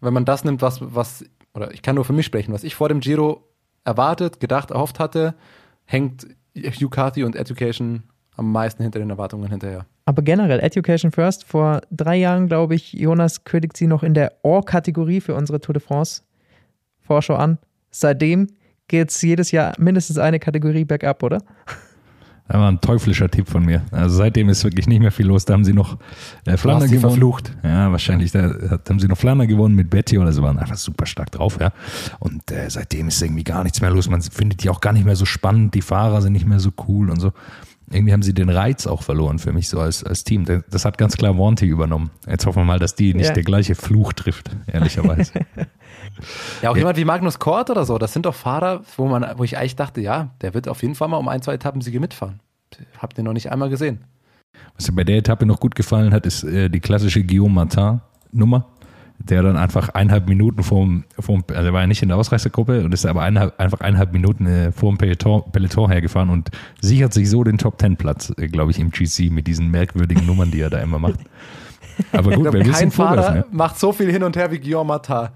wenn 0.00 0.12
man 0.12 0.24
das 0.24 0.44
nimmt, 0.44 0.62
was, 0.62 0.78
was, 0.80 1.24
oder 1.54 1.72
ich 1.72 1.82
kann 1.82 1.94
nur 1.94 2.04
für 2.04 2.12
mich 2.12 2.26
sprechen, 2.26 2.52
was 2.52 2.64
ich 2.64 2.74
vor 2.74 2.88
dem 2.88 3.00
Giro 3.00 3.48
erwartet, 3.84 4.38
gedacht, 4.38 4.70
erhofft 4.70 5.00
hatte, 5.00 5.34
hängt 5.84 6.26
Hugh 6.54 6.90
Carthy 6.90 7.24
und 7.24 7.36
Education 7.36 8.02
am 8.36 8.52
meisten 8.52 8.82
hinter 8.82 8.98
den 8.98 9.10
Erwartungen 9.10 9.50
hinterher. 9.50 9.86
Aber 10.04 10.22
generell, 10.22 10.60
Education 10.60 11.12
First, 11.12 11.44
vor 11.44 11.80
drei 11.90 12.16
Jahren, 12.16 12.48
glaube 12.48 12.74
ich, 12.74 12.92
Jonas 12.92 13.44
kündigt 13.44 13.76
sie 13.76 13.86
noch 13.86 14.02
in 14.02 14.14
der 14.14 14.32
Or-Kategorie 14.42 15.20
für 15.20 15.34
unsere 15.34 15.60
Tour 15.60 15.74
de 15.74 15.82
France 15.82 16.22
Vorschau 17.00 17.34
an. 17.34 17.58
Seitdem 17.90 18.48
geht 18.92 19.08
es 19.08 19.22
jedes 19.22 19.50
Jahr 19.52 19.72
mindestens 19.78 20.18
eine 20.18 20.38
Kategorie 20.38 20.84
bergab, 20.84 21.22
oder? 21.22 21.38
Das 22.46 22.60
war 22.60 22.70
ein 22.70 22.78
teuflischer 22.78 23.30
Tipp 23.30 23.48
von 23.48 23.64
mir. 23.64 23.80
Also 23.90 24.16
seitdem 24.16 24.50
ist 24.50 24.62
wirklich 24.64 24.86
nicht 24.86 25.00
mehr 25.00 25.10
viel 25.10 25.26
los. 25.26 25.46
Da 25.46 25.54
haben 25.54 25.64
sie 25.64 25.72
noch 25.72 25.96
äh, 26.44 26.58
Flander 26.58 26.84
gewonnen. 26.86 27.00
verflucht. 27.00 27.56
Ja, 27.62 27.90
wahrscheinlich. 27.90 28.32
Da 28.32 28.54
haben 28.86 29.00
sie 29.00 29.08
noch 29.08 29.16
Flander 29.16 29.46
gewonnen 29.46 29.74
mit 29.74 29.88
Betty 29.88 30.18
oder 30.18 30.30
so. 30.30 30.42
Waren 30.42 30.58
einfach 30.58 30.76
super 30.76 31.06
stark 31.06 31.30
drauf, 31.30 31.56
ja. 31.58 31.72
Und 32.18 32.50
äh, 32.50 32.68
seitdem 32.68 33.08
ist 33.08 33.22
irgendwie 33.22 33.44
gar 33.44 33.62
nichts 33.62 33.80
mehr 33.80 33.90
los. 33.90 34.10
Man 34.10 34.20
findet 34.20 34.62
die 34.62 34.68
auch 34.68 34.82
gar 34.82 34.92
nicht 34.92 35.06
mehr 35.06 35.16
so 35.16 35.24
spannend. 35.24 35.74
Die 35.74 35.80
Fahrer 35.80 36.20
sind 36.20 36.34
nicht 36.34 36.46
mehr 36.46 36.60
so 36.60 36.72
cool 36.86 37.08
und 37.08 37.18
so. 37.18 37.32
Irgendwie 37.92 38.12
haben 38.12 38.22
sie 38.22 38.34
den 38.34 38.48
Reiz 38.48 38.86
auch 38.86 39.02
verloren 39.02 39.38
für 39.38 39.52
mich 39.52 39.68
so 39.68 39.80
als, 39.80 40.02
als 40.02 40.24
Team. 40.24 40.44
Das 40.70 40.84
hat 40.84 40.98
ganz 40.98 41.16
klar 41.16 41.38
Wanty 41.38 41.66
übernommen. 41.66 42.10
Jetzt 42.28 42.46
hoffen 42.46 42.60
wir 42.60 42.64
mal, 42.64 42.78
dass 42.78 42.94
die 42.94 43.14
nicht 43.14 43.28
ja. 43.28 43.32
der 43.32 43.42
gleiche 43.42 43.74
Fluch 43.74 44.12
trifft, 44.12 44.50
ehrlicherweise. 44.66 45.32
ja, 46.62 46.70
auch 46.70 46.76
jemand 46.76 46.96
wie 46.96 47.04
Magnus 47.04 47.38
Kort 47.38 47.70
oder 47.70 47.84
so. 47.84 47.98
Das 47.98 48.12
sind 48.12 48.26
doch 48.26 48.34
Fahrer, 48.34 48.82
wo 48.96 49.06
man, 49.06 49.26
wo 49.36 49.44
ich 49.44 49.58
eigentlich 49.58 49.76
dachte, 49.76 50.00
ja, 50.00 50.30
der 50.40 50.54
wird 50.54 50.68
auf 50.68 50.82
jeden 50.82 50.94
Fall 50.94 51.08
mal 51.08 51.18
um 51.18 51.28
ein, 51.28 51.42
zwei 51.42 51.54
Etappensiege 51.54 52.00
mitfahren. 52.00 52.40
Habt 52.98 53.18
ihr 53.18 53.24
noch 53.24 53.34
nicht 53.34 53.50
einmal 53.52 53.68
gesehen. 53.68 54.04
Was 54.76 54.88
mir 54.88 54.96
bei 54.96 55.04
der 55.04 55.18
Etappe 55.18 55.46
noch 55.46 55.60
gut 55.60 55.74
gefallen 55.74 56.14
hat, 56.14 56.26
ist 56.26 56.44
äh, 56.44 56.68
die 56.68 56.80
klassische 56.80 57.22
Guillaume 57.22 57.54
Martin 57.54 58.00
Nummer 58.32 58.66
der 59.30 59.42
dann 59.42 59.56
einfach 59.56 59.90
eineinhalb 59.90 60.28
Minuten 60.28 60.62
vorm, 60.62 61.04
vorm 61.18 61.44
also 61.48 61.68
er 61.68 61.72
war 61.72 61.82
ja 61.82 61.86
nicht 61.86 62.02
in 62.02 62.08
der 62.08 62.18
Ausreißergruppe 62.18 62.84
und 62.84 62.92
ist 62.92 63.06
aber 63.06 63.22
eineinhalb, 63.22 63.58
einfach 63.60 63.80
eineinhalb 63.80 64.12
Minuten 64.12 64.46
äh, 64.46 64.72
vor 64.72 64.90
dem 64.90 64.98
Peloton, 64.98 65.42
Peloton 65.52 65.90
hergefahren 65.90 66.30
und 66.30 66.50
sichert 66.80 67.12
sich 67.12 67.30
so 67.30 67.44
den 67.44 67.58
Top 67.58 67.78
Ten 67.78 67.96
Platz, 67.96 68.32
äh, 68.36 68.48
glaube 68.48 68.70
ich, 68.70 68.78
im 68.78 68.90
GC 68.90 69.30
mit 69.30 69.46
diesen 69.46 69.70
merkwürdigen 69.70 70.26
Nummern, 70.26 70.50
die 70.50 70.60
er 70.60 70.70
da 70.70 70.78
immer 70.78 70.98
macht. 70.98 71.20
Aber 72.12 72.32
gut, 72.32 72.42
glaub, 72.42 72.54
wer 72.54 72.64
kein 72.64 72.90
Fahrer 72.90 73.34
ne? 73.34 73.44
macht 73.50 73.78
so 73.78 73.92
viel 73.92 74.10
hin 74.10 74.22
und 74.22 74.36
her 74.36 74.50
wie 74.50 74.58
Guillaume 74.58 74.88
Martin. 74.88 75.28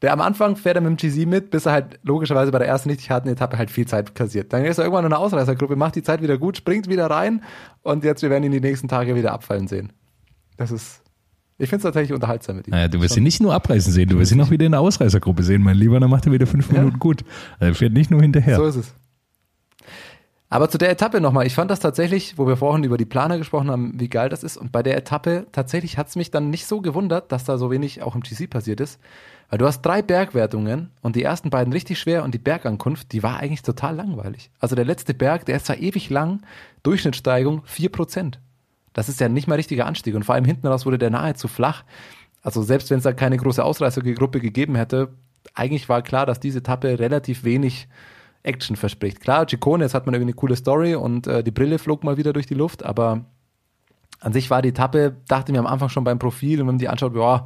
Der 0.00 0.12
am 0.12 0.20
Anfang 0.20 0.54
fährt 0.54 0.76
er 0.76 0.80
mit 0.80 1.02
dem 1.02 1.10
GC 1.10 1.26
mit, 1.26 1.50
bis 1.50 1.66
er 1.66 1.72
halt 1.72 1.98
logischerweise 2.04 2.52
bei 2.52 2.58
der 2.58 2.68
ersten 2.68 2.88
richtig 2.88 3.10
harten 3.10 3.28
Etappe 3.28 3.58
halt 3.58 3.70
viel 3.70 3.86
Zeit 3.86 4.14
kassiert. 4.14 4.52
Dann 4.52 4.64
ist 4.64 4.78
er 4.78 4.84
irgendwann 4.84 5.04
in 5.04 5.10
der 5.10 5.18
Ausreißergruppe, 5.18 5.74
macht 5.74 5.96
die 5.96 6.04
Zeit 6.04 6.22
wieder 6.22 6.38
gut, 6.38 6.56
springt 6.56 6.88
wieder 6.88 7.10
rein 7.10 7.42
und 7.82 8.04
jetzt 8.04 8.22
wir 8.22 8.30
werden 8.30 8.44
ihn 8.44 8.52
die 8.52 8.60
nächsten 8.60 8.86
Tage 8.86 9.16
wieder 9.16 9.32
abfallen 9.32 9.66
sehen. 9.66 9.92
Das 10.56 10.70
ist 10.70 11.02
ich 11.58 11.68
finde 11.68 11.78
es 11.78 11.82
tatsächlich 11.82 12.12
unterhaltsam 12.12 12.56
mit 12.56 12.68
ihm. 12.68 12.70
Naja, 12.70 12.88
du 12.88 13.00
wirst 13.00 13.16
ihn 13.16 13.24
nicht 13.24 13.42
nur 13.42 13.52
abreißen 13.52 13.92
sehen, 13.92 14.08
du 14.08 14.18
wirst 14.18 14.30
ihn 14.30 14.40
auch 14.40 14.50
wieder 14.50 14.64
in 14.64 14.72
der 14.72 14.80
Ausreißergruppe 14.80 15.42
sehen, 15.42 15.62
mein 15.62 15.76
Lieber. 15.76 15.98
Dann 15.98 16.08
macht 16.08 16.26
er 16.26 16.32
wieder 16.32 16.46
fünf 16.46 16.70
ja. 16.70 16.78
Minuten 16.78 16.98
gut. 16.98 17.24
Er 17.58 17.74
fährt 17.74 17.92
nicht 17.92 18.10
nur 18.10 18.20
hinterher. 18.20 18.56
So 18.56 18.66
ist 18.66 18.76
es. 18.76 18.94
Aber 20.50 20.70
zu 20.70 20.78
der 20.78 20.90
Etappe 20.90 21.20
nochmal. 21.20 21.46
Ich 21.46 21.54
fand 21.54 21.70
das 21.70 21.80
tatsächlich, 21.80 22.38
wo 22.38 22.46
wir 22.46 22.56
vorhin 22.56 22.84
über 22.84 22.96
die 22.96 23.04
Planer 23.04 23.36
gesprochen 23.36 23.70
haben, 23.70 24.00
wie 24.00 24.08
geil 24.08 24.30
das 24.30 24.42
ist. 24.42 24.56
Und 24.56 24.72
bei 24.72 24.82
der 24.82 24.96
Etappe 24.96 25.46
tatsächlich 25.52 25.98
hat 25.98 26.08
es 26.08 26.16
mich 26.16 26.30
dann 26.30 26.48
nicht 26.48 26.66
so 26.66 26.80
gewundert, 26.80 27.32
dass 27.32 27.44
da 27.44 27.58
so 27.58 27.70
wenig 27.70 28.02
auch 28.02 28.14
im 28.14 28.22
GC 28.22 28.48
passiert 28.48 28.80
ist. 28.80 28.98
Weil 29.50 29.58
du 29.58 29.66
hast 29.66 29.82
drei 29.82 30.00
Bergwertungen 30.00 30.90
und 31.02 31.16
die 31.16 31.22
ersten 31.22 31.50
beiden 31.50 31.72
richtig 31.72 31.98
schwer 31.98 32.24
und 32.24 32.34
die 32.34 32.38
Bergankunft, 32.38 33.12
die 33.12 33.22
war 33.22 33.38
eigentlich 33.38 33.62
total 33.62 33.96
langweilig. 33.96 34.50
Also 34.58 34.74
der 34.74 34.84
letzte 34.84 35.12
Berg, 35.12 35.44
der 35.44 35.56
ist 35.56 35.66
zwar 35.66 35.78
ewig 35.78 36.08
lang, 36.08 36.42
Durchschnittssteigung 36.82 37.62
vier 37.64 37.90
Prozent. 37.90 38.40
Das 38.92 39.08
ist 39.08 39.20
ja 39.20 39.28
nicht 39.28 39.48
mal 39.48 39.56
richtiger 39.56 39.86
Anstieg. 39.86 40.14
Und 40.14 40.24
vor 40.24 40.34
allem 40.34 40.44
hinten 40.44 40.66
raus 40.66 40.86
wurde 40.86 40.98
der 40.98 41.10
nahezu 41.10 41.48
flach. 41.48 41.84
Also 42.42 42.62
selbst 42.62 42.90
wenn 42.90 42.98
es 42.98 43.04
da 43.04 43.12
keine 43.12 43.36
große 43.36 43.62
Ausreißergruppe 43.62 44.40
gegeben 44.40 44.76
hätte, 44.76 45.14
eigentlich 45.54 45.88
war 45.88 46.02
klar, 46.02 46.26
dass 46.26 46.40
diese 46.40 46.58
Etappe 46.58 46.98
relativ 46.98 47.44
wenig 47.44 47.88
Action 48.42 48.76
verspricht. 48.76 49.20
Klar, 49.20 49.46
Ciccone, 49.48 49.84
jetzt 49.84 49.94
hat 49.94 50.06
man 50.06 50.14
irgendwie 50.14 50.32
eine 50.32 50.36
coole 50.36 50.56
Story 50.56 50.94
und 50.94 51.26
äh, 51.26 51.42
die 51.42 51.50
Brille 51.50 51.78
flog 51.78 52.04
mal 52.04 52.16
wieder 52.16 52.32
durch 52.32 52.46
die 52.46 52.54
Luft, 52.54 52.84
aber 52.84 53.24
an 54.20 54.32
sich 54.32 54.50
war 54.50 54.62
die 54.62 54.70
Etappe, 54.70 55.16
dachte 55.28 55.52
mir 55.52 55.58
am 55.58 55.66
Anfang 55.66 55.88
schon 55.88 56.04
beim 56.04 56.18
Profil 56.18 56.60
und 56.60 56.66
wenn 56.66 56.74
man 56.74 56.78
die 56.78 56.88
anschaut, 56.88 57.14
ja, 57.14 57.44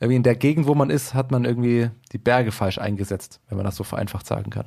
irgendwie 0.00 0.16
in 0.16 0.22
der 0.22 0.36
Gegend, 0.36 0.66
wo 0.66 0.74
man 0.74 0.90
ist, 0.90 1.14
hat 1.14 1.32
man 1.32 1.44
irgendwie 1.44 1.90
die 2.12 2.18
Berge 2.18 2.52
falsch 2.52 2.78
eingesetzt, 2.78 3.40
wenn 3.48 3.56
man 3.56 3.64
das 3.64 3.76
so 3.76 3.84
vereinfacht 3.84 4.26
sagen 4.26 4.50
kann. 4.50 4.66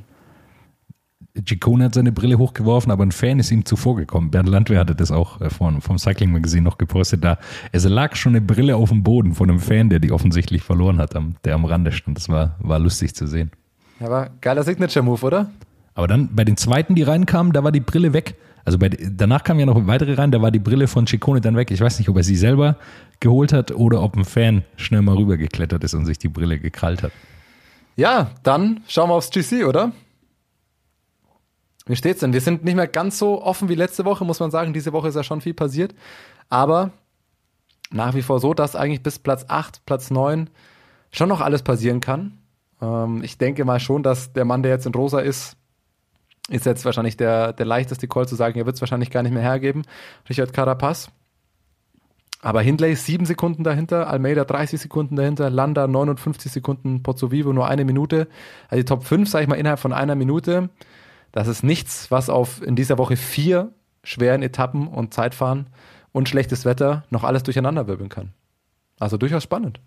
Ciccone 1.48 1.86
hat 1.86 1.94
seine 1.94 2.12
Brille 2.12 2.38
hochgeworfen, 2.38 2.92
aber 2.92 3.06
ein 3.06 3.12
Fan 3.12 3.40
ist 3.40 3.52
ihm 3.52 3.66
zuvor 3.66 3.96
gekommen. 3.96 4.32
Bernd 4.32 4.50
Landwehr 4.50 4.80
hatte 4.80 4.96
das 4.96 5.12
auch 5.12 5.40
äh, 5.40 5.50
vom, 5.50 5.82
vom 5.82 5.98
Cycling 5.98 6.32
Magazine 6.32 6.64
noch 6.64 6.78
gepostet. 6.78 7.24
Da 7.24 7.38
es 7.72 7.86
lag 7.86 8.16
schon 8.16 8.34
eine 8.34 8.42
Brille 8.42 8.76
auf 8.76 8.90
dem 8.90 9.04
Boden 9.04 9.34
von 9.34 9.50
einem 9.50 9.60
Fan, 9.60 9.90
der 9.90 10.00
die 10.00 10.12
offensichtlich 10.12 10.62
verloren 10.62 10.98
hat, 10.98 11.14
der 11.46 11.56
am 11.56 11.66
Rande 11.66 11.92
stand. 11.92 12.18
Das 12.18 12.30
war, 12.30 12.56
war 12.60 12.80
lustig 12.80 13.16
zu 13.16 13.28
sehen. 13.28 13.52
Ja, 14.00 14.10
war 14.10 14.30
geiler 14.42 14.64
Signature-Move, 14.64 15.26
oder? 15.26 15.52
Aber 15.94 16.08
dann 16.08 16.30
bei 16.34 16.44
den 16.44 16.58
zweiten, 16.58 16.96
die 16.96 17.04
reinkamen, 17.04 17.54
da 17.54 17.64
war 17.64 17.72
die 17.72 17.80
Brille 17.80 18.14
weg. 18.14 18.36
Also 18.64 18.78
bei, 18.78 18.90
danach 18.90 19.44
kamen 19.44 19.60
ja 19.60 19.66
noch 19.66 19.88
weitere 19.88 20.14
rein, 20.14 20.32
da 20.32 20.42
war 20.42 20.52
die 20.52 20.60
Brille 20.60 20.88
von 20.88 21.08
Ciccone 21.08 21.42
dann 21.42 21.56
weg. 21.56 21.72
Ich 21.72 21.82
weiß 21.82 22.00
nicht, 22.00 22.10
ob 22.10 22.18
er 22.18 22.24
sie 22.24 22.36
selber 22.36 22.78
geholt 23.20 23.54
hat 23.54 23.72
oder 23.72 24.02
ob 24.02 24.16
ein 24.16 24.26
Fan 24.26 24.64
schnell 24.76 25.02
mal 25.02 25.16
rübergeklettert 25.16 25.84
ist 25.84 25.94
und 25.94 26.06
sich 26.06 26.18
die 26.18 26.28
Brille 26.28 26.60
gekrallt 26.60 27.04
hat. 27.04 27.12
Ja, 27.96 28.32
dann 28.44 28.82
schauen 28.88 29.10
wir 29.10 29.16
aufs 29.16 29.32
GC, 29.32 29.66
oder? 29.66 29.92
Wie 31.92 31.98
steht's 31.98 32.22
denn? 32.22 32.32
Wir 32.32 32.40
sind 32.42 32.64
nicht 32.64 32.76
mehr 32.76 32.88
ganz 32.88 33.20
so 33.20 33.44
offen 33.44 33.68
wie 33.68 33.76
letzte 33.76 34.06
Woche, 34.06 34.24
muss 34.24 34.40
man 34.40 34.50
sagen. 34.50 34.72
Diese 34.72 34.94
Woche 34.94 35.10
ist 35.10 35.16
ja 35.16 35.24
schon 35.24 35.42
viel 35.42 35.54
passiert. 35.54 35.94
Aber 36.48 36.92
nach 37.92 38.16
wie 38.16 38.22
vor 38.22 38.40
so, 38.40 38.54
dass 38.54 38.78
eigentlich 38.78 39.04
bis 39.04 39.20
Platz 39.20 39.46
8, 39.50 39.86
Platz 39.86 40.10
9 40.10 40.50
schon 41.12 41.28
noch 41.28 41.42
alles 41.42 41.64
passieren 41.64 42.00
kann. 42.00 42.38
Ähm, 42.82 43.22
ich 43.24 43.38
denke 43.38 43.66
mal 43.66 43.82
schon, 43.82 44.04
dass 44.04 44.32
der 44.32 44.46
Mann, 44.46 44.64
der 44.64 44.72
jetzt 44.72 44.86
in 44.86 44.94
Rosa 44.94 45.20
ist, 45.20 45.58
ist 46.50 46.66
jetzt 46.66 46.86
wahrscheinlich 46.86 47.18
der, 47.18 47.52
der 47.52 47.66
leichteste 47.66 48.08
Call 48.08 48.26
zu 48.26 48.36
sagen, 48.36 48.58
er 48.58 48.66
wird 48.66 48.76
es 48.76 48.82
wahrscheinlich 48.82 49.12
gar 49.12 49.24
nicht 49.24 49.34
mehr 49.34 49.44
hergeben. 49.44 49.84
Richard 50.30 50.54
Carapaz. 50.54 51.10
Aber 52.42 52.62
Hindley 52.62 52.94
ist 52.94 53.06
sieben 53.06 53.26
Sekunden 53.26 53.66
dahinter, 53.66 54.08
Almeida 54.08 54.46
30 54.46 54.80
Sekunden 54.80 55.18
dahinter, 55.18 55.50
Landa 55.50 55.88
59 55.88 56.52
Sekunden, 56.52 57.04
Pozzo 57.04 57.32
Vivo 57.32 57.52
nur 57.52 57.68
eine 57.68 57.84
Minute. 57.84 58.30
Also 58.70 58.82
die 58.82 58.86
Top 58.86 59.04
5, 59.04 59.30
sage 59.30 59.44
ich 59.44 59.50
mal, 59.50 59.56
innerhalb 59.56 59.80
von 59.80 59.94
einer 59.94 60.16
Minute. 60.16 60.70
Das 61.32 61.48
ist 61.48 61.64
nichts, 61.64 62.12
was 62.12 62.30
auf 62.30 62.62
in 62.62 62.76
dieser 62.76 62.98
Woche 62.98 63.16
vier 63.16 63.72
schweren 64.04 64.42
Etappen 64.42 64.88
und 64.88 65.14
Zeitfahren 65.14 65.68
und 66.12 66.28
schlechtes 66.28 66.66
Wetter 66.66 67.04
noch 67.10 67.24
alles 67.24 67.44
durcheinander 67.44 67.88
wirbeln 67.88 68.10
kann. 68.10 68.34
Also 69.00 69.18
durchaus 69.18 69.44
spannend. 69.44 69.80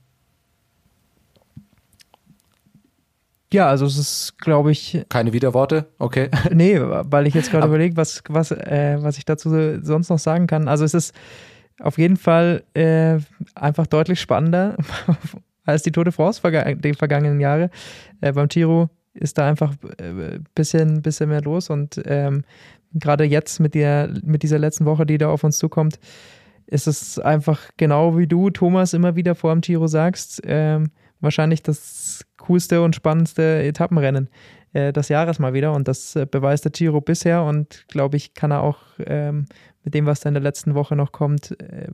Ja, 3.52 3.68
also 3.68 3.87
es 3.87 3.96
ist, 3.96 4.38
glaube 4.38 4.72
ich. 4.72 5.04
Keine 5.09 5.33
Widerworte, 5.33 5.87
okay. 5.98 6.28
nee, 6.50 6.76
weil 6.80 7.28
ich 7.28 7.35
jetzt 7.35 7.52
gerade 7.52 7.68
überlege, 7.68 7.96
was, 7.96 8.22
was, 8.28 8.50
äh, 8.50 8.98
was 9.00 9.16
ich 9.16 9.24
dazu 9.24 9.80
sonst 9.80 10.09
noch 10.09 10.18
sagen 10.18 10.48
kann. 10.48 10.66
Also 10.66 10.85
es 10.85 10.92
ist 10.92 11.14
auf 11.80 11.98
jeden 11.98 12.16
Fall 12.16 12.64
äh, 12.74 13.18
einfach 13.54 13.87
deutlich 13.87 14.20
spannender 14.20 14.76
als 15.64 15.83
die 15.83 15.92
Tour 15.92 16.04
de 16.04 16.12
France 16.12 16.42
die 16.76 16.94
vergangenen 16.94 17.40
Jahre. 17.40 17.70
Äh, 18.20 18.33
beim 18.33 18.48
Tiro 18.48 18.90
ist 19.14 19.38
da 19.38 19.48
einfach 19.48 19.74
ein 19.98 20.20
äh, 20.20 20.40
bisschen, 20.55 21.03
bisschen 21.03 21.29
mehr 21.29 21.42
los 21.42 21.70
und 21.70 22.00
ähm, 22.05 22.44
gerade 22.94 23.24
jetzt 23.24 23.61
mit, 23.61 23.74
der, 23.74 24.11
mit 24.22 24.42
dieser 24.42 24.59
letzten 24.59 24.85
Woche, 24.85 25.07
die 25.07 25.18
da 25.18 25.29
auf 25.29 25.44
uns 25.44 25.59
zukommt, 25.59 25.98
ist 26.66 26.87
es 26.87 27.18
einfach 27.18 27.70
genau 27.77 28.16
wie 28.16 28.27
du, 28.27 28.50
Thomas, 28.50 28.94
immer 28.94 29.16
wieder 29.16 29.35
vor 29.35 29.53
dem 29.53 29.62
Tiro 29.62 29.87
sagst, 29.87 30.42
ähm, 30.44 30.90
wahrscheinlich 31.20 31.62
das 31.62 32.24
coolste 32.38 32.83
und 32.83 32.94
spannendste 32.94 33.62
Etappenrennen 33.62 34.29
äh, 34.72 34.92
des 34.92 35.09
Jahres 35.09 35.38
mal 35.38 35.55
wieder 35.55 35.72
und 35.72 35.88
das 35.88 36.16
äh, 36.16 36.27
beweist 36.31 36.64
der 36.64 36.72
Giro 36.72 37.00
bisher 37.00 37.42
und 37.42 37.87
glaube 37.88 38.16
ich, 38.16 38.35
kann 38.35 38.50
er 38.50 38.62
auch 38.62 38.79
ähm, 39.07 39.46
mit 39.83 39.94
dem, 39.94 40.07
was 40.07 40.20
da 40.20 40.29
in 40.29 40.35
der 40.35 40.42
letzten 40.42 40.74
Woche 40.74 40.96
noch 40.96 41.12
kommt, 41.12 41.59
äh, 41.61 41.88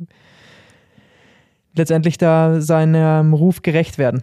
letztendlich 1.74 2.18
da 2.18 2.61
seinem 2.61 3.33
Ruf 3.33 3.62
gerecht 3.62 3.98
werden. 3.98 4.22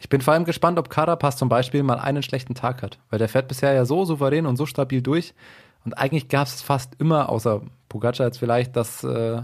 Ich 0.00 0.08
bin 0.08 0.22
vor 0.22 0.32
allem 0.32 0.46
gespannt, 0.46 0.78
ob 0.78 0.88
Carapaz 0.88 1.36
zum 1.36 1.50
Beispiel 1.50 1.82
mal 1.82 1.98
einen 1.98 2.22
schlechten 2.22 2.54
Tag 2.54 2.82
hat, 2.82 2.98
weil 3.10 3.18
der 3.18 3.28
fährt 3.28 3.48
bisher 3.48 3.74
ja 3.74 3.84
so 3.84 4.06
souverän 4.06 4.46
und 4.46 4.56
so 4.56 4.64
stabil 4.64 5.02
durch. 5.02 5.34
Und 5.84 5.92
eigentlich 5.96 6.28
gab 6.28 6.46
es 6.46 6.62
fast 6.62 6.94
immer, 6.98 7.28
außer 7.28 7.60
Pogacar 7.88 8.26
jetzt 8.26 8.38
vielleicht, 8.38 8.76
dass, 8.76 9.04
äh, 9.04 9.42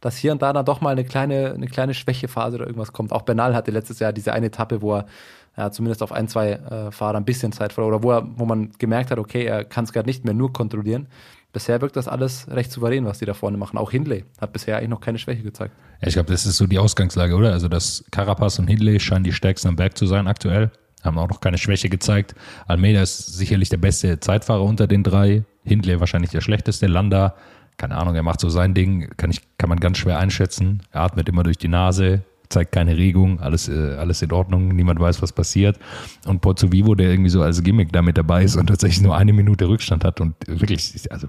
dass 0.00 0.16
hier 0.16 0.32
und 0.32 0.40
da 0.40 0.52
dann 0.54 0.64
doch 0.64 0.80
mal 0.80 0.90
eine 0.90 1.04
kleine, 1.04 1.52
eine 1.52 1.66
kleine 1.66 1.92
Schwächephase 1.92 2.56
oder 2.56 2.66
irgendwas 2.66 2.92
kommt. 2.94 3.12
Auch 3.12 3.22
Bernal 3.22 3.54
hatte 3.54 3.70
letztes 3.70 3.98
Jahr 3.98 4.14
diese 4.14 4.32
eine 4.32 4.46
Etappe, 4.46 4.80
wo 4.80 4.96
er 4.96 5.06
ja, 5.58 5.70
zumindest 5.70 6.02
auf 6.02 6.12
ein, 6.12 6.28
zwei 6.28 6.52
äh, 6.52 6.90
Fahrer 6.90 7.18
ein 7.18 7.24
bisschen 7.24 7.52
Zeit 7.52 7.74
verlor 7.74 7.88
oder 7.88 8.02
wo, 8.02 8.12
er, 8.12 8.26
wo 8.36 8.46
man 8.46 8.70
gemerkt 8.78 9.10
hat, 9.10 9.18
okay, 9.18 9.44
er 9.44 9.64
kann 9.64 9.84
es 9.84 9.92
gerade 9.92 10.08
nicht 10.08 10.24
mehr 10.24 10.34
nur 10.34 10.52
kontrollieren 10.52 11.08
bisher 11.52 11.80
wirkt 11.80 11.96
das 11.96 12.08
alles 12.08 12.48
recht 12.50 12.70
souverän, 12.70 13.04
was 13.04 13.18
die 13.18 13.24
da 13.24 13.34
vorne 13.34 13.56
machen. 13.56 13.78
Auch 13.78 13.90
Hindley 13.90 14.24
hat 14.40 14.52
bisher 14.52 14.76
eigentlich 14.76 14.90
noch 14.90 15.00
keine 15.00 15.18
Schwäche 15.18 15.42
gezeigt. 15.42 15.74
Ja, 16.00 16.08
ich 16.08 16.14
glaube, 16.14 16.30
das 16.30 16.46
ist 16.46 16.56
so 16.56 16.66
die 16.66 16.78
Ausgangslage, 16.78 17.34
oder? 17.34 17.52
Also, 17.52 17.68
dass 17.68 18.04
Carapaz 18.10 18.58
und 18.58 18.68
Hindley 18.68 19.00
scheinen 19.00 19.24
die 19.24 19.32
stärksten 19.32 19.68
am 19.68 19.76
Berg 19.76 19.96
zu 19.96 20.06
sein 20.06 20.26
aktuell. 20.26 20.70
Haben 21.02 21.18
auch 21.18 21.28
noch 21.28 21.40
keine 21.40 21.58
Schwäche 21.58 21.88
gezeigt. 21.88 22.34
Almeida 22.66 23.02
ist 23.02 23.18
sicherlich 23.18 23.68
der 23.68 23.76
beste 23.76 24.20
Zeitfahrer 24.20 24.64
unter 24.64 24.86
den 24.86 25.02
drei. 25.02 25.44
Hindley 25.64 26.00
wahrscheinlich 26.00 26.30
der 26.30 26.40
schlechteste. 26.40 26.86
Landa, 26.86 27.34
keine 27.76 27.96
Ahnung, 27.96 28.14
er 28.14 28.22
macht 28.22 28.40
so 28.40 28.48
sein 28.48 28.74
Ding, 28.74 29.08
kann, 29.16 29.30
ich, 29.30 29.40
kann 29.58 29.68
man 29.68 29.78
ganz 29.78 29.98
schwer 29.98 30.18
einschätzen. 30.18 30.82
Er 30.90 31.02
atmet 31.02 31.28
immer 31.28 31.44
durch 31.44 31.58
die 31.58 31.68
Nase, 31.68 32.22
zeigt 32.48 32.72
keine 32.72 32.96
Regung, 32.96 33.40
alles, 33.40 33.68
äh, 33.68 33.94
alles 33.98 34.22
in 34.22 34.32
Ordnung, 34.32 34.68
niemand 34.68 35.00
weiß, 35.00 35.22
was 35.22 35.32
passiert. 35.32 35.78
Und 36.26 36.40
Pozzo 36.40 36.72
Vivo, 36.72 36.94
der 36.94 37.10
irgendwie 37.10 37.30
so 37.30 37.42
als 37.42 37.62
Gimmick 37.62 37.92
damit 37.92 38.18
dabei 38.18 38.44
ist 38.44 38.56
und 38.56 38.66
tatsächlich 38.66 39.02
nur 39.02 39.16
eine 39.16 39.32
Minute 39.32 39.68
Rückstand 39.68 40.04
hat 40.04 40.20
und 40.20 40.34
wirklich, 40.46 41.10
also 41.10 41.28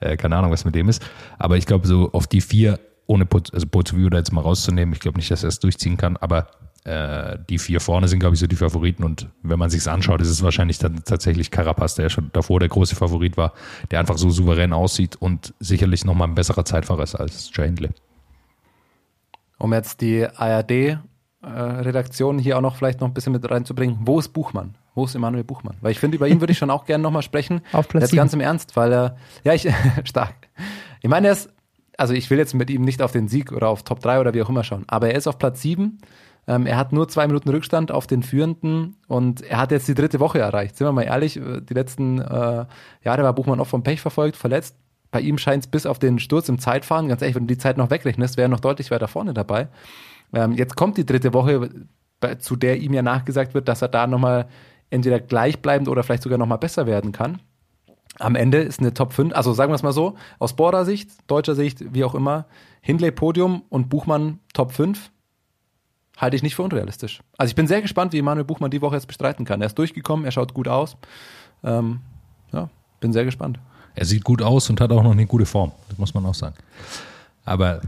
äh, 0.00 0.16
keine 0.16 0.36
Ahnung, 0.36 0.50
was 0.50 0.64
mit 0.64 0.74
dem 0.74 0.88
ist. 0.88 1.02
Aber 1.38 1.56
ich 1.56 1.66
glaube, 1.66 1.86
so 1.86 2.10
auf 2.12 2.26
die 2.26 2.40
vier, 2.40 2.80
ohne 3.06 3.26
Poz, 3.26 3.52
also 3.52 3.66
Pozzo 3.66 3.96
Vivo 3.96 4.10
da 4.10 4.18
jetzt 4.18 4.32
mal 4.32 4.40
rauszunehmen, 4.40 4.92
ich 4.92 5.00
glaube 5.00 5.18
nicht, 5.18 5.30
dass 5.30 5.42
er 5.42 5.48
es 5.48 5.60
durchziehen 5.60 5.96
kann, 5.96 6.16
aber 6.16 6.48
äh, 6.84 7.38
die 7.48 7.58
vier 7.58 7.80
vorne 7.80 8.08
sind, 8.08 8.20
glaube 8.20 8.34
ich, 8.34 8.40
so 8.40 8.46
die 8.46 8.56
Favoriten. 8.56 9.04
Und 9.04 9.28
wenn 9.42 9.58
man 9.58 9.70
sich 9.70 9.86
anschaut, 9.88 10.20
ist 10.20 10.30
es 10.30 10.42
wahrscheinlich 10.42 10.78
dann 10.78 11.02
tatsächlich 11.04 11.50
Carapaz, 11.50 11.94
der 11.94 12.08
schon 12.08 12.30
davor 12.32 12.60
der 12.60 12.68
große 12.68 12.96
Favorit 12.96 13.36
war, 13.36 13.52
der 13.90 14.00
einfach 14.00 14.18
so 14.18 14.30
souverän 14.30 14.72
aussieht 14.72 15.16
und 15.16 15.54
sicherlich 15.60 16.04
nochmal 16.04 16.28
ein 16.28 16.34
besserer 16.34 16.64
Zeitfahrer 16.64 17.02
ist 17.02 17.14
als 17.14 17.50
Jay 17.54 17.66
Hindley. 17.66 17.90
Um 19.60 19.72
jetzt 19.74 20.00
die 20.00 20.26
ARD-Redaktion 20.26 22.38
äh, 22.38 22.42
hier 22.42 22.56
auch 22.56 22.62
noch 22.62 22.76
vielleicht 22.76 23.00
noch 23.00 23.08
ein 23.08 23.14
bisschen 23.14 23.32
mit 23.32 23.48
reinzubringen, 23.48 23.98
wo 24.00 24.18
ist 24.18 24.30
Buchmann? 24.30 24.74
Wo 24.94 25.04
ist 25.04 25.14
Emanuel 25.14 25.44
Buchmann? 25.44 25.76
Weil 25.82 25.92
ich 25.92 26.00
finde, 26.00 26.16
über 26.16 26.26
ihn 26.26 26.40
würde 26.40 26.52
ich 26.52 26.58
schon 26.58 26.70
auch 26.70 26.86
gerne 26.86 27.02
nochmal 27.02 27.22
sprechen. 27.22 27.60
Auf 27.72 27.88
Platz 27.88 28.04
Jetzt 28.04 28.16
ganz 28.16 28.32
im 28.32 28.40
Ernst, 28.40 28.74
weil 28.74 28.92
er, 28.92 29.16
ja, 29.44 29.52
ich, 29.52 29.68
stark. 30.04 30.48
Ich 31.02 31.10
meine, 31.10 31.28
er 31.28 31.34
ist, 31.34 31.50
also 31.98 32.14
ich 32.14 32.30
will 32.30 32.38
jetzt 32.38 32.54
mit 32.54 32.70
ihm 32.70 32.82
nicht 32.82 33.02
auf 33.02 33.12
den 33.12 33.28
Sieg 33.28 33.52
oder 33.52 33.68
auf 33.68 33.82
Top 33.82 34.00
3 34.00 34.20
oder 34.20 34.34
wie 34.34 34.42
auch 34.42 34.48
immer 34.48 34.64
schauen, 34.64 34.84
aber 34.88 35.10
er 35.10 35.16
ist 35.16 35.26
auf 35.26 35.38
Platz 35.38 35.60
7. 35.60 35.98
Ähm, 36.46 36.66
er 36.66 36.78
hat 36.78 36.92
nur 36.92 37.08
zwei 37.08 37.26
Minuten 37.26 37.50
Rückstand 37.50 37.92
auf 37.92 38.06
den 38.06 38.22
Führenden 38.22 38.96
und 39.06 39.42
er 39.42 39.58
hat 39.58 39.72
jetzt 39.72 39.88
die 39.88 39.94
dritte 39.94 40.20
Woche 40.20 40.38
erreicht. 40.38 40.76
Sind 40.76 40.86
wir 40.86 40.92
mal 40.92 41.02
ehrlich, 41.02 41.36
äh, 41.36 41.60
die 41.60 41.74
letzten 41.74 42.18
äh, 42.18 42.64
Jahre 43.04 43.22
war 43.22 43.34
Buchmann 43.34 43.60
oft 43.60 43.70
vom 43.70 43.82
Pech 43.82 44.00
verfolgt, 44.00 44.36
verletzt. 44.36 44.76
Bei 45.10 45.20
ihm 45.20 45.38
scheint 45.38 45.64
es 45.64 45.70
bis 45.70 45.86
auf 45.86 45.98
den 45.98 46.18
Sturz 46.18 46.48
im 46.48 46.58
Zeitfahren, 46.58 47.08
ganz 47.08 47.22
ehrlich, 47.22 47.34
wenn 47.34 47.46
du 47.46 47.54
die 47.54 47.58
Zeit 47.58 47.76
noch 47.76 47.90
wegrechnest, 47.90 48.36
wäre 48.36 48.46
er 48.46 48.50
noch 48.50 48.60
deutlich 48.60 48.90
weiter 48.90 49.08
vorne 49.08 49.34
dabei. 49.34 49.68
Ähm, 50.32 50.52
jetzt 50.52 50.76
kommt 50.76 50.96
die 50.96 51.06
dritte 51.06 51.34
Woche, 51.34 51.70
zu 52.38 52.56
der 52.56 52.78
ihm 52.78 52.92
ja 52.92 53.02
nachgesagt 53.02 53.54
wird, 53.54 53.68
dass 53.68 53.82
er 53.82 53.88
da 53.88 54.06
nochmal 54.06 54.48
entweder 54.90 55.20
gleichbleibend 55.20 55.88
oder 55.88 56.02
vielleicht 56.02 56.22
sogar 56.22 56.38
nochmal 56.38 56.58
besser 56.58 56.86
werden 56.86 57.12
kann. 57.12 57.40
Am 58.18 58.34
Ende 58.34 58.58
ist 58.58 58.80
eine 58.80 58.92
Top 58.92 59.12
5, 59.12 59.34
also 59.34 59.52
sagen 59.52 59.70
wir 59.70 59.76
es 59.76 59.82
mal 59.82 59.92
so, 59.92 60.16
aus 60.38 60.54
Border-Sicht, 60.54 61.10
deutscher 61.26 61.54
Sicht, 61.54 61.94
wie 61.94 62.04
auch 62.04 62.14
immer, 62.14 62.46
Hindley 62.82 63.10
Podium 63.10 63.62
und 63.68 63.88
Buchmann 63.88 64.40
Top 64.52 64.72
5 64.72 65.10
halte 66.18 66.36
ich 66.36 66.42
nicht 66.42 66.54
für 66.54 66.62
unrealistisch. 66.62 67.22
Also 67.38 67.50
ich 67.50 67.54
bin 67.54 67.66
sehr 67.66 67.80
gespannt, 67.80 68.12
wie 68.12 68.18
Emanuel 68.18 68.44
Buchmann 68.44 68.70
die 68.70 68.82
Woche 68.82 68.96
jetzt 68.96 69.06
bestreiten 69.06 69.46
kann. 69.46 69.62
Er 69.62 69.68
ist 69.68 69.78
durchgekommen, 69.78 70.26
er 70.26 70.32
schaut 70.32 70.52
gut 70.52 70.68
aus. 70.68 70.96
Ähm, 71.64 72.00
ja, 72.52 72.68
bin 73.00 73.12
sehr 73.12 73.24
gespannt. 73.24 73.58
Er 73.94 74.04
sieht 74.04 74.24
gut 74.24 74.42
aus 74.42 74.70
und 74.70 74.80
hat 74.80 74.90
auch 74.92 75.02
noch 75.02 75.12
eine 75.12 75.26
gute 75.26 75.46
Form, 75.46 75.72
das 75.88 75.98
muss 75.98 76.14
man 76.14 76.24
auch 76.26 76.34
sagen. 76.34 76.54
Aber, 77.44 77.80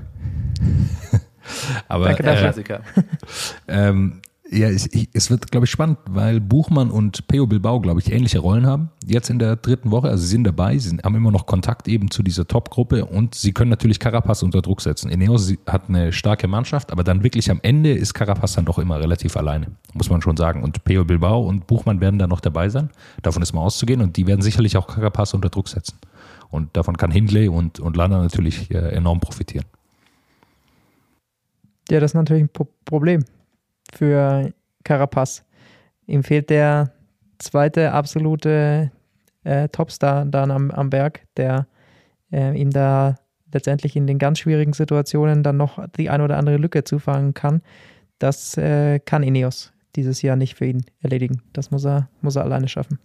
aber 1.89 2.07
Danke, 2.07 2.23
der 2.23 2.37
äh, 2.37 2.41
Klassiker. 2.41 2.81
Ähm, 3.69 4.21
ja, 4.53 4.69
es, 4.69 4.89
es 5.13 5.31
wird, 5.31 5.51
glaube 5.51 5.65
ich, 5.65 5.71
spannend, 5.71 5.99
weil 6.09 6.41
Buchmann 6.41 6.91
und 6.91 7.27
Peo 7.27 7.47
Bilbao, 7.47 7.81
glaube 7.81 8.01
ich, 8.01 8.13
ähnliche 8.13 8.39
Rollen 8.39 8.67
haben. 8.67 8.91
Jetzt 9.07 9.31
in 9.31 9.39
der 9.39 9.57
dritten 9.57 9.91
Woche, 9.91 10.09
also 10.09 10.23
sie 10.23 10.29
sind 10.29 10.45
dabei, 10.45 10.77
sie 10.77 10.99
haben 11.03 11.15
immer 11.15 11.31
noch 11.31 11.47
Kontakt 11.47 11.89
eben 11.89 12.11
zu 12.11 12.23
dieser 12.23 12.47
Top-Gruppe 12.47 13.07
und 13.07 13.35
sie 13.35 13.53
können 13.53 13.71
natürlich 13.71 13.99
Carapaz 13.99 14.43
unter 14.43 14.61
Druck 14.61 14.83
setzen. 14.83 15.11
Ineos 15.11 15.53
hat 15.67 15.89
eine 15.89 16.13
starke 16.13 16.49
Mannschaft, 16.49 16.93
aber 16.93 17.03
dann 17.03 17.23
wirklich 17.23 17.51
am 17.51 17.61
Ende 17.63 17.93
ist 17.93 18.13
Carapaz 18.13 18.53
dann 18.53 18.67
doch 18.67 18.79
immer 18.79 19.01
relativ 19.01 19.37
alleine, 19.37 19.69
muss 19.95 20.11
man 20.11 20.21
schon 20.21 20.37
sagen. 20.37 20.63
Und 20.63 20.85
Peo 20.85 21.05
Bilbao 21.05 21.43
und 21.43 21.67
Buchmann 21.67 22.01
werden 22.01 22.19
da 22.19 22.27
noch 22.27 22.41
dabei 22.41 22.69
sein. 22.69 22.91
Davon 23.23 23.43
ist 23.43 23.55
mal 23.55 23.63
auszugehen 23.63 24.03
und 24.03 24.17
die 24.17 24.27
werden 24.27 24.43
sicherlich 24.43 24.77
auch 24.77 24.87
Carapaz 24.87 25.33
unter 25.33 25.49
Druck 25.49 25.69
setzen. 25.69 25.97
Und 26.51 26.77
davon 26.77 26.99
kann 26.99 27.11
Hindley 27.11 27.49
und, 27.49 27.81
und 27.81 27.97
Landa 27.97 28.21
natürlich 28.21 28.71
äh, 28.71 28.95
enorm 28.95 29.21
profitieren. 29.21 29.65
Ja, 31.89 32.01
das 32.01 32.11
ist 32.11 32.15
natürlich 32.15 32.45
ein 32.45 32.67
Problem 32.85 33.25
für 33.93 34.53
Carapaz. 34.85 35.45
Ihm 36.07 36.25
fehlt 36.25 36.51
der 36.51 36.93
zweite 37.39 37.93
absolute 37.93 38.91
äh, 39.45 39.69
Topstar 39.69 40.25
dann 40.25 40.51
am, 40.51 40.71
am 40.71 40.91
Berg, 40.91 41.27
der 41.37 41.67
äh, 42.33 42.59
ihm 42.59 42.71
da 42.71 43.17
letztendlich 43.53 43.97
in 43.97 44.07
den 44.07 44.19
ganz 44.19 44.39
schwierigen 44.39 44.73
Situationen 44.73 45.43
dann 45.43 45.57
noch 45.57 45.85
die 45.97 46.11
ein 46.11 46.21
oder 46.21 46.39
andere 46.39 46.57
Lücke 46.57 46.85
zufangen 46.85 47.35
kann. 47.35 47.63
Das 48.19 48.57
äh, 48.57 48.99
kann 49.01 49.23
Ineos 49.23 49.73
dieses 49.97 50.23
Jahr 50.23 50.37
nicht 50.37 50.57
für 50.57 50.67
ihn 50.67 50.85
erledigen. 51.01 51.43
Das 51.53 51.71
muss 51.71 51.85
er, 51.85 52.09
muss 52.23 52.37
er 52.37 52.45
alleine 52.45 52.69
schaffen. 52.69 52.99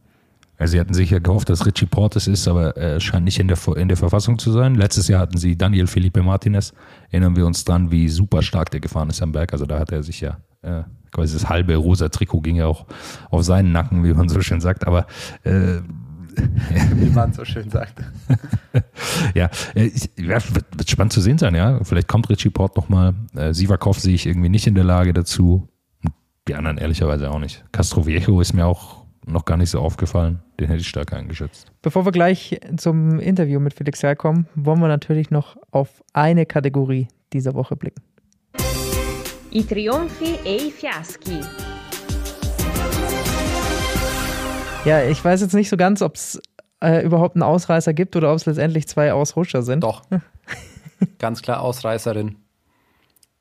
Also 0.58 0.72
sie 0.72 0.80
hatten 0.80 0.94
sich 0.94 1.12
ja 1.12 1.20
gehofft, 1.20 1.50
dass 1.50 1.66
Richie 1.66 1.86
Portes 1.86 2.28
ist, 2.28 2.48
aber 2.48 2.76
er 2.76 3.00
scheint 3.00 3.26
nicht 3.26 3.40
in 3.40 3.48
der, 3.48 3.58
in 3.76 3.88
der 3.88 3.98
Verfassung 3.98 4.40
zu 4.40 4.52
sein. 4.52 4.76
Letztes 4.76 5.08
Jahr 5.08 5.22
hatten 5.22 5.38
sie 5.38 5.56
Daniel 5.56 5.86
Felipe 5.86 6.24
Martinez. 6.24 6.74
Erinnern 7.12 7.36
wir 7.36 7.46
uns 7.46 7.64
dran, 7.64 7.92
wie 7.92 8.10
super 8.10 8.42
stark 8.42 8.72
der 8.72 8.80
gefahren 8.80 9.10
ist 9.10 9.22
am 9.22 9.32
Berg. 9.32 9.54
Also 9.54 9.66
da 9.66 9.78
hat 9.78 9.92
er 9.92 10.02
sich 10.02 10.22
ja 10.22 10.38
äh, 10.64 10.84
quasi 11.12 11.34
das 11.34 11.48
halbe 11.48 11.76
rosa 11.76 12.10
Trikot 12.10 12.42
ging 12.42 12.56
ja 12.56 12.66
auch 12.66 12.88
auf 13.30 13.44
seinen 13.44 13.72
Nacken, 13.72 14.04
wie 14.04 14.14
man 14.14 14.30
so 14.30 14.42
schön 14.42 14.60
sagt. 14.60 14.88
Aber 14.88 15.06
äh, 15.44 15.80
wie 16.96 17.10
man 17.10 17.34
so 17.34 17.46
schön 17.46 17.70
sagt. 17.70 18.04
ja, 19.36 19.50
äh, 19.76 19.86
ich, 19.86 20.10
ja, 20.18 20.42
wird, 20.54 20.66
wird, 20.76 20.90
spannend 20.90 21.14
zu 21.14 21.22
sehen 21.22 21.38
sein, 21.38 21.54
ja. 21.54 21.84
Vielleicht 21.84 22.08
kommt 22.08 22.30
Richie 22.30 22.50
Port 22.50 22.76
nochmal. 22.76 23.14
Äh, 23.36 23.54
Sivakov 23.54 24.00
sehe 24.00 24.16
ich 24.16 24.26
irgendwie 24.26 24.50
nicht 24.50 24.66
in 24.66 24.76
der 24.76 24.84
Lage 24.84 25.14
dazu. 25.14 25.68
Die 26.48 26.56
anderen 26.56 26.78
ehrlicherweise 26.78 27.30
auch 27.30 27.40
nicht. 27.40 27.66
Castro 27.72 28.06
Viejo 28.06 28.40
ist 28.40 28.54
mir 28.54 28.66
auch 28.66 28.97
noch 29.28 29.46
gar 29.46 29.58
nicht 29.58 29.70
so 29.70 29.80
aufgefallen. 29.80 30.40
Den 30.60 30.68
hätte 30.68 30.82
ich 30.82 30.88
stärker 30.88 31.18
eingeschätzt. 31.18 31.72
Bevor 31.82 32.06
wir 32.06 32.12
gleich 32.12 32.60
zum 32.78 33.20
Interview 33.20 33.60
mit 33.60 33.74
Felix 33.74 34.02
Herr 34.04 34.16
kommen, 34.16 34.48
wollen 34.56 34.80
wir 34.80 34.88
natürlich 34.88 35.30
noch 35.30 35.58
auf 35.72 36.04
eine 36.14 36.46
Kategorie 36.46 37.08
dieser 37.34 37.54
Woche 37.54 37.76
blicken. 37.76 38.02
I 39.52 39.64
trionfi 39.64 40.40
e 40.44 40.68
i 40.68 40.72
fiaschi. 40.72 41.42
Ja, 44.86 45.04
ich 45.04 45.24
weiß 45.24 45.42
jetzt 45.42 45.54
nicht 45.54 45.70
so 45.70 45.78
ganz, 45.78 46.02
ob 46.02 46.16
es 46.16 46.42
äh, 46.82 47.04
überhaupt 47.06 47.36
einen 47.36 47.44
Ausreißer 47.44 47.94
gibt 47.94 48.16
oder 48.16 48.32
ob 48.32 48.38
es 48.38 48.46
letztendlich 48.46 48.88
zwei 48.88 49.12
Ausrutscher 49.14 49.62
sind. 49.62 49.82
Doch. 49.84 50.04
Ganz 51.20 51.42
klar 51.42 51.62
Ausreißerin. 51.62 52.38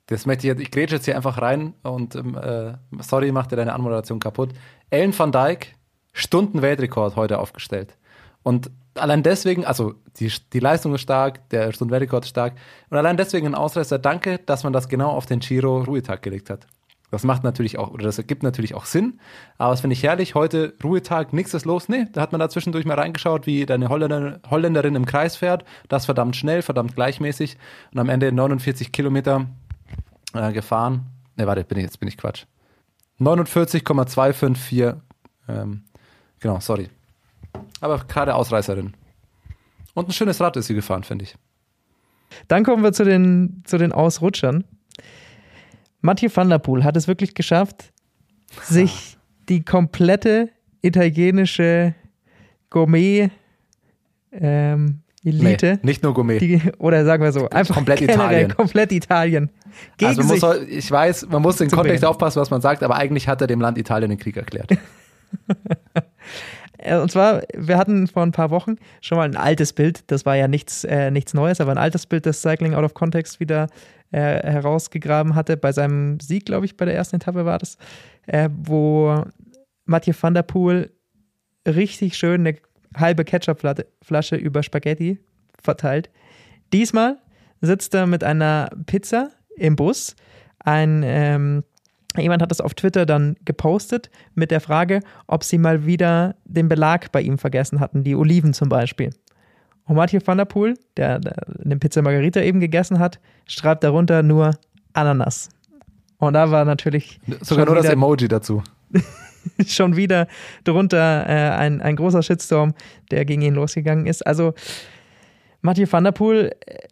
Das 0.06 0.26
möchte 0.26 0.46
ich 0.46 0.52
jetzt, 0.52 0.60
ich 0.60 0.70
grätsche 0.70 0.96
jetzt 0.96 1.04
hier 1.04 1.16
einfach 1.16 1.40
rein 1.40 1.74
und 1.82 2.14
ähm, 2.14 2.36
äh, 2.36 2.74
sorry, 3.00 3.32
macht 3.32 3.50
dir 3.52 3.56
deine 3.56 3.74
Anmoderation 3.74 4.20
kaputt. 4.20 4.54
Ellen 4.90 5.16
van 5.16 5.32
Dijk, 5.32 5.75
Stundenweltrekord 6.16 7.14
heute 7.14 7.38
aufgestellt. 7.38 7.96
Und 8.42 8.70
allein 8.94 9.22
deswegen, 9.22 9.66
also 9.66 9.94
die, 10.18 10.32
die 10.52 10.60
Leistung 10.60 10.94
ist 10.94 11.02
stark, 11.02 11.46
der 11.50 11.72
Stundenweltrekord 11.72 12.24
ist 12.24 12.30
stark. 12.30 12.54
Und 12.88 12.96
allein 12.96 13.18
deswegen 13.18 13.46
ein 13.46 13.54
Ausreißer, 13.54 13.98
danke, 13.98 14.38
dass 14.38 14.64
man 14.64 14.72
das 14.72 14.88
genau 14.88 15.10
auf 15.10 15.26
den 15.26 15.40
Giro 15.40 15.82
Ruhetag 15.82 16.22
gelegt 16.22 16.48
hat. 16.48 16.66
Das 17.10 17.22
macht 17.22 17.44
natürlich 17.44 17.78
auch, 17.78 17.90
oder 17.90 18.04
das 18.04 18.18
ergibt 18.18 18.42
natürlich 18.42 18.74
auch 18.74 18.86
Sinn. 18.86 19.20
Aber 19.58 19.72
das 19.72 19.82
finde 19.82 19.92
ich 19.92 20.02
herrlich. 20.02 20.34
Heute 20.34 20.74
Ruhetag, 20.82 21.34
nichts 21.34 21.52
ist 21.52 21.66
los. 21.66 21.88
Nee, 21.88 22.06
da 22.12 22.22
hat 22.22 22.32
man 22.32 22.38
da 22.38 22.48
zwischendurch 22.48 22.86
mal 22.86 22.98
reingeschaut, 22.98 23.46
wie 23.46 23.66
deine 23.66 23.90
Holländer, 23.90 24.40
Holländerin 24.50 24.94
im 24.94 25.04
Kreis 25.04 25.36
fährt. 25.36 25.64
Das 25.88 26.06
verdammt 26.06 26.34
schnell, 26.34 26.62
verdammt 26.62 26.94
gleichmäßig. 26.94 27.58
Und 27.92 28.00
am 28.00 28.08
Ende 28.08 28.32
49 28.32 28.90
Kilometer 28.90 29.46
äh, 30.32 30.52
gefahren. 30.52 31.06
Ne, 31.36 31.46
warte, 31.46 31.62
bin 31.64 31.78
ich, 31.78 31.84
jetzt 31.84 32.00
bin 32.00 32.08
ich 32.08 32.16
Quatsch. 32.16 32.46
49,254. 33.18 34.94
Ähm, 35.48 35.82
genau, 36.40 36.60
sorry. 36.60 36.88
Aber 37.80 37.98
gerade 38.08 38.34
Ausreißerin. 38.34 38.94
Und 39.94 40.08
ein 40.08 40.12
schönes 40.12 40.40
Rad 40.40 40.56
ist 40.56 40.66
sie 40.66 40.74
gefahren, 40.74 41.04
finde 41.04 41.24
ich. 41.24 41.34
Dann 42.48 42.64
kommen 42.64 42.82
wir 42.82 42.92
zu 42.92 43.04
den, 43.04 43.62
zu 43.64 43.78
den 43.78 43.92
Ausrutschern. 43.92 44.64
Mathieu 46.00 46.28
van 46.32 46.48
der 46.48 46.58
Poel 46.58 46.84
hat 46.84 46.96
es 46.96 47.08
wirklich 47.08 47.34
geschafft, 47.34 47.92
sich 48.62 49.16
die 49.48 49.64
komplette 49.64 50.50
italienische 50.82 51.94
Gourmet 52.70 53.30
ähm, 54.32 55.00
Elite. 55.24 55.74
Nee, 55.74 55.78
nicht 55.82 56.02
nur 56.02 56.14
Gourmet. 56.14 56.38
Die, 56.38 56.60
oder 56.78 57.04
sagen 57.04 57.22
wir 57.22 57.32
so, 57.32 57.48
einfach 57.50 57.74
komplett 57.74 58.00
Italien. 58.00 58.54
Komplett 58.54 58.92
Italien. 58.92 59.50
also 60.00 60.22
man 60.22 60.38
muss, 60.38 60.68
ich 60.68 60.90
weiß, 60.90 61.28
man 61.28 61.42
muss 61.42 61.56
den 61.56 61.68
Kontext 61.68 62.00
bilden. 62.00 62.06
aufpassen, 62.06 62.40
was 62.40 62.50
man 62.50 62.60
sagt, 62.60 62.82
aber 62.82 62.96
eigentlich 62.96 63.26
hat 63.26 63.40
er 63.40 63.48
dem 63.48 63.60
Land 63.60 63.76
Italien 63.78 64.10
den 64.10 64.18
Krieg 64.18 64.36
erklärt. 64.36 64.70
Äh, 66.78 66.98
und 66.98 67.10
zwar, 67.10 67.42
wir 67.54 67.78
hatten 67.78 68.06
vor 68.06 68.22
ein 68.22 68.32
paar 68.32 68.50
Wochen 68.50 68.76
schon 69.00 69.16
mal 69.16 69.24
ein 69.24 69.36
altes 69.36 69.72
Bild, 69.72 70.04
das 70.10 70.26
war 70.26 70.36
ja 70.36 70.46
nichts, 70.46 70.84
äh, 70.84 71.10
nichts 71.10 71.32
Neues, 71.32 71.60
aber 71.60 71.70
ein 71.70 71.78
altes 71.78 72.06
Bild, 72.06 72.26
das 72.26 72.42
Cycling 72.42 72.74
Out 72.74 72.84
of 72.84 72.92
Context 72.92 73.40
wieder 73.40 73.68
äh, 74.12 74.18
herausgegraben 74.20 75.34
hatte. 75.34 75.56
Bei 75.56 75.72
seinem 75.72 76.20
Sieg, 76.20 76.44
glaube 76.46 76.66
ich, 76.66 76.76
bei 76.76 76.84
der 76.84 76.94
ersten 76.94 77.16
Etappe 77.16 77.44
war 77.44 77.58
das, 77.58 77.78
äh, 78.26 78.50
wo 78.52 79.24
Mathieu 79.86 80.14
van 80.20 80.34
der 80.34 80.42
Poel 80.42 80.92
richtig 81.66 82.16
schön 82.16 82.46
eine 82.46 82.58
halbe 82.94 83.24
Ketchupflasche 83.24 84.36
über 84.36 84.62
Spaghetti 84.62 85.18
verteilt. 85.62 86.10
Diesmal 86.72 87.18
sitzt 87.60 87.94
er 87.94 88.06
mit 88.06 88.22
einer 88.22 88.70
Pizza 88.86 89.30
im 89.56 89.76
Bus. 89.76 90.14
Ein 90.58 91.02
ähm, 91.04 91.64
jemand 92.22 92.42
hat 92.42 92.50
das 92.50 92.60
auf 92.60 92.74
Twitter 92.74 93.06
dann 93.06 93.36
gepostet 93.44 94.10
mit 94.34 94.50
der 94.50 94.60
Frage, 94.60 95.00
ob 95.26 95.44
sie 95.44 95.58
mal 95.58 95.86
wieder 95.86 96.36
den 96.44 96.68
Belag 96.68 97.12
bei 97.12 97.20
ihm 97.20 97.38
vergessen 97.38 97.80
hatten, 97.80 98.04
die 98.04 98.14
Oliven 98.14 98.52
zum 98.52 98.68
Beispiel. 98.68 99.10
Und 99.84 99.96
Mathieu 99.96 100.20
van 100.24 100.38
der 100.38 100.44
Poel, 100.46 100.74
der, 100.96 101.20
eine 101.64 101.76
Pizza 101.76 102.02
Margarita 102.02 102.40
eben 102.40 102.60
gegessen 102.60 102.98
hat, 102.98 103.20
schreibt 103.46 103.84
darunter 103.84 104.22
nur 104.22 104.52
Ananas. 104.92 105.48
Und 106.18 106.34
da 106.34 106.50
war 106.50 106.64
natürlich. 106.64 107.20
Sogar 107.40 107.66
nur 107.66 107.76
das 107.76 107.86
Emoji 107.86 108.26
dazu. 108.28 108.62
schon 109.66 109.96
wieder 109.96 110.26
drunter 110.64 111.26
äh, 111.28 111.50
ein, 111.56 111.80
ein 111.80 111.96
großer 111.96 112.22
Shitstorm, 112.22 112.74
der 113.10 113.24
gegen 113.24 113.42
ihn 113.42 113.54
losgegangen 113.54 114.06
ist. 114.06 114.26
Also 114.26 114.54
Mathieu 115.60 115.86
van 115.88 116.04
der 116.04 116.12
Poel, 116.12 116.52
äh, 116.66 116.88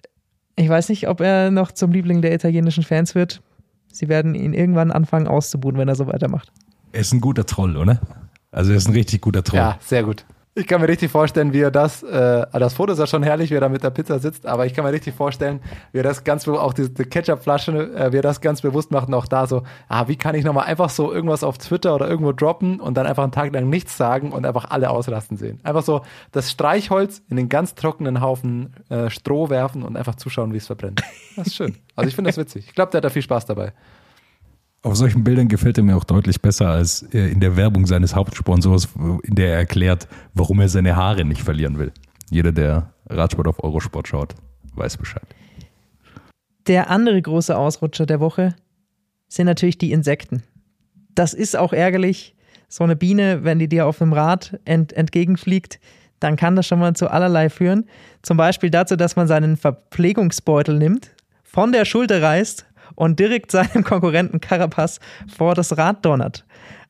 ich 0.56 0.68
weiß 0.68 0.88
nicht, 0.88 1.08
ob 1.08 1.20
er 1.20 1.50
noch 1.50 1.72
zum 1.72 1.90
Liebling 1.90 2.22
der 2.22 2.32
italienischen 2.32 2.84
Fans 2.84 3.14
wird. 3.14 3.42
Sie 3.94 4.08
werden 4.08 4.34
ihn 4.34 4.52
irgendwann 4.52 4.90
anfangen 4.90 5.28
auszubuhen, 5.28 5.76
wenn 5.78 5.88
er 5.88 5.94
so 5.94 6.06
weitermacht. 6.06 6.52
Er 6.92 7.00
ist 7.00 7.12
ein 7.12 7.20
guter 7.20 7.46
Troll, 7.46 7.76
oder? 7.76 8.00
Also 8.50 8.72
er 8.72 8.76
ist 8.76 8.88
ein 8.88 8.94
richtig 8.94 9.20
guter 9.20 9.42
Troll. 9.42 9.58
Ja, 9.58 9.78
sehr 9.80 10.02
gut. 10.02 10.24
Ich 10.56 10.68
kann 10.68 10.80
mir 10.80 10.86
richtig 10.86 11.10
vorstellen, 11.10 11.52
wie 11.52 11.62
er 11.62 11.72
das, 11.72 12.04
äh, 12.04 12.46
das 12.52 12.74
Foto 12.74 12.92
ist 12.92 13.00
ja 13.00 13.08
schon 13.08 13.24
herrlich, 13.24 13.50
wie 13.50 13.56
er 13.56 13.60
da 13.60 13.68
mit 13.68 13.82
der 13.82 13.90
Pizza 13.90 14.20
sitzt, 14.20 14.46
aber 14.46 14.66
ich 14.66 14.72
kann 14.72 14.84
mir 14.84 14.92
richtig 14.92 15.12
vorstellen, 15.12 15.60
wie 15.90 15.98
er 15.98 16.04
das 16.04 16.22
ganz, 16.22 16.46
auch 16.46 16.72
die, 16.72 16.94
die 16.94 17.04
Ketchupflasche, 17.06 17.72
äh, 17.72 18.12
wie 18.12 18.18
er 18.18 18.22
das 18.22 18.40
ganz 18.40 18.60
bewusst 18.60 18.92
macht 18.92 19.08
und 19.08 19.14
auch 19.14 19.26
da 19.26 19.48
so, 19.48 19.64
ah, 19.88 20.06
wie 20.06 20.14
kann 20.14 20.36
ich 20.36 20.44
nochmal 20.44 20.66
einfach 20.66 20.90
so 20.90 21.12
irgendwas 21.12 21.42
auf 21.42 21.58
Twitter 21.58 21.92
oder 21.92 22.08
irgendwo 22.08 22.30
droppen 22.30 22.78
und 22.78 22.96
dann 22.96 23.04
einfach 23.04 23.24
einen 23.24 23.32
Tag 23.32 23.52
lang 23.52 23.68
nichts 23.68 23.96
sagen 23.96 24.30
und 24.30 24.46
einfach 24.46 24.70
alle 24.70 24.90
ausrasten 24.90 25.36
sehen. 25.36 25.58
Einfach 25.64 25.82
so 25.82 26.02
das 26.30 26.52
Streichholz 26.52 27.20
in 27.28 27.36
den 27.36 27.48
ganz 27.48 27.74
trockenen 27.74 28.20
Haufen 28.20 28.74
äh, 28.90 29.10
Stroh 29.10 29.50
werfen 29.50 29.82
und 29.82 29.96
einfach 29.96 30.14
zuschauen, 30.14 30.52
wie 30.52 30.58
es 30.58 30.66
verbrennt. 30.66 31.02
Das 31.34 31.48
ist 31.48 31.56
schön. 31.56 31.74
Also 31.96 32.08
ich 32.08 32.14
finde 32.14 32.28
das 32.28 32.36
witzig. 32.36 32.66
Ich 32.68 32.74
glaube, 32.76 32.92
der 32.92 32.98
hat 32.98 33.04
da 33.04 33.10
viel 33.10 33.22
Spaß 33.22 33.46
dabei. 33.46 33.72
Auf 34.84 34.96
solchen 34.96 35.24
Bildern 35.24 35.48
gefällt 35.48 35.78
er 35.78 35.84
mir 35.84 35.96
auch 35.96 36.04
deutlich 36.04 36.42
besser 36.42 36.68
als 36.68 37.00
in 37.00 37.40
der 37.40 37.56
Werbung 37.56 37.86
seines 37.86 38.14
Hauptsponsors, 38.14 38.90
in 39.22 39.34
der 39.34 39.52
er 39.52 39.56
erklärt, 39.56 40.06
warum 40.34 40.60
er 40.60 40.68
seine 40.68 40.94
Haare 40.94 41.24
nicht 41.24 41.40
verlieren 41.40 41.78
will. 41.78 41.90
Jeder, 42.30 42.52
der 42.52 42.92
Radsport 43.08 43.48
auf 43.48 43.64
Eurosport 43.64 44.08
schaut, 44.08 44.34
weiß 44.74 44.98
Bescheid. 44.98 45.24
Der 46.66 46.90
andere 46.90 47.20
große 47.20 47.56
Ausrutscher 47.56 48.04
der 48.04 48.20
Woche 48.20 48.54
sind 49.26 49.46
natürlich 49.46 49.78
die 49.78 49.90
Insekten. 49.90 50.42
Das 51.14 51.32
ist 51.32 51.56
auch 51.56 51.72
ärgerlich. 51.72 52.36
So 52.68 52.84
eine 52.84 52.94
Biene, 52.94 53.42
wenn 53.42 53.58
die 53.58 53.68
dir 53.68 53.86
auf 53.86 54.02
einem 54.02 54.12
Rad 54.12 54.60
ent 54.66 54.92
entgegenfliegt, 54.92 55.80
dann 56.20 56.36
kann 56.36 56.56
das 56.56 56.66
schon 56.66 56.78
mal 56.78 56.94
zu 56.94 57.10
allerlei 57.10 57.48
führen. 57.48 57.86
Zum 58.20 58.36
Beispiel 58.36 58.68
dazu, 58.68 58.96
dass 58.96 59.16
man 59.16 59.28
seinen 59.28 59.56
Verpflegungsbeutel 59.56 60.76
nimmt, 60.76 61.12
von 61.42 61.72
der 61.72 61.86
Schulter 61.86 62.20
reißt 62.20 62.66
und 62.94 63.18
direkt 63.18 63.50
seinem 63.50 63.84
Konkurrenten 63.84 64.40
Carapaz 64.40 65.00
vor 65.36 65.54
das 65.54 65.76
Rad 65.76 66.04
donnert. 66.04 66.44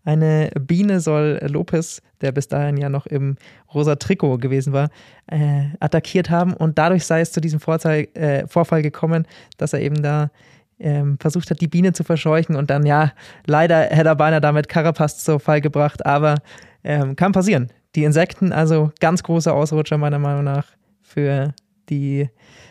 Eine 0.04 0.50
Biene 0.60 1.00
soll 1.00 1.40
Lopez, 1.48 2.02
der 2.20 2.32
bis 2.32 2.48
dahin 2.48 2.76
ja 2.76 2.90
noch 2.90 3.06
im 3.06 3.36
rosa 3.72 3.96
Trikot 3.96 4.36
gewesen 4.38 4.72
war, 4.72 4.90
äh, 5.26 5.64
attackiert 5.80 6.28
haben 6.28 6.52
und 6.52 6.78
dadurch 6.78 7.06
sei 7.06 7.20
es 7.20 7.32
zu 7.32 7.40
diesem 7.40 7.58
Vorteil, 7.58 8.08
äh, 8.14 8.46
Vorfall 8.46 8.82
gekommen, 8.82 9.26
dass 9.56 9.72
er 9.72 9.80
eben 9.80 10.02
da 10.02 10.30
ähm, 10.78 11.16
versucht 11.18 11.50
hat, 11.50 11.60
die 11.60 11.68
Biene 11.68 11.92
zu 11.92 12.04
verscheuchen 12.04 12.56
und 12.56 12.68
dann, 12.68 12.84
ja, 12.84 13.12
leider 13.46 13.84
hätte 13.84 14.08
er 14.08 14.16
beinahe 14.16 14.40
damit 14.40 14.68
Carapaz 14.68 15.24
zu 15.24 15.38
Fall 15.38 15.60
gebracht, 15.60 16.04
aber 16.04 16.36
ähm, 16.82 17.16
kann 17.16 17.32
passieren. 17.32 17.70
Die 17.94 18.04
Insekten, 18.04 18.52
also 18.52 18.92
ganz 19.00 19.22
großer 19.22 19.54
Ausrutscher 19.54 19.98
meiner 19.98 20.18
Meinung 20.18 20.44
nach 20.44 20.66
für, 21.00 21.54
die, 21.88 22.28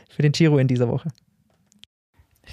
für 0.09 0.21
den 0.21 0.33
Giro 0.33 0.57
in 0.57 0.67
dieser 0.67 0.89
Woche. 0.89 1.09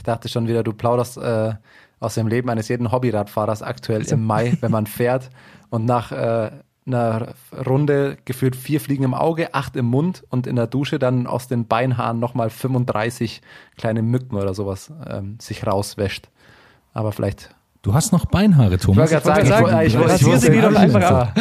Ich 0.00 0.04
dachte 0.04 0.30
schon 0.30 0.48
wieder, 0.48 0.62
du 0.62 0.72
plauderst 0.72 1.18
äh, 1.18 1.52
aus 1.98 2.14
dem 2.14 2.26
Leben 2.26 2.48
eines 2.48 2.68
jeden 2.68 2.90
Hobbyradfahrers 2.90 3.60
aktuell 3.60 4.02
im 4.10 4.24
Mai, 4.24 4.56
wenn 4.62 4.72
man 4.72 4.86
fährt 4.86 5.28
und 5.68 5.84
nach 5.84 6.10
äh, 6.10 6.50
einer 6.86 7.34
Runde 7.66 8.16
gefühlt 8.24 8.56
vier 8.56 8.80
Fliegen 8.80 9.04
im 9.04 9.12
Auge, 9.12 9.52
acht 9.52 9.76
im 9.76 9.84
Mund 9.84 10.24
und 10.30 10.46
in 10.46 10.56
der 10.56 10.68
Dusche 10.68 10.98
dann 10.98 11.26
aus 11.26 11.48
den 11.48 11.66
Beinhaaren 11.66 12.18
nochmal 12.18 12.48
35 12.48 13.42
kleine 13.76 14.00
Mücken 14.00 14.36
oder 14.36 14.54
sowas 14.54 14.90
ähm, 15.06 15.36
sich 15.38 15.66
rauswäscht. 15.66 16.30
Aber 16.94 17.12
vielleicht. 17.12 17.54
Du 17.82 17.92
hast 17.92 18.10
noch 18.10 18.24
Beinhaare, 18.24 18.78
Thomas. 18.78 19.12
Ich 19.12 19.22
wollte 19.22 19.42
gerade 19.42 19.46
sagen, 19.46 19.66
wusste. 20.94 21.32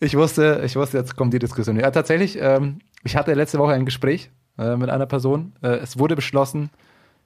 Ich 0.00 0.16
wusste, 0.16 0.62
ich 0.64 0.76
wusste, 0.76 0.96
jetzt 0.96 1.14
kommt 1.14 1.34
die 1.34 1.38
Diskussion. 1.38 1.78
Ja, 1.78 1.90
tatsächlich, 1.90 2.38
ähm, 2.40 2.78
ich 3.04 3.16
hatte 3.16 3.34
letzte 3.34 3.58
Woche 3.58 3.74
ein 3.74 3.84
Gespräch 3.84 4.30
äh, 4.58 4.76
mit 4.76 4.88
einer 4.88 5.04
Person. 5.04 5.52
Äh, 5.60 5.76
es 5.76 5.98
wurde 5.98 6.16
beschlossen, 6.16 6.70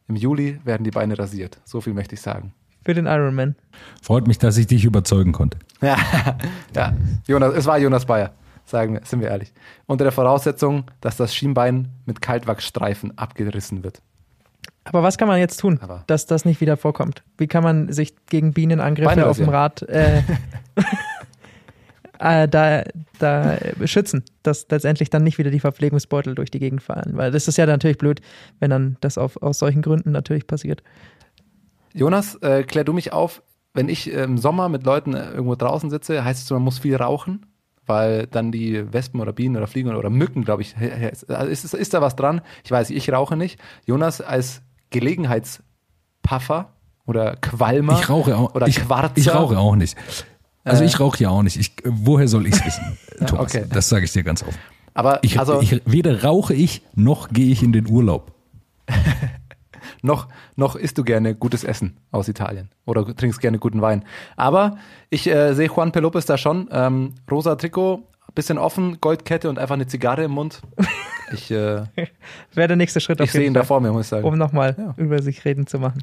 im 0.09 0.17
Juli 0.17 0.61
werden 0.65 0.85
die 0.85 0.91
Beine 0.91 1.19
rasiert. 1.19 1.59
So 1.65 1.81
viel 1.81 1.95
möchte 1.95 2.15
ich 2.15 2.21
sagen. 2.21 2.53
Für 2.85 2.95
den 2.95 3.07
Ironman. 3.07 3.57
Freut 4.03 4.27
mich, 4.27 4.39
dass 4.39 4.57
ich 4.59 4.67
dich 4.67 4.85
überzeugen 4.85 5.33
konnte. 5.33 5.59
Ja, 5.81 5.97
ja. 6.77 6.93
Jonas, 7.27 7.55
es 7.55 7.67
war 7.67 7.79
Jonas 7.79 8.05
Bayer, 8.05 8.33
sagen, 8.65 9.01
sind 9.05 9.21
wir 9.21 9.29
ehrlich. 9.29 9.53
Unter 9.87 10.05
der 10.05 10.13
Voraussetzung, 10.13 10.85
dass 11.01 11.17
das 11.17 11.35
Schienbein 11.35 11.89
mit 12.05 12.21
Kaltwachsstreifen 12.21 13.17
abgerissen 13.17 13.83
wird. 13.83 14.03
Aber 14.85 15.03
was 15.03 15.17
kann 15.17 15.29
man 15.29 15.39
jetzt 15.39 15.59
tun, 15.59 15.79
Aber 15.81 16.05
dass 16.07 16.27
das 16.27 16.45
nicht 16.45 16.61
wieder 16.61 16.77
vorkommt? 16.77 17.23
Wie 17.39 17.47
kann 17.47 17.65
man 17.65 17.91
sich 17.91 18.15
gegen 18.27 18.53
Bienenangriffe 18.53 19.27
auf 19.27 19.39
dem 19.39 19.49
Rad 19.49 19.81
äh, 19.83 20.23
äh, 22.19 22.49
da, 22.49 22.85
da 23.19 23.59
schützen, 23.85 24.25
dass 24.43 24.67
letztendlich 24.71 25.11
dann 25.11 25.25
nicht 25.25 25.39
wieder 25.39 25.51
die 25.51 25.61
Verpflegungsbeutel 25.61 26.35
durch 26.35 26.51
die 26.51 26.59
Gegend 26.59 26.83
fallen. 26.83 27.17
Weil 27.17 27.31
das 27.31 27.49
ist 27.49 27.59
ja 27.59 27.67
natürlich 27.67 27.99
blöd, 27.99 28.21
wenn 28.61 28.71
dann 28.71 28.97
das 29.01 29.19
auf, 29.19 29.41
aus 29.43 29.59
solchen 29.59 29.83
Gründen 29.83 30.13
natürlich 30.13 30.47
passiert. 30.47 30.83
Jonas, 31.93 32.37
äh, 32.37 32.65
klär 32.65 32.85
du 32.85 32.93
mich 32.93 33.13
auf, 33.13 33.43
wenn 33.73 33.89
ich 33.89 34.11
im 34.11 34.39
Sommer 34.39 34.69
mit 34.69 34.85
Leuten 34.85 35.15
äh, 35.15 35.31
irgendwo 35.31 35.55
draußen 35.55 35.91
sitze, 35.91 36.25
heißt 36.25 36.45
es, 36.45 36.51
man 36.51 36.63
muss 36.63 36.79
viel 36.79 36.97
rauchen? 36.97 37.47
Weil 37.87 38.27
dann 38.27 38.51
die 38.51 38.93
Wespen 38.93 39.21
oder 39.21 39.35
Bienen 39.35 39.57
oder 39.57 39.67
Fliegen 39.67 39.95
oder 39.95 40.09
Mücken, 40.09 40.43
glaube 40.45 40.63
ich, 40.63 40.75
ist, 41.13 41.25
ist, 41.25 41.75
ist 41.75 41.93
da 41.93 42.01
was 42.01 42.17
dran? 42.17 42.41
Ich 42.65 42.71
weiß, 42.71 42.89
ich 42.89 43.13
rauche 43.13 43.37
nicht. 43.37 43.61
Jonas 43.85 44.23
als 44.23 44.63
Gelegenheitspuffer 44.89 46.73
oder 47.05 47.37
Qualmer 47.37 47.99
ich 48.01 48.09
rauche 48.09 48.37
auch, 48.37 48.55
oder 48.55 48.67
ich, 48.69 48.77
Quarzer. 48.77 49.13
Ich 49.17 49.35
rauche 49.35 49.59
auch 49.59 49.77
nicht. 49.77 49.97
Also 50.65 50.83
äh, 50.83 50.87
ich 50.87 50.99
rauche 50.99 51.23
ja 51.23 51.31
auch 51.31 51.43
nicht. 51.43 51.57
Ich, 51.57 51.73
woher 51.85 52.29
soll 52.29 52.47
ich 52.47 52.55
es 52.55 52.65
wissen, 52.65 52.99
Thomas? 53.27 53.55
Okay. 53.55 53.67
Das 53.71 53.89
sage 53.89 54.05
ich 54.05 54.13
dir 54.13 54.23
ganz 54.23 54.43
offen. 54.43 54.59
Aber 54.95 55.19
ich, 55.23 55.39
also, 55.39 55.61
ich, 55.61 55.83
weder 55.87 56.23
rauche 56.23 56.55
ich, 56.55 56.83
noch 56.95 57.29
gehe 57.29 57.51
ich 57.51 57.63
in 57.63 57.73
den 57.73 57.89
Urlaub. 57.89 58.33
noch, 60.03 60.29
noch 60.57 60.77
isst 60.77 60.99
du 60.99 61.05
gerne 61.05 61.35
gutes 61.35 61.65
Essen 61.65 61.97
aus 62.13 62.29
Italien 62.29 62.71
oder 62.85 63.05
trinkst 63.15 63.41
gerne 63.41 63.59
guten 63.59 63.83
Wein. 63.83 64.05
Aber 64.37 64.79
ich 65.11 65.27
äh, 65.27 65.53
sehe 65.55 65.69
Juan 65.69 65.93
Pelopes 65.93 66.27
da 66.27 66.39
schon. 66.39 66.69
Ähm, 66.71 67.15
rosa 67.31 67.57
Trikot, 67.57 68.05
bisschen 68.35 68.59
offen, 68.59 69.01
Goldkette 69.01 69.49
und 69.49 69.59
einfach 69.59 69.75
eine 69.75 69.87
Zigarre 69.87 70.25
im 70.25 70.33
Mund. 70.33 70.63
Ich 71.33 71.51
äh, 71.51 71.83
wäre 72.53 72.69
der 72.69 72.77
nächste 72.77 73.01
Schritt. 73.01 73.19
Ich 73.19 73.33
sehe 73.33 73.47
ihn 73.47 73.55
da 73.55 73.65
vor 73.65 73.81
mir, 73.81 73.91
muss 73.91 74.03
ich 74.03 74.09
sagen. 74.09 74.25
Um 74.25 74.37
nochmal 74.37 74.77
ja. 74.79 74.95
über 74.99 75.23
sich 75.23 75.45
reden 75.47 75.67
zu 75.67 75.79
machen. 75.79 76.03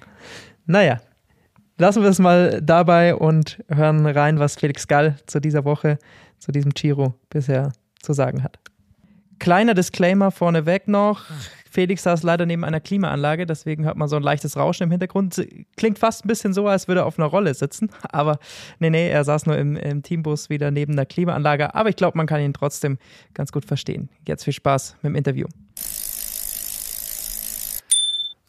Naja, 0.66 1.00
lassen 1.82 2.04
wir 2.04 2.10
es 2.10 2.20
mal 2.20 2.62
dabei 2.62 3.16
und 3.16 3.58
hören 3.68 4.06
rein, 4.06 4.40
was 4.40 4.56
Felix 4.56 4.88
Gall 4.88 5.18
zu 5.26 5.42
dieser 5.42 5.66
Woche, 5.66 5.98
zu 6.40 6.52
diesem 6.52 6.72
Giro 6.72 7.16
bisher 7.30 7.74
zu 8.02 8.14
sagen 8.14 8.44
hat. 8.44 8.60
Kleiner 9.40 9.74
Disclaimer 9.74 10.30
vorneweg 10.30 10.88
noch. 10.88 11.26
Felix 11.72 12.04
saß 12.04 12.22
leider 12.22 12.46
neben 12.46 12.64
einer 12.64 12.82
Klimaanlage, 12.82 13.46
deswegen 13.46 13.86
hört 13.86 13.98
man 13.98 14.08
so 14.10 14.16
ein 14.18 14.22
leichtes 14.22 14.58
Rauschen 14.58 14.84
im 14.84 14.92
Hintergrund. 14.92 15.42
Klingt 15.78 15.98
fast 15.98 16.24
ein 16.24 16.28
bisschen 16.28 16.54
so, 16.54 16.68
als 16.68 16.88
würde 16.88 17.02
er 17.02 17.06
auf 17.08 17.18
einer 17.18 17.30
Rolle 17.30 17.54
sitzen. 17.56 17.90
Aber 18.12 18.38
nee, 18.78 18.90
nee, 18.90 19.10
er 19.10 19.24
saß 19.24 19.48
nur 19.48 19.58
im, 19.58 19.76
im 19.76 20.04
Teambus 20.04 20.50
wieder 20.50 20.70
neben 20.70 20.96
der 20.96 21.08
Klimaanlage. 21.08 21.74
Aber 21.74 21.90
ich 21.90 21.96
glaube, 21.96 22.18
man 22.18 22.28
kann 22.28 22.42
ihn 22.42 22.54
trotzdem 22.54 23.00
ganz 23.34 23.52
gut 23.52 23.66
verstehen. 23.66 24.10
Jetzt 24.28 24.44
viel 24.44 24.54
Spaß 24.54 24.98
mit 25.02 25.12
dem 25.12 25.16
Interview. 25.16 25.48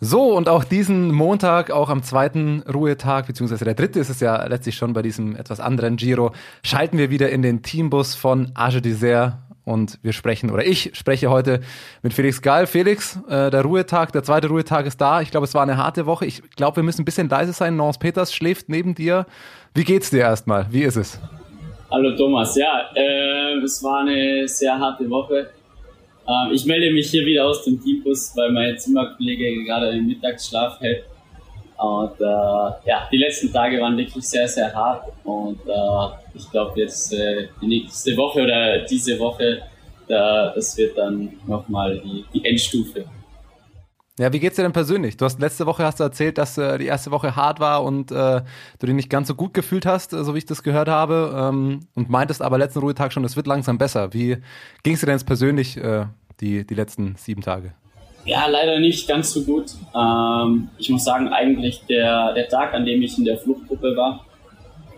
So, 0.05 0.35
und 0.35 0.49
auch 0.49 0.65
diesen 0.65 1.13
Montag, 1.13 1.71
auch 1.71 1.89
am 1.89 2.03
zweiten 2.03 2.63
Ruhetag, 2.63 3.29
beziehungsweise 3.29 3.65
der 3.65 3.75
dritte 3.75 4.01
ist 4.01 4.09
es 4.09 4.19
ja 4.19 4.45
letztlich 4.49 4.75
schon 4.75 4.95
bei 4.95 5.01
diesem 5.01 5.37
etwas 5.37 5.61
anderen 5.61 5.95
Giro, 5.95 6.33
schalten 6.65 6.99
wir 6.99 7.11
wieder 7.11 7.31
in 7.31 7.41
den 7.41 7.63
Teambus 7.63 8.17
von 8.17 8.51
Age 8.57 8.81
Dessert 8.81 9.35
und 9.65 10.01
wir 10.03 10.13
sprechen, 10.13 10.51
oder 10.51 10.67
ich 10.67 10.91
spreche 10.95 11.31
heute 11.31 11.61
mit 12.03 12.15
Felix 12.15 12.43
Gall. 12.43 12.67
Felix, 12.67 13.21
äh, 13.29 13.49
der 13.53 13.63
Ruhetag, 13.63 14.11
der 14.11 14.25
zweite 14.25 14.49
Ruhetag 14.49 14.87
ist 14.87 15.01
da. 15.01 15.21
Ich 15.21 15.31
glaube, 15.31 15.45
es 15.45 15.55
war 15.55 15.63
eine 15.63 15.77
harte 15.77 16.05
Woche. 16.05 16.27
Ich 16.27 16.43
glaube, 16.57 16.79
wir 16.79 16.83
müssen 16.83 17.03
ein 17.03 17.05
bisschen 17.05 17.29
leise 17.29 17.53
sein. 17.53 17.77
Nance 17.77 18.01
Peters 18.01 18.35
schläft 18.35 18.69
neben 18.69 18.97
dir. 18.97 19.25
Wie 19.73 19.85
geht's 19.85 20.11
dir 20.11 20.23
erstmal? 20.23 20.67
Wie 20.73 20.83
ist 20.83 20.97
es? 20.97 21.21
Hallo 21.93 22.17
Thomas, 22.17 22.57
ja, 22.57 22.91
äh, 22.97 23.63
es 23.63 23.81
war 23.85 24.01
eine 24.01 24.49
sehr 24.49 24.77
harte 24.77 25.09
Woche. 25.09 25.51
Ähm, 26.29 26.53
ich 26.53 26.65
melde 26.67 26.93
mich 26.93 27.11
hier 27.11 27.25
wieder 27.27 27.47
aus 27.47 27.65
dem 27.65 27.83
Teambus, 27.83 28.33
weil 28.37 28.53
mein 28.53 28.79
Zimmerkollege 28.79 29.65
gerade 29.65 29.89
einen 29.89 30.07
Mittagsschlaf 30.07 30.81
hält. 30.81 31.05
Und 31.79 32.21
äh, 32.21 32.25
ja, 32.25 33.09
die 33.11 33.17
letzten 33.17 33.53
Tage 33.53 33.81
waren 33.81 33.97
wirklich 33.97 34.25
sehr, 34.25 34.47
sehr 34.47 34.73
hart. 34.73 35.05
Und 35.25 35.59
äh, 35.67 36.37
ich 36.37 36.49
glaube, 36.51 36.81
jetzt 36.81 37.13
äh, 37.13 37.49
die 37.61 37.67
nächste 37.67 38.17
Woche 38.17 38.43
oder 38.43 38.79
diese 38.81 39.19
Woche, 39.19 39.63
da, 40.07 40.53
das 40.55 40.77
wird 40.77 40.97
dann 40.97 41.33
nochmal 41.47 41.99
die, 41.99 42.25
die 42.33 42.45
Endstufe. 42.45 43.05
Ja, 44.19 44.31
wie 44.31 44.41
geht's 44.41 44.57
dir 44.57 44.63
denn 44.63 44.75
persönlich? 44.75 45.17
Du 45.17 45.25
hast 45.25 45.41
letzte 45.41 45.65
Woche 45.65 45.85
hast 45.85 45.99
du 45.99 46.05
erzählt, 46.05 46.37
dass 46.37 46.59
äh, 46.59 46.77
die 46.77 46.85
erste 46.85 47.11
Woche 47.11 47.35
hart 47.35 47.61
war 47.61 47.83
und 47.83 48.11
äh, 48.11 48.43
du 48.79 48.87
dich 48.87 48.95
nicht 48.95 49.09
ganz 49.09 49.27
so 49.27 49.35
gut 49.35 49.55
gefühlt 49.55 49.87
hast, 49.87 50.13
äh, 50.13 50.23
so 50.23 50.35
wie 50.35 50.39
ich 50.39 50.45
das 50.45 50.63
gehört 50.63 50.89
habe, 50.89 51.35
ähm, 51.35 51.81
und 51.95 52.11
meintest 52.11 52.43
aber 52.43 52.59
letzten 52.59 52.81
Ruhetag 52.81 53.15
schon, 53.15 53.25
es 53.25 53.37
wird 53.37 53.47
langsam 53.47 53.79
besser. 53.79 54.13
Wie 54.13 54.37
ging's 54.83 55.01
dir 55.01 55.07
denn 55.07 55.15
jetzt 55.15 55.25
persönlich 55.25 55.79
äh, 55.79 56.05
die, 56.41 56.67
die 56.67 56.75
letzten 56.75 57.17
sieben 57.17 57.41
Tage? 57.41 57.73
Ja, 58.27 58.47
leider 58.49 58.79
nicht 58.81 59.09
ganz 59.09 59.33
so 59.33 59.45
gut. 59.45 59.73
Ähm, 59.97 60.69
ich 60.77 60.91
muss 60.91 61.05
sagen, 61.05 61.29
eigentlich 61.29 61.83
der, 61.89 62.35
der 62.35 62.49
Tag, 62.49 62.75
an 62.75 62.85
dem 62.85 63.01
ich 63.01 63.17
in 63.17 63.25
der 63.25 63.39
Fluchtgruppe 63.39 63.97
war, 63.97 64.27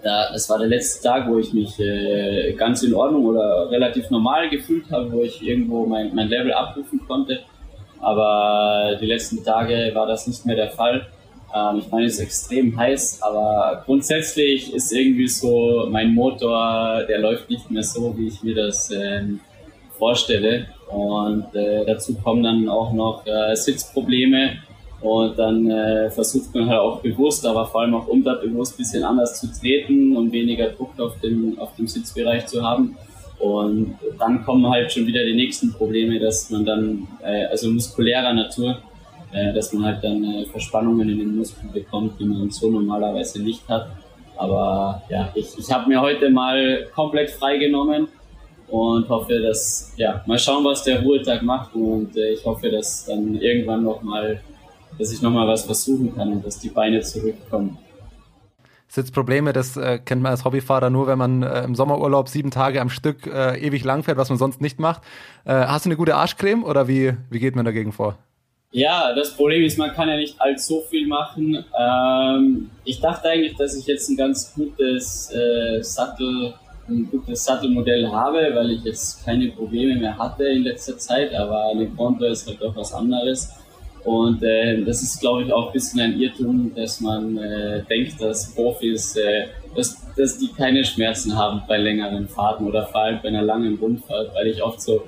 da, 0.03 0.33
das 0.33 0.51
war 0.51 0.59
der 0.59 0.67
letzte 0.67 1.09
Tag, 1.09 1.29
wo 1.29 1.39
ich 1.39 1.53
mich 1.53 1.79
äh, 1.79 2.53
ganz 2.55 2.83
in 2.83 2.93
Ordnung 2.93 3.27
oder 3.27 3.71
relativ 3.71 4.11
normal 4.11 4.51
gefühlt 4.51 4.91
habe, 4.91 5.13
wo 5.13 5.23
ich 5.23 5.41
irgendwo 5.41 5.87
mein, 5.87 6.13
mein 6.17 6.27
Level 6.27 6.53
abrufen 6.53 7.01
konnte. 7.07 7.45
Aber 8.05 8.97
die 9.01 9.07
letzten 9.07 9.43
Tage 9.43 9.91
war 9.95 10.07
das 10.07 10.27
nicht 10.27 10.45
mehr 10.45 10.57
der 10.57 10.71
Fall. 10.71 11.07
Ähm, 11.55 11.79
ich 11.79 11.91
meine, 11.91 12.07
es 12.07 12.15
ist 12.15 12.21
extrem 12.21 12.77
heiß, 12.77 13.23
aber 13.23 13.83
grundsätzlich 13.87 14.75
ist 14.75 14.93
irgendwie 14.93 15.29
so 15.29 15.87
mein 15.91 16.15
Motor, 16.15 17.05
der 17.09 17.19
läuft 17.19 17.49
nicht 17.49 17.71
mehr 17.71 17.83
so, 17.83 18.17
wie 18.17 18.29
ich 18.29 18.43
mir 18.43 18.55
das 18.55 18.91
ähm, 18.91 19.41
vorstelle. 19.99 20.67
Und 20.89 21.55
äh, 21.55 21.85
dazu 21.87 22.15
kommen 22.15 22.43
dann 22.43 22.69
auch 22.69 22.93
noch 22.93 23.27
äh, 23.27 23.55
Sitzprobleme. 23.55 24.59
Und 25.01 25.39
dann 25.39 25.71
äh, 25.71 26.11
versucht 26.11 26.55
man 26.55 26.67
halt 26.67 26.81
auch 26.81 27.01
bewusst, 27.01 27.45
aber 27.47 27.67
vor 27.67 27.83
allem 27.83 27.95
auch 27.95 28.07
unterbewusst 28.07 28.75
ein 28.75 28.79
bisschen 28.79 29.05
anders 29.05 29.39
zu 29.39 29.49
treten 29.53 30.17
und 30.17 30.33
weniger 30.33 30.71
Druck 30.71 30.99
auf 30.99 31.21
dem, 31.21 31.59
auf 31.59 31.77
dem 31.77 31.87
Sitzbereich 31.87 32.47
zu 32.47 32.63
haben. 32.63 32.97
Und 33.39 33.97
dann 34.19 34.45
kommen 34.45 34.69
halt 34.69 34.93
schon 34.93 35.07
wieder 35.07 35.25
die 35.25 35.35
nächsten 35.35 35.73
Probleme, 35.73 36.19
dass 36.19 36.51
man 36.51 36.65
dann, 36.65 37.09
äh, 37.23 37.47
also 37.47 37.71
muskulärer 37.71 38.33
Natur, 38.33 38.79
äh, 39.33 39.53
dass 39.53 39.73
man 39.73 39.85
halt 39.85 40.05
dann 40.05 40.23
äh, 40.25 40.45
Verspannungen 40.47 41.09
in 41.09 41.19
den 41.19 41.37
Muskeln 41.37 41.73
bekommt, 41.73 42.19
die 42.21 42.25
man 42.25 42.51
so 42.51 42.71
normalerweise 42.71 43.43
nicht 43.43 43.69
hat. 43.69 43.89
Aber 44.37 45.03
ja, 45.09 45.31
ich, 45.35 45.59
ich 45.59 45.71
habe 45.71 45.89
mir 45.89 46.01
heute 46.01 46.31
mal 46.31 46.87
komplett 46.95 47.31
freigenommen 47.31 48.09
und 48.69 49.09
hoffe, 49.09 49.41
dass, 49.41 49.93
ja, 49.97 50.23
mal 50.27 50.39
schauen, 50.39 50.65
was 50.65 50.83
der 50.85 51.03
Ruhetag 51.03 51.43
macht 51.43 51.75
und 51.75 52.17
äh, 52.17 52.33
ich 52.33 52.45
hoffe, 52.45 52.71
dass 52.71 53.05
dann 53.07 53.35
irgendwann 53.37 53.85
nochmal, 53.85 54.41
dass 54.99 55.13
ich 55.13 55.21
nochmal 55.23 55.47
was 55.47 55.65
versuchen 55.65 56.15
kann 56.15 56.33
und 56.33 56.47
dass 56.47 56.59
die 56.59 56.71
Beine 56.71 57.01
zurückkommen. 57.01 57.79
Sitzprobleme, 58.95 59.53
das 59.53 59.77
äh, 59.77 59.99
kennt 59.99 60.23
man 60.23 60.31
als 60.31 60.45
Hobbyfahrer 60.45 60.89
nur, 60.89 61.07
wenn 61.09 61.19
man 61.19 61.43
äh, 61.43 61.65
im 61.65 61.75
Sommerurlaub 61.75 62.29
sieben 62.29 62.51
Tage 62.51 62.81
am 62.81 62.91
Stück 62.91 63.27
äh, 63.27 63.59
ewig 63.59 63.85
lang 63.85 64.05
fährt, 64.05 64.19
was 64.19 64.29
man 64.29 64.39
sonst 64.39 64.61
nicht 64.61 64.79
macht. 64.79 65.03
Äh, 65.45 65.53
hast 65.53 65.85
du 65.85 65.89
eine 65.89 65.97
gute 65.97 66.15
Arschcreme 66.15 66.63
oder 66.63 66.87
wie, 66.87 67.15
wie 67.29 67.41
geht 67.41 67.57
man 67.57 67.65
dagegen 67.65 67.93
vor? 67.93 68.17
Ja, 68.71 69.15
das 69.15 69.37
Problem 69.37 69.65
ist, 69.65 69.79
man 69.79 69.93
kann 69.93 70.09
ja 70.09 70.17
nicht 70.17 70.41
allzu 70.41 70.83
viel 70.91 71.07
machen. 71.07 71.65
Ähm, 71.79 72.71
ich 72.85 73.01
dachte 73.01 73.29
eigentlich, 73.29 73.57
dass 73.57 73.77
ich 73.77 73.87
jetzt 73.87 74.09
ein 74.09 74.17
ganz 74.17 74.53
gutes 74.55 75.31
äh, 75.33 75.83
Sattel, 75.83 76.55
ein 76.89 77.09
gutes 77.11 77.45
Sattelmodell 77.45 78.09
habe, 78.09 78.51
weil 78.55 78.73
ich 78.73 78.85
jetzt 78.85 79.25
keine 79.25 79.49
Probleme 79.49 79.97
mehr 79.99 80.19
hatte 80.19 80.45
in 80.45 80.63
letzter 80.63 80.99
Zeit, 80.99 81.35
aber 81.35 81.71
eine 81.71 81.89
Contour 81.89 82.29
ist 82.29 82.47
halt 82.47 82.61
doch 82.61 82.75
was 82.77 82.93
anderes. 82.93 83.51
Und 84.05 84.43
äh, 84.43 84.83
das 84.83 85.03
ist, 85.03 85.21
glaube 85.21 85.45
ich, 85.45 85.53
auch 85.53 85.69
ein 85.69 85.73
bisschen 85.73 86.01
ein 86.01 86.21
Irrtum, 86.21 86.73
dass 86.75 87.01
man 87.01 87.39
äh, 87.39 87.83
denkt, 87.89 88.21
dass 88.21 88.55
Profis, 88.55 89.17
äh, 89.17 89.47
dass, 89.75 89.97
dass 90.15 90.39
die 90.39 90.49
keine 90.53 90.85
Schmerzen 90.85 91.37
haben 91.37 91.63
bei 91.67 91.79
längeren 91.79 92.29
Fahrten 92.29 92.67
oder 92.67 92.87
vor 92.87 93.01
allem 93.01 93.21
bei 93.23 93.29
einer 93.29 93.43
langen 93.43 93.77
Rundfahrt, 93.77 94.35
weil 94.35 94.49
ich 94.49 94.63
oft 94.63 94.83
so 94.83 95.05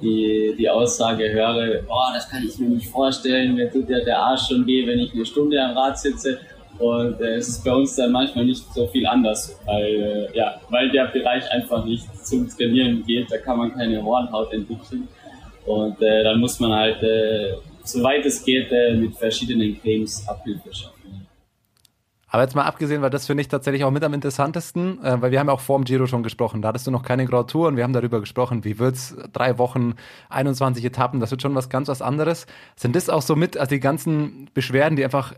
die, 0.00 0.54
die 0.56 0.68
Aussage 0.68 1.30
höre, 1.32 1.82
oh, 1.88 2.12
das 2.14 2.28
kann 2.28 2.44
ich 2.46 2.56
mir 2.58 2.68
nicht 2.68 2.88
vorstellen, 2.88 3.54
mir 3.54 3.70
tut 3.70 3.88
ja 3.88 3.98
der 4.00 4.18
Arsch 4.18 4.48
schon 4.48 4.64
weh, 4.66 4.86
wenn 4.86 5.00
ich 5.00 5.12
eine 5.12 5.26
Stunde 5.26 5.60
am 5.60 5.76
Rad 5.76 5.98
sitze. 5.98 6.38
Und 6.78 7.20
äh, 7.20 7.36
es 7.36 7.48
ist 7.48 7.64
bei 7.64 7.72
uns 7.72 7.96
dann 7.96 8.12
manchmal 8.12 8.44
nicht 8.44 8.62
so 8.74 8.86
viel 8.86 9.06
anders, 9.06 9.58
weil, 9.64 10.28
äh, 10.32 10.36
ja, 10.36 10.60
weil 10.68 10.90
der 10.90 11.06
Bereich 11.06 11.50
einfach 11.50 11.84
nicht 11.84 12.04
zum 12.24 12.48
Trainieren 12.48 13.02
geht, 13.06 13.30
da 13.30 13.38
kann 13.38 13.58
man 13.58 13.72
keine 13.72 14.02
Hornhaut 14.04 14.52
entwickeln. 14.52 15.08
Und 15.64 16.00
äh, 16.02 16.22
dann 16.22 16.38
muss 16.38 16.60
man 16.60 16.72
halt 16.72 17.02
äh, 17.02 17.54
soweit 17.88 18.24
es 18.26 18.44
geht, 18.44 18.70
äh, 18.70 18.94
mit 18.94 19.16
verschiedenen 19.16 19.80
Cremes 19.80 20.26
Abhilfe 20.28 20.72
schaffen. 20.72 20.96
Aber 22.28 22.42
jetzt 22.42 22.54
mal 22.54 22.64
abgesehen, 22.64 23.00
weil 23.00 23.08
das 23.08 23.26
finde 23.26 23.40
ich 23.40 23.48
tatsächlich 23.48 23.84
auch 23.84 23.90
mit 23.90 24.04
am 24.04 24.12
interessantesten, 24.12 25.02
äh, 25.02 25.22
weil 25.22 25.30
wir 25.30 25.38
haben 25.38 25.46
ja 25.46 25.54
auch 25.54 25.60
vor 25.60 25.78
dem 25.78 25.84
Giro 25.84 26.06
schon 26.06 26.22
gesprochen. 26.22 26.60
Da 26.60 26.68
hattest 26.68 26.86
du 26.86 26.90
noch 26.90 27.02
keine 27.02 27.26
Tour 27.46 27.68
und 27.68 27.76
wir 27.76 27.84
haben 27.84 27.94
darüber 27.94 28.20
gesprochen, 28.20 28.62
wie 28.64 28.78
wird's 28.78 29.16
drei 29.32 29.56
Wochen, 29.56 29.94
21 30.28 30.84
Etappen, 30.84 31.20
das 31.20 31.30
wird 31.30 31.40
schon 31.40 31.54
was 31.54 31.70
ganz 31.70 31.88
was 31.88 32.02
anderes. 32.02 32.46
Sind 32.74 32.94
das 32.94 33.08
auch 33.08 33.22
so 33.22 33.36
mit, 33.36 33.56
also 33.56 33.70
die 33.70 33.80
ganzen 33.80 34.50
Beschwerden, 34.52 34.96
die 34.96 35.04
einfach, 35.04 35.34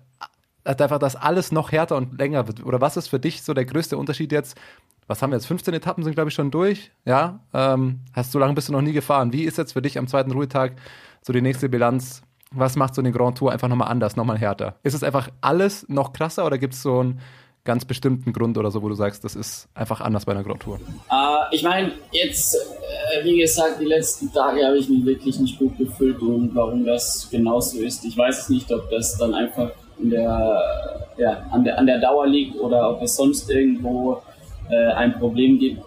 also 0.65 0.83
einfach, 0.83 0.99
dass 0.99 1.15
alles 1.15 1.53
noch 1.53 1.71
härter 1.71 1.97
und 1.97 2.19
länger 2.19 2.49
wird? 2.49 2.65
Oder 2.65 2.81
was 2.81 2.97
ist 2.97 3.07
für 3.07 3.21
dich 3.21 3.43
so 3.43 3.55
der 3.55 3.67
größte 3.67 3.97
Unterschied 3.97 4.33
jetzt? 4.33 4.59
Was 5.07 5.23
haben 5.23 5.31
wir 5.31 5.37
jetzt? 5.37 5.47
15 5.47 5.75
Etappen 5.75 6.03
sind, 6.03 6.15
glaube 6.15 6.31
ich, 6.31 6.35
schon 6.35 6.51
durch. 6.51 6.91
Ja, 7.05 7.41
ähm, 7.55 8.01
hast 8.13 8.33
so 8.33 8.39
lange 8.39 8.55
bist 8.55 8.69
du 8.69 8.73
noch 8.73 8.83
nie 8.83 8.93
gefahren. 8.93 9.33
Wie 9.33 9.45
ist 9.45 9.57
jetzt 9.57 9.73
für 9.73 9.83
dich 9.83 9.99
am 9.99 10.09
zweiten 10.09 10.33
Ruhetag 10.33 10.73
so 11.23 11.33
die 11.33 11.43
nächste 11.43 11.69
Bilanz? 11.69 12.23
Was 12.51 12.77
macht 12.77 12.95
so 12.95 13.03
eine 13.03 13.13
Grand 13.13 13.39
Tour 13.39 13.53
einfach 13.53 13.69
nochmal 13.69 13.89
anders, 13.89 14.17
nochmal 14.17 14.39
härter? 14.39 14.77
Ist 14.83 14.95
es 14.95 15.03
einfach 15.03 15.29
alles 15.41 15.89
noch 15.89 16.13
krasser 16.13 16.47
oder 16.47 16.59
gibt 16.59 16.75
es 16.75 16.83
so 16.83 17.01
einen 17.01 17.21
ganz 17.65 17.85
bestimmten 17.85 18.33
Grund 18.33 18.57
oder 18.57 18.71
so, 18.71 18.83
wo 18.83 18.89
du 18.89 18.95
sagst, 18.95 19.25
das 19.25 19.37
ist 19.37 19.69
einfach 19.75 20.01
anders 20.01 20.25
bei 20.25 20.33
einer 20.33 20.43
Grand 20.43 20.61
Tour? 20.61 20.81
Äh, 21.11 21.55
ich 21.55 21.63
meine, 21.63 21.93
jetzt, 22.11 22.55
äh, 22.55 23.25
wie 23.25 23.39
gesagt, 23.39 23.81
die 23.81 23.85
letzten 23.85 24.33
Tage 24.33 24.65
habe 24.65 24.79
ich 24.79 24.89
mich 24.89 25.05
wirklich 25.05 25.39
nicht 25.39 25.59
gut 25.59 25.77
gefühlt 25.77 26.21
und 26.23 26.55
warum 26.55 26.85
das 26.85 27.29
genauso 27.31 27.79
ist. 27.81 28.05
Ich 28.05 28.17
weiß 28.17 28.49
nicht, 28.49 28.73
ob 28.73 28.89
das 28.91 29.19
dann 29.19 29.35
einfach 29.35 29.71
der, 29.99 31.11
ja, 31.19 31.47
an, 31.51 31.65
der, 31.65 31.79
an 31.79 31.87
der 31.87 32.01
Dauer 32.01 32.27
liegt 32.27 32.57
oder 32.57 32.91
ob 32.91 33.03
es 33.03 33.17
sonst 33.17 33.51
irgendwo 33.51 34.23
äh, 34.71 34.93
ein 34.93 35.19
Problem 35.19 35.59
gibt. 35.59 35.83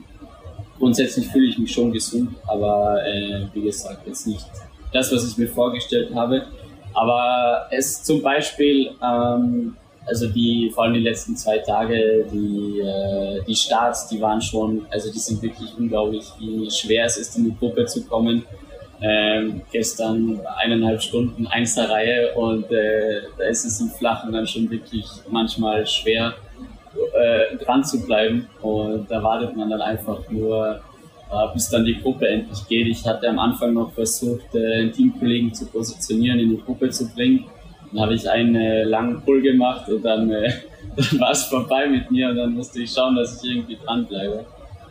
Grundsätzlich 0.78 1.28
fühle 1.28 1.48
ich 1.48 1.58
mich 1.58 1.72
schon 1.72 1.92
gesund, 1.92 2.36
aber 2.48 2.98
äh, 3.06 3.46
wie 3.54 3.62
gesagt, 3.62 4.06
jetzt 4.08 4.28
nicht 4.28 4.46
das, 4.92 5.12
was 5.12 5.30
ich 5.30 5.38
mir 5.38 5.48
vorgestellt 5.48 6.14
habe. 6.14 6.44
Aber 6.94 7.68
es 7.72 8.04
zum 8.04 8.22
Beispiel, 8.22 8.92
ähm, 9.02 9.76
also 10.06 10.28
die, 10.28 10.72
vor 10.74 10.84
allem 10.84 10.96
die 10.96 11.02
letzten 11.02 11.36
zwei 11.36 11.60
Tage, 11.60 12.26
die, 12.32 12.80
äh, 12.82 13.42
die 13.48 13.56
Starts, 13.56 14.08
die 14.08 14.20
waren 14.20 14.42
schon, 14.42 14.86
also 14.90 15.12
die 15.12 15.20
sind 15.20 15.42
wirklich 15.42 15.70
unglaublich, 15.78 16.26
wie 16.40 16.70
schwer 16.70 17.06
es 17.06 17.18
ist, 17.18 17.38
in 17.38 17.46
die 17.46 17.56
Gruppe 17.58 17.86
zu 17.86 18.06
kommen. 18.06 18.44
Ähm, 19.04 19.62
gestern 19.72 20.40
eineinhalb 20.58 21.02
Stunden 21.02 21.48
Einzelreihe 21.48 22.36
und 22.36 22.72
äh, 22.72 23.22
da 23.36 23.46
ist 23.46 23.66
es 23.66 23.82
im 23.82 23.90
Flachen 23.90 24.32
dann 24.32 24.46
schon 24.46 24.70
wirklich 24.70 25.06
manchmal 25.32 25.88
schwer 25.88 26.36
äh, 27.14 27.58
dran 27.58 27.84
zu 27.84 28.06
bleiben 28.06 28.48
und 28.62 29.10
da 29.10 29.24
wartet 29.24 29.58
man 29.58 29.72
dann 29.72 29.82
einfach 29.82 30.20
nur 30.30 30.82
bis 31.54 31.70
dann 31.70 31.86
die 31.86 32.00
Gruppe 32.00 32.28
endlich 32.28 32.68
geht. 32.68 32.88
Ich 32.88 33.06
hatte 33.06 33.30
am 33.30 33.40
Anfang 33.40 33.74
noch 33.74 33.92
versucht, 33.92 34.54
äh, 34.54 34.82
einen 34.82 34.92
Teamkollegen 34.92 35.54
zu 35.54 35.66
positionieren, 35.66 36.40
in 36.40 36.50
die 36.52 36.62
Gruppe 36.62 36.90
zu 36.90 37.10
bringen. 37.14 37.46
Dann 37.92 38.02
habe 38.02 38.14
ich 38.14 38.30
einen 38.30 38.56
äh, 38.56 38.84
langen 38.84 39.22
Pull 39.22 39.42
gemacht 39.42 39.88
und 39.90 40.04
dann, 40.04 40.30
äh, 40.32 40.52
dann 40.96 41.20
war 41.20 41.32
es 41.32 41.44
vorbei 41.44 41.88
mit 41.88 42.12
mir 42.12 42.30
und 42.30 42.36
dann 42.36 42.54
musste 42.54 42.82
ich 42.82 42.92
schauen, 42.92 43.16
dass 43.16 43.44
ich 43.44 43.52
irgendwie 43.52 43.78
dranbleibe. 43.84 44.46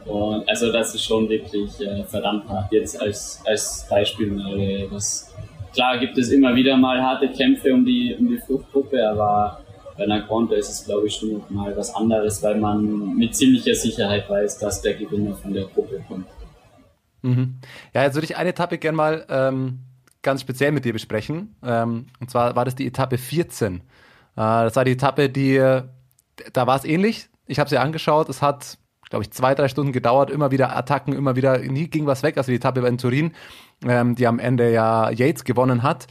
Und 0.06 0.48
also 0.48 0.72
das 0.72 0.94
ist 0.94 1.04
schon 1.04 1.28
wirklich 1.28 1.78
äh, 1.80 2.04
verdammt 2.04 2.48
hart. 2.48 2.72
Jetzt 2.72 3.00
als, 3.00 3.42
als 3.46 3.86
Beispiel 3.88 4.28
mal 4.28 4.58
äh, 4.58 4.88
das. 4.90 5.32
Klar 5.72 5.98
gibt 5.98 6.18
es 6.18 6.30
immer 6.30 6.54
wieder 6.54 6.76
mal 6.76 7.00
harte 7.00 7.28
Kämpfe 7.28 7.72
um 7.72 7.84
die, 7.84 8.16
um 8.18 8.26
die 8.28 8.38
Fluchtgruppe, 8.38 9.08
aber 9.08 9.60
bei 10.00 10.06
einer 10.06 10.22
Konto 10.22 10.54
ist 10.54 10.70
es, 10.70 10.86
glaube 10.86 11.08
ich, 11.08 11.16
schon 11.16 11.42
mal 11.50 11.76
was 11.76 11.94
anderes, 11.94 12.42
weil 12.42 12.58
man 12.58 13.18
mit 13.18 13.36
ziemlicher 13.36 13.74
Sicherheit 13.74 14.30
weiß, 14.30 14.58
dass 14.58 14.80
der 14.80 14.94
Gewinner 14.94 15.34
von 15.34 15.52
der 15.52 15.64
Gruppe 15.64 16.02
kommt. 16.08 16.26
Mhm. 17.20 17.56
Ja, 17.92 18.04
jetzt 18.04 18.14
würde 18.14 18.24
ich 18.24 18.38
eine 18.38 18.48
Etappe 18.48 18.78
gerne 18.78 18.96
mal 18.96 19.26
ähm, 19.28 19.80
ganz 20.22 20.40
speziell 20.40 20.72
mit 20.72 20.86
dir 20.86 20.94
besprechen. 20.94 21.54
Ähm, 21.62 22.06
und 22.18 22.30
zwar 22.30 22.56
war 22.56 22.64
das 22.64 22.74
die 22.76 22.86
Etappe 22.86 23.18
14. 23.18 23.74
Äh, 23.74 23.80
das 24.36 24.74
war 24.74 24.86
die 24.86 24.92
Etappe, 24.92 25.28
die, 25.28 25.58
da 25.58 26.66
war 26.66 26.76
es 26.76 26.86
ähnlich. 26.86 27.28
Ich 27.46 27.58
habe 27.58 27.68
sie 27.68 27.76
angeschaut. 27.76 28.30
Es 28.30 28.40
hat, 28.40 28.78
glaube 29.10 29.24
ich, 29.24 29.30
zwei, 29.32 29.54
drei 29.54 29.68
Stunden 29.68 29.92
gedauert. 29.92 30.30
Immer 30.30 30.50
wieder 30.50 30.74
Attacken, 30.74 31.12
immer 31.12 31.36
wieder, 31.36 31.58
nie 31.58 31.88
ging 31.88 32.06
was 32.06 32.22
weg. 32.22 32.38
Also 32.38 32.50
die 32.50 32.56
Etappe 32.56 32.80
in 32.86 32.96
Turin, 32.96 33.32
ähm, 33.84 34.14
die 34.14 34.26
am 34.26 34.38
Ende 34.38 34.72
ja 34.72 35.10
Yates 35.10 35.44
gewonnen 35.44 35.82
hat 35.82 36.06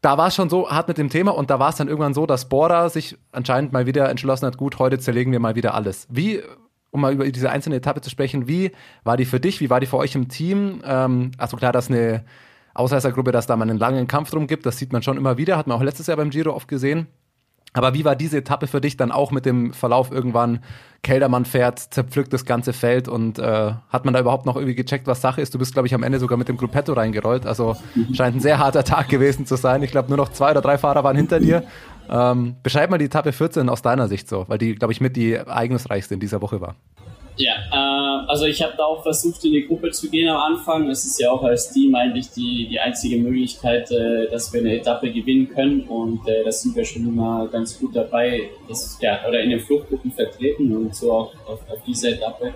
da 0.00 0.16
war 0.16 0.28
es 0.28 0.34
schon 0.34 0.48
so 0.48 0.70
hart 0.70 0.88
mit 0.88 0.98
dem 0.98 1.10
Thema 1.10 1.32
und 1.32 1.50
da 1.50 1.58
war 1.58 1.70
es 1.70 1.76
dann 1.76 1.88
irgendwann 1.88 2.14
so, 2.14 2.26
dass 2.26 2.48
Bora 2.48 2.88
sich 2.88 3.18
anscheinend 3.32 3.72
mal 3.72 3.86
wieder 3.86 4.08
entschlossen 4.08 4.46
hat, 4.46 4.56
gut, 4.56 4.78
heute 4.78 4.98
zerlegen 4.98 5.32
wir 5.32 5.40
mal 5.40 5.56
wieder 5.56 5.74
alles. 5.74 6.06
Wie, 6.10 6.42
um 6.90 7.02
mal 7.02 7.12
über 7.12 7.30
diese 7.30 7.50
einzelne 7.50 7.76
Etappe 7.76 8.00
zu 8.00 8.10
sprechen, 8.10 8.48
wie 8.48 8.72
war 9.04 9.16
die 9.16 9.26
für 9.26 9.40
dich, 9.40 9.60
wie 9.60 9.68
war 9.68 9.80
die 9.80 9.86
für 9.86 9.98
euch 9.98 10.14
im 10.14 10.28
Team? 10.28 10.82
Ähm, 10.84 11.32
also 11.36 11.56
klar, 11.56 11.72
dass 11.72 11.88
eine 11.88 12.24
Ausreißergruppe, 12.72 13.32
dass 13.32 13.46
da 13.46 13.56
mal 13.56 13.68
einen 13.68 13.78
langen 13.78 14.06
Kampf 14.06 14.30
drum 14.30 14.46
gibt, 14.46 14.64
das 14.64 14.78
sieht 14.78 14.92
man 14.92 15.02
schon 15.02 15.16
immer 15.16 15.36
wieder, 15.36 15.58
hat 15.58 15.66
man 15.66 15.76
auch 15.76 15.82
letztes 15.82 16.06
Jahr 16.06 16.16
beim 16.16 16.30
Giro 16.30 16.54
oft 16.54 16.68
gesehen. 16.68 17.06
Aber 17.72 17.94
wie 17.94 18.04
war 18.04 18.16
diese 18.16 18.38
Etappe 18.38 18.66
für 18.66 18.80
dich 18.80 18.96
dann 18.96 19.12
auch 19.12 19.30
mit 19.30 19.46
dem 19.46 19.72
Verlauf 19.72 20.10
irgendwann? 20.10 20.60
Keldermann 21.02 21.44
fährt, 21.44 21.78
zerpflückt 21.78 22.32
das 22.32 22.44
ganze 22.44 22.72
Feld 22.72 23.08
und 23.08 23.38
äh, 23.38 23.72
hat 23.88 24.04
man 24.04 24.12
da 24.12 24.20
überhaupt 24.20 24.44
noch 24.44 24.56
irgendwie 24.56 24.74
gecheckt, 24.74 25.06
was 25.06 25.20
Sache 25.20 25.40
ist? 25.40 25.54
Du 25.54 25.58
bist, 25.58 25.72
glaube 25.72 25.86
ich, 25.86 25.94
am 25.94 26.02
Ende 26.02 26.18
sogar 26.18 26.36
mit 26.36 26.48
dem 26.48 26.56
Gruppetto 26.56 26.92
reingerollt. 26.92 27.46
Also 27.46 27.76
scheint 28.12 28.36
ein 28.36 28.40
sehr 28.40 28.58
harter 28.58 28.84
Tag 28.84 29.08
gewesen 29.08 29.46
zu 29.46 29.56
sein. 29.56 29.82
Ich 29.82 29.92
glaube, 29.92 30.08
nur 30.08 30.18
noch 30.18 30.30
zwei 30.30 30.50
oder 30.50 30.60
drei 30.60 30.78
Fahrer 30.78 31.04
waren 31.04 31.16
hinter 31.16 31.40
dir. 31.40 31.62
Ähm, 32.10 32.56
beschreib 32.62 32.90
mal 32.90 32.98
die 32.98 33.04
Etappe 33.06 33.32
14 33.32 33.68
aus 33.68 33.82
deiner 33.82 34.08
Sicht 34.08 34.28
so, 34.28 34.44
weil 34.48 34.58
die, 34.58 34.74
glaube 34.74 34.92
ich, 34.92 35.00
mit 35.00 35.16
die 35.16 35.32
ereignisreichste 35.32 36.14
in 36.14 36.20
dieser 36.20 36.42
Woche 36.42 36.60
war. 36.60 36.74
Ja, 37.40 37.54
äh, 37.72 38.26
also 38.26 38.44
ich 38.44 38.62
habe 38.62 38.74
da 38.76 38.84
auch 38.84 39.02
versucht, 39.02 39.42
in 39.46 39.52
die 39.52 39.66
Gruppe 39.66 39.90
zu 39.92 40.10
gehen 40.10 40.28
am 40.28 40.36
Anfang. 40.36 40.86
Das 40.86 41.06
ist 41.06 41.18
ja 41.18 41.30
auch 41.30 41.42
als 41.42 41.72
Team 41.72 41.94
eigentlich 41.94 42.30
die, 42.32 42.68
die 42.68 42.78
einzige 42.78 43.16
Möglichkeit, 43.16 43.90
äh, 43.90 44.28
dass 44.30 44.52
wir 44.52 44.60
eine 44.60 44.76
Etappe 44.76 45.10
gewinnen 45.10 45.48
können. 45.48 45.84
Und 45.84 46.28
äh, 46.28 46.44
das 46.44 46.60
sind 46.60 46.76
wir 46.76 46.84
schon 46.84 47.08
immer 47.08 47.48
ganz 47.50 47.78
gut 47.78 47.96
dabei, 47.96 48.50
das, 48.68 48.98
ja, 49.00 49.26
oder 49.26 49.40
in 49.40 49.48
den 49.48 49.60
Fluchtgruppen 49.60 50.12
vertreten 50.12 50.76
und 50.76 50.94
so 50.94 51.12
auch 51.12 51.32
auf, 51.46 51.60
auf 51.70 51.78
diese 51.86 52.10
Etappe. 52.10 52.52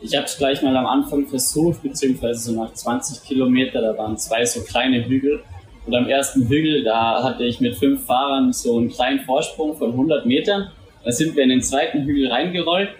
Ich 0.00 0.14
habe 0.14 0.26
es 0.26 0.38
gleich 0.38 0.62
mal 0.62 0.76
am 0.76 0.86
Anfang 0.86 1.26
versucht, 1.26 1.82
beziehungsweise 1.82 2.52
so 2.52 2.52
nach 2.52 2.72
20 2.72 3.24
Kilometer, 3.24 3.80
da 3.82 3.98
waren 3.98 4.16
zwei 4.16 4.44
so 4.44 4.62
kleine 4.62 5.04
Hügel 5.06 5.42
Und 5.86 5.94
am 5.94 6.08
ersten 6.08 6.48
Hügel, 6.48 6.84
da 6.84 7.24
hatte 7.24 7.42
ich 7.42 7.60
mit 7.60 7.74
fünf 7.74 8.06
Fahrern 8.06 8.52
so 8.52 8.78
einen 8.78 8.90
kleinen 8.90 9.20
Vorsprung 9.20 9.76
von 9.76 9.90
100 9.90 10.24
Metern. 10.24 10.70
Da 11.04 11.10
sind 11.10 11.34
wir 11.34 11.42
in 11.42 11.48
den 11.48 11.62
zweiten 11.62 12.04
Hügel 12.04 12.30
reingerollt 12.30 12.90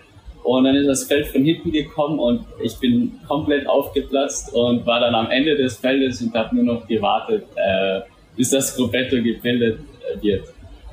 und 0.43 0.65
dann 0.65 0.75
ist 0.75 0.87
das 0.87 1.05
Feld 1.05 1.27
von 1.27 1.45
hinten 1.45 1.71
gekommen 1.71 2.19
und 2.19 2.45
ich 2.63 2.77
bin 2.79 3.19
komplett 3.29 3.67
aufgeplatzt 3.67 4.55
und 4.55 4.87
war 4.87 5.01
dann 5.01 5.15
am 5.15 5.31
Ende 5.31 5.57
des 5.57 5.77
Feldes 5.77 6.23
und 6.23 6.35
habe 6.35 6.57
nur 6.57 6.65
noch 6.65 6.87
gewartet, 6.87 7.45
äh, 7.57 8.01
bis 8.37 8.51
das 8.51 8.75
Gruppetto 8.75 9.17
gebildet 9.17 9.81
äh, 9.81 10.23
wird. 10.23 10.45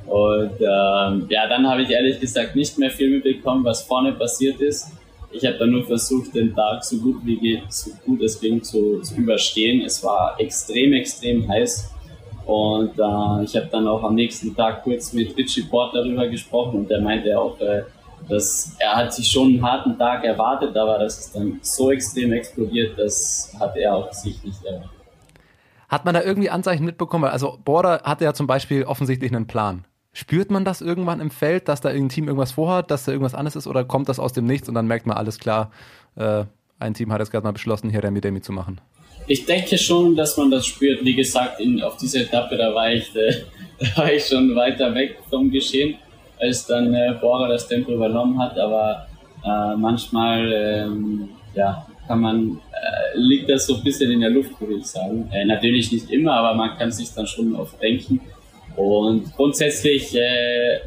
Und 0.06 0.52
ähm, 0.60 1.26
ja, 1.28 1.46
dann 1.48 1.68
habe 1.68 1.82
ich 1.82 1.90
ehrlich 1.90 2.20
gesagt 2.20 2.56
nicht 2.56 2.78
mehr 2.78 2.90
viel 2.90 3.10
mitbekommen, 3.10 3.64
was 3.64 3.82
vorne 3.82 4.12
passiert 4.12 4.60
ist. 4.60 4.92
Ich 5.30 5.44
habe 5.44 5.58
dann 5.58 5.70
nur 5.70 5.84
versucht, 5.84 6.34
den 6.34 6.54
Tag 6.54 6.82
so 6.82 6.96
gut 6.98 7.16
wie 7.24 7.36
geht, 7.36 7.70
so 7.70 7.90
gut 8.06 8.22
es 8.22 8.40
ging 8.40 8.62
zu, 8.62 9.00
zu 9.00 9.14
überstehen. 9.16 9.82
Es 9.84 10.02
war 10.02 10.36
extrem, 10.38 10.94
extrem 10.94 11.46
heiß. 11.46 11.94
Und 12.46 12.98
äh, 12.98 13.44
ich 13.44 13.54
habe 13.56 13.68
dann 13.70 13.86
auch 13.86 14.02
am 14.02 14.14
nächsten 14.14 14.56
Tag 14.56 14.82
kurz 14.82 15.12
mit 15.12 15.36
Richie 15.36 15.64
Port 15.64 15.94
darüber 15.94 16.26
gesprochen 16.28 16.80
und 16.80 16.90
der 16.90 17.02
meinte 17.02 17.38
auch, 17.38 17.60
äh, 17.60 17.82
dass 18.28 18.76
er 18.78 18.96
hat 18.96 19.14
sich 19.14 19.30
schon 19.30 19.48
einen 19.48 19.62
harten 19.62 19.98
Tag 19.98 20.24
erwartet, 20.24 20.76
aber 20.76 20.98
dass 20.98 21.18
es 21.18 21.32
dann 21.32 21.58
so 21.62 21.90
extrem 21.90 22.32
explodiert, 22.32 22.98
das 22.98 23.52
hat 23.58 23.76
er 23.76 23.94
auch 23.94 24.12
sich 24.12 24.42
nicht 24.42 24.64
erwartet. 24.64 24.90
Hat 25.88 26.04
man 26.04 26.14
da 26.14 26.22
irgendwie 26.22 26.50
Anzeichen 26.50 26.84
mitbekommen? 26.84 27.24
Also 27.24 27.58
Border 27.64 28.02
hatte 28.04 28.24
ja 28.24 28.34
zum 28.34 28.46
Beispiel 28.46 28.84
offensichtlich 28.84 29.34
einen 29.34 29.46
Plan. 29.46 29.84
Spürt 30.12 30.50
man 30.50 30.64
das 30.64 30.80
irgendwann 30.80 31.20
im 31.20 31.30
Feld, 31.30 31.68
dass 31.68 31.80
da 31.80 31.90
irgendein 31.90 32.08
Team 32.10 32.24
irgendwas 32.26 32.52
vorhat, 32.52 32.90
dass 32.90 33.04
da 33.04 33.12
irgendwas 33.12 33.34
anderes 33.34 33.56
ist 33.56 33.66
oder 33.66 33.84
kommt 33.84 34.08
das 34.08 34.18
aus 34.18 34.32
dem 34.32 34.46
Nichts 34.46 34.68
und 34.68 34.74
dann 34.74 34.86
merkt 34.86 35.06
man 35.06 35.16
alles 35.16 35.38
klar, 35.38 35.70
äh, 36.16 36.44
ein 36.78 36.94
Team 36.94 37.12
hat 37.12 37.20
jetzt 37.20 37.30
gerade 37.30 37.44
mal 37.44 37.52
beschlossen, 37.52 37.90
hier 37.90 38.02
Remi 38.02 38.20
Demi 38.20 38.40
zu 38.40 38.52
machen? 38.52 38.80
Ich 39.26 39.46
denke 39.46 39.76
schon, 39.76 40.16
dass 40.16 40.36
man 40.36 40.50
das 40.50 40.66
spürt. 40.66 41.04
Wie 41.04 41.14
gesagt, 41.14 41.60
in, 41.60 41.82
auf 41.82 41.96
dieser 41.96 42.20
Etappe, 42.20 42.56
da 42.56 42.74
war, 42.74 42.90
ich, 42.90 43.14
äh, 43.14 43.44
da 43.78 44.02
war 44.02 44.12
ich 44.12 44.26
schon 44.26 44.54
weiter 44.54 44.94
weg 44.94 45.18
vom 45.28 45.50
Geschehen, 45.50 45.96
als 46.40 46.66
dann 46.66 46.94
äh, 46.94 47.14
Bora 47.20 47.48
das 47.48 47.66
Tempo 47.68 47.92
übernommen 47.92 48.38
hat. 48.40 48.58
Aber 48.58 49.06
äh, 49.44 49.76
manchmal 49.76 50.52
ähm, 50.52 51.28
ja, 51.54 51.86
kann 52.06 52.20
man, 52.20 52.60
äh, 52.72 53.18
liegt 53.18 53.50
das 53.50 53.66
so 53.66 53.76
ein 53.76 53.84
bisschen 53.84 54.10
in 54.10 54.20
der 54.20 54.30
Luft, 54.30 54.60
würde 54.60 54.74
ich 54.74 54.86
sagen. 54.86 55.28
Äh, 55.32 55.44
natürlich 55.44 55.92
nicht 55.92 56.10
immer, 56.10 56.32
aber 56.32 56.54
man 56.54 56.76
kann 56.76 56.90
sich 56.90 57.12
dann 57.14 57.26
schon 57.26 57.54
oft 57.54 57.80
denken. 57.80 58.20
Und 58.76 59.34
grundsätzlich, 59.36 60.14
äh, 60.14 60.80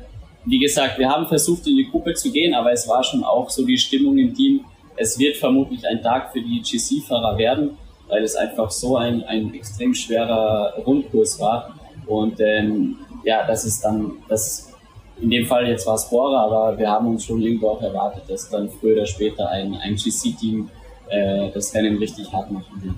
wie 0.46 0.60
gesagt, 0.60 0.98
wir 0.98 1.10
haben 1.10 1.28
versucht, 1.28 1.68
in 1.68 1.78
die 1.78 1.90
Gruppe 1.90 2.14
zu 2.14 2.32
gehen, 2.32 2.54
aber 2.54 2.72
es 2.72 2.88
war 2.88 3.04
schon 3.04 3.24
auch 3.24 3.50
so 3.50 3.66
die 3.66 3.78
Stimmung 3.78 4.18
im 4.18 4.34
Team. 4.34 4.66
Es 4.96 5.20
wird 5.20 5.38
vermutlich 5.38 5.88
ein 5.88 6.02
Tag 6.02 6.32
für 6.32 6.42
die 6.42 6.62
GC-Fahrer 6.62 7.38
werden, 7.38 7.78
weil 8.08 8.24
es 8.24 8.36
einfach 8.36 8.72
so 8.72 8.98
ein, 8.98 9.24
ein 9.24 9.54
extrem 9.54 9.94
schwerer 9.94 10.74
Rundkurs 10.86 11.40
war. 11.40 11.76
Und 12.08 12.40
ähm, 12.40 12.98
ja, 13.24 13.46
das 13.46 13.66
ist 13.66 13.84
dann, 13.84 14.14
das 14.28 14.71
in 15.20 15.30
dem 15.30 15.46
Fall 15.46 15.68
jetzt 15.68 15.86
war 15.86 15.96
es 15.96 16.10
Bohrer, 16.10 16.40
aber 16.40 16.78
wir 16.78 16.90
haben 16.90 17.08
uns 17.08 17.26
schon 17.26 17.42
irgendwo 17.42 17.70
auch 17.70 17.82
erwartet, 17.82 18.24
dass 18.28 18.50
dann 18.50 18.70
früher 18.70 18.94
oder 18.94 19.06
später 19.06 19.50
ein, 19.50 19.76
ein 19.76 19.96
GC-Team 19.96 20.70
äh, 21.10 21.52
das 21.52 21.74
Rennen 21.74 21.98
richtig 21.98 22.32
hart 22.32 22.52
machen 22.52 22.82
wird. 22.82 22.96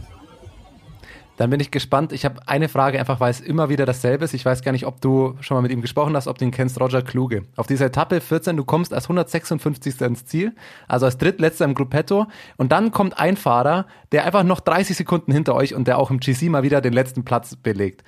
Dann 1.38 1.50
bin 1.50 1.60
ich 1.60 1.72
gespannt. 1.72 2.12
Ich 2.12 2.26
habe 2.26 2.42
eine 2.46 2.70
Frage, 2.70 3.00
einfach 3.00 3.20
weil 3.20 3.32
es 3.32 3.42
immer 3.42 3.68
wieder 3.70 3.88
dasselbe 3.88 4.24
ist. 4.24 4.36
Ich 4.36 4.46
weiß 4.46 4.62
gar 4.62 4.72
nicht, 4.72 4.86
ob 4.86 5.02
du 5.02 5.36
schon 5.42 5.56
mal 5.56 5.62
mit 5.62 5.72
ihm 5.72 5.82
gesprochen 5.82 6.16
hast, 6.16 6.28
ob 6.28 6.38
du 6.38 6.46
ihn 6.46 6.52
kennst, 6.52 6.80
Roger 6.80 7.02
Kluge. 7.02 7.46
Auf 7.56 7.66
dieser 7.66 7.88
Etappe 7.88 8.22
14, 8.22 8.56
du 8.56 8.64
kommst 8.64 8.94
als 8.94 9.06
156. 9.06 10.00
ins 10.02 10.26
Ziel, 10.26 10.54
also 10.88 11.08
als 11.08 11.18
drittletzter 11.18 11.66
im 11.66 11.74
Gruppetto. 11.74 12.28
Und 12.58 12.72
dann 12.72 12.92
kommt 12.92 13.18
ein 13.18 13.36
Fahrer, 13.36 13.88
der 14.12 14.26
einfach 14.26 14.44
noch 14.44 14.60
30 14.60 14.96
Sekunden 14.96 15.32
hinter 15.32 15.56
euch 15.56 15.74
und 15.74 15.88
der 15.88 15.98
auch 15.98 16.12
im 16.12 16.20
GC 16.20 16.44
mal 16.50 16.62
wieder 16.62 16.82
den 16.82 16.94
letzten 16.94 17.26
Platz 17.26 17.56
belegt. 17.56 18.04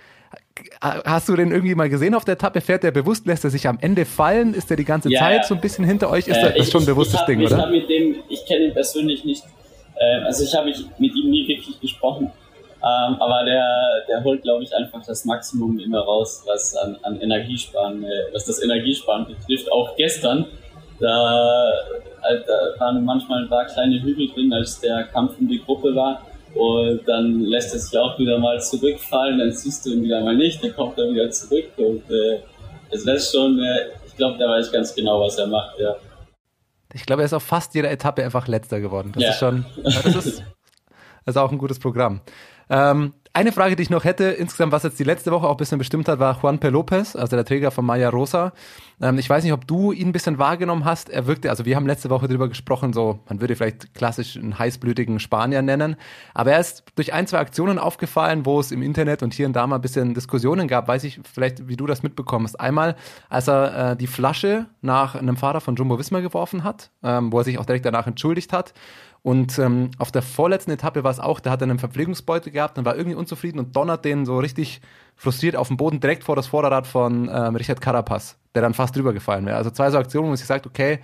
Hast 0.81 1.29
du 1.29 1.35
den 1.35 1.51
irgendwie 1.51 1.75
mal 1.75 1.89
gesehen 1.89 2.15
auf 2.15 2.25
der 2.25 2.33
Etappe? 2.33 2.61
Fährt 2.61 2.83
der 2.83 2.91
bewusst? 2.91 3.25
Lässt 3.25 3.43
er 3.43 3.49
sich 3.49 3.67
am 3.67 3.77
Ende 3.81 4.05
fallen? 4.05 4.53
Ist 4.53 4.69
der 4.69 4.77
die 4.77 4.85
ganze 4.85 5.11
ja, 5.11 5.19
Zeit 5.19 5.45
so 5.45 5.55
ein 5.55 5.61
bisschen 5.61 5.85
hinter 5.85 6.09
euch? 6.09 6.27
Ist 6.27 6.37
äh, 6.37 6.53
das 6.53 6.67
ich, 6.67 6.71
schon 6.71 6.83
ein 6.83 6.85
bewusstes 6.85 7.19
hab, 7.19 7.27
Ding, 7.27 7.41
ich 7.41 7.51
oder? 7.51 7.67
Mit 7.67 7.89
dem, 7.89 8.15
ich 8.29 8.45
kenne 8.45 8.65
ihn 8.65 8.73
persönlich 8.73 9.25
nicht. 9.25 9.43
Äh, 9.95 10.23
also 10.25 10.43
ich 10.43 10.55
habe 10.55 10.67
mit 10.67 11.15
ihm 11.15 11.29
nie 11.29 11.47
wirklich 11.47 11.79
gesprochen. 11.79 12.31
Ähm, 12.85 13.15
aber 13.19 13.43
der, 13.43 13.65
der 14.07 14.23
holt, 14.23 14.43
glaube 14.43 14.63
ich, 14.63 14.75
einfach 14.75 15.03
das 15.03 15.25
Maximum 15.25 15.79
immer 15.79 16.01
raus, 16.01 16.43
was 16.45 16.75
an, 16.75 16.95
an 17.01 17.19
Energiesparen, 17.19 18.03
äh, 18.03 18.07
was 18.31 18.45
das 18.45 18.61
Energiesparen 18.61 19.25
betrifft. 19.25 19.71
Auch 19.71 19.95
gestern, 19.95 20.45
da, 20.99 21.71
äh, 22.29 22.39
da 22.45 22.79
waren 22.79 23.03
manchmal 23.03 23.43
ein 23.43 23.49
paar 23.49 23.65
kleine 23.65 24.01
Hügel 24.01 24.29
drin, 24.29 24.53
als 24.53 24.79
der 24.79 25.05
Kampf 25.05 25.39
um 25.39 25.47
die 25.47 25.63
Gruppe 25.63 25.95
war. 25.95 26.21
Und 26.55 27.01
dann 27.05 27.41
lässt 27.41 27.73
er 27.73 27.79
sich 27.79 27.97
auch 27.99 28.17
wieder 28.17 28.39
mal 28.39 28.61
zurückfallen, 28.61 29.39
dann 29.39 29.51
siehst 29.51 29.85
du 29.85 29.91
ihn 29.91 30.03
wieder 30.03 30.21
mal 30.21 30.35
nicht, 30.35 30.63
dann 30.63 30.73
kommt 30.73 30.97
er 30.97 31.11
wieder 31.11 31.29
zurück. 31.29 31.65
Und 31.77 32.09
äh, 32.09 32.39
es 32.91 33.03
lässt 33.03 33.33
schon, 33.33 33.59
äh, 33.59 33.89
ich 34.07 34.15
glaube, 34.15 34.37
der 34.37 34.47
weiß 34.47 34.71
ganz 34.71 34.95
genau, 34.95 35.19
was 35.19 35.37
er 35.37 35.47
macht, 35.47 35.77
ja. 35.79 35.95
Ich 36.93 37.05
glaube, 37.05 37.23
er 37.23 37.25
ist 37.25 37.33
auf 37.33 37.43
fast 37.43 37.75
jeder 37.75 37.91
Etappe 37.91 38.23
einfach 38.23 38.47
letzter 38.47 38.79
geworden. 38.79 39.11
Das 39.13 39.23
ja. 39.23 39.29
ist 39.31 39.39
schon, 39.39 39.65
das 39.83 40.05
ist, 40.05 40.15
das 41.25 41.35
ist 41.35 41.37
auch 41.37 41.51
ein 41.51 41.57
gutes 41.57 41.77
Programm. 41.77 42.21
Ähm, 42.69 43.13
eine 43.35 43.51
Frage, 43.51 43.75
die 43.75 43.83
ich 43.83 43.89
noch 43.89 44.05
hätte, 44.05 44.23
insgesamt, 44.23 44.71
was 44.71 44.83
jetzt 44.83 44.97
die 44.97 45.03
letzte 45.03 45.29
Woche 45.29 45.45
auch 45.45 45.51
ein 45.51 45.57
bisschen 45.57 45.77
bestimmt 45.77 46.07
hat, 46.07 46.19
war 46.19 46.39
Juan 46.41 46.57
P. 46.57 46.69
Lopez, 46.69 47.17
also 47.17 47.35
der 47.35 47.43
Träger 47.43 47.69
von 47.69 47.85
Maya 47.85 48.07
Rosa. 48.07 48.53
Ähm, 49.01 49.19
ich 49.19 49.29
weiß 49.29 49.43
nicht, 49.43 49.51
ob 49.51 49.67
du 49.67 49.91
ihn 49.91 50.07
ein 50.07 50.11
bisschen 50.13 50.37
wahrgenommen 50.37 50.85
hast. 50.85 51.09
Er 51.09 51.27
wirkte, 51.27 51.49
also 51.49 51.65
wir 51.65 51.75
haben 51.75 51.85
letzte 51.85 52.09
Woche 52.09 52.29
darüber 52.29 52.47
gesprochen, 52.47 52.93
so, 52.93 53.19
man 53.27 53.41
würde 53.41 53.57
vielleicht 53.57 53.93
klassisch 53.93 54.37
einen 54.37 54.57
heißblütigen 54.57 55.19
Spanier 55.19 55.61
nennen. 55.61 55.97
Aber 56.33 56.53
er 56.53 56.61
ist 56.61 56.85
durch 56.95 57.11
ein, 57.11 57.27
zwei 57.27 57.39
Aktionen 57.39 57.77
aufgefallen, 57.77 58.45
wo 58.45 58.57
es 58.57 58.71
im 58.71 58.81
Internet 58.81 59.21
und 59.21 59.33
hier 59.33 59.47
und 59.47 59.53
da 59.53 59.67
mal 59.67 59.75
ein 59.75 59.81
bisschen 59.81 60.13
Diskussionen 60.13 60.69
gab. 60.69 60.87
Weiß 60.87 61.03
ich 61.03 61.19
vielleicht, 61.29 61.67
wie 61.67 61.75
du 61.75 61.85
das 61.87 62.03
mitbekommst. 62.03 62.57
Einmal, 62.57 62.95
als 63.27 63.49
er 63.49 63.91
äh, 63.91 63.95
die 63.97 64.07
Flasche 64.07 64.67
nach 64.81 65.15
einem 65.15 65.35
Fahrer 65.35 65.59
von 65.59 65.75
Jumbo 65.75 65.99
Visma 65.99 66.21
geworfen 66.21 66.63
hat, 66.63 66.89
ähm, 67.03 67.33
wo 67.33 67.39
er 67.39 67.43
sich 67.43 67.59
auch 67.59 67.65
direkt 67.65 67.85
danach 67.85 68.07
entschuldigt 68.07 68.53
hat. 68.53 68.73
Und 69.25 69.57
ähm, 69.57 69.89
auf 69.97 70.11
der 70.11 70.21
vorletzten 70.21 70.69
Etappe 70.69 71.03
war 71.03 71.09
es 71.09 71.19
auch, 71.19 71.39
der 71.39 71.51
hat 71.51 71.63
einen 71.63 71.79
Verpflegungsbeutel 71.79 72.51
gehabt 72.51 72.77
und 72.77 72.85
war 72.85 72.95
irgendwie 72.95 73.15
unzufrieden 73.15 73.57
und 73.57 73.75
donnert 73.75 74.05
den 74.05 74.23
so 74.23 74.37
richtig 74.37 74.81
frustriert 75.15 75.55
auf 75.55 75.67
den 75.67 75.77
Boden 75.77 75.99
direkt 75.99 76.23
vor 76.23 76.35
das 76.35 76.45
Vorderrad 76.45 76.85
von 76.85 77.27
ähm, 77.33 77.55
Richard 77.55 77.81
Carapaz, 77.81 78.37
der 78.53 78.61
dann 78.61 78.75
fast 78.75 78.95
drüber 78.95 79.13
gefallen 79.13 79.47
wäre. 79.47 79.57
Also 79.57 79.71
zwei 79.71 79.89
so 79.89 79.97
Aktionen, 79.97 80.25
wo 80.25 80.29
man 80.29 80.37
sich 80.37 80.45
sagt, 80.45 80.67
okay, 80.67 80.99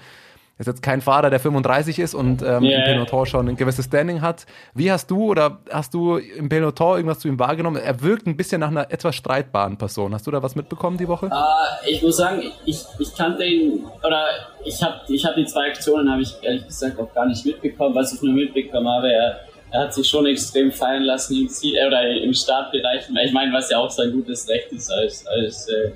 ist 0.62 0.68
jetzt 0.68 0.82
kein 0.82 1.01
Fahrer, 1.01 1.30
der 1.30 1.39
35 1.39 1.99
ist 1.99 2.14
und 2.14 2.41
ähm, 2.41 2.64
yeah. 2.64 2.80
im 2.80 2.84
Peloton 2.86 3.26
schon 3.26 3.49
ein 3.49 3.55
gewisses 3.55 3.86
Standing 3.86 4.22
hat. 4.22 4.45
Wie 4.74 4.91
hast 4.91 5.09
du 5.12 5.32
oder 5.32 5.59
hast 5.70 5.93
du 5.93 6.18
im 6.18 6.49
Peloton 6.49 6.97
irgendwas 6.97 7.20
zu 7.20 7.28
ihm 7.28 7.39
wahrgenommen? 7.39 7.82
Er 7.84 8.01
wirkt 8.01 8.28
ein 8.28 8.38
bisschen 8.38 8.62
nach 8.62 8.70
einer 8.70 8.91
etwas 8.91 9.16
streitbaren 9.16 9.78
Person. 9.78 10.14
Hast 10.14 10.28
du 10.28 10.32
da 10.32 10.41
was 10.41 10.55
mitbekommen 10.55 10.97
die 10.97 11.07
Woche? 11.07 11.26
Uh, 11.26 11.89
ich 11.89 12.01
muss 12.01 12.18
sagen, 12.18 12.43
ich, 12.66 12.80
ich 12.99 13.16
kannte 13.16 13.43
ihn 13.43 13.86
oder 14.05 14.26
ich 14.64 14.82
habe 14.82 15.01
ich 15.07 15.26
hab 15.26 15.36
die 15.36 15.45
zwei 15.45 15.68
Aktionen, 15.68 16.12
habe 16.12 16.22
ich 16.22 16.34
ehrlich 16.41 16.66
gesagt 16.68 16.99
auch 16.99 17.14
gar 17.14 17.26
nicht 17.26 17.45
mitbekommen. 17.45 17.95
Was 17.95 18.14
ich 18.14 18.22
nur 18.22 18.34
mitbekommen 18.34 18.88
habe, 18.88 19.12
er, 19.12 19.39
er 19.72 19.82
hat 19.82 19.93
sich 19.93 20.07
schon 20.07 20.26
extrem 20.28 20.72
feiern 20.72 21.03
lassen 21.03 21.36
im 21.36 21.49
Ziel 21.49 21.76
äh, 21.76 21.88
oder 21.88 22.07
im 22.07 22.34
Startbereich. 22.34 23.07
Ich 23.26 23.34
meine, 23.34 23.51
was 23.51 23.70
ja 23.70 23.80
auch 23.80 23.89
sein 23.89 24.12
gutes 24.12 24.47
Recht 24.47 24.72
ist 24.72 24.91
als, 24.91 25.26
als 25.28 25.68
äh, 25.70 25.91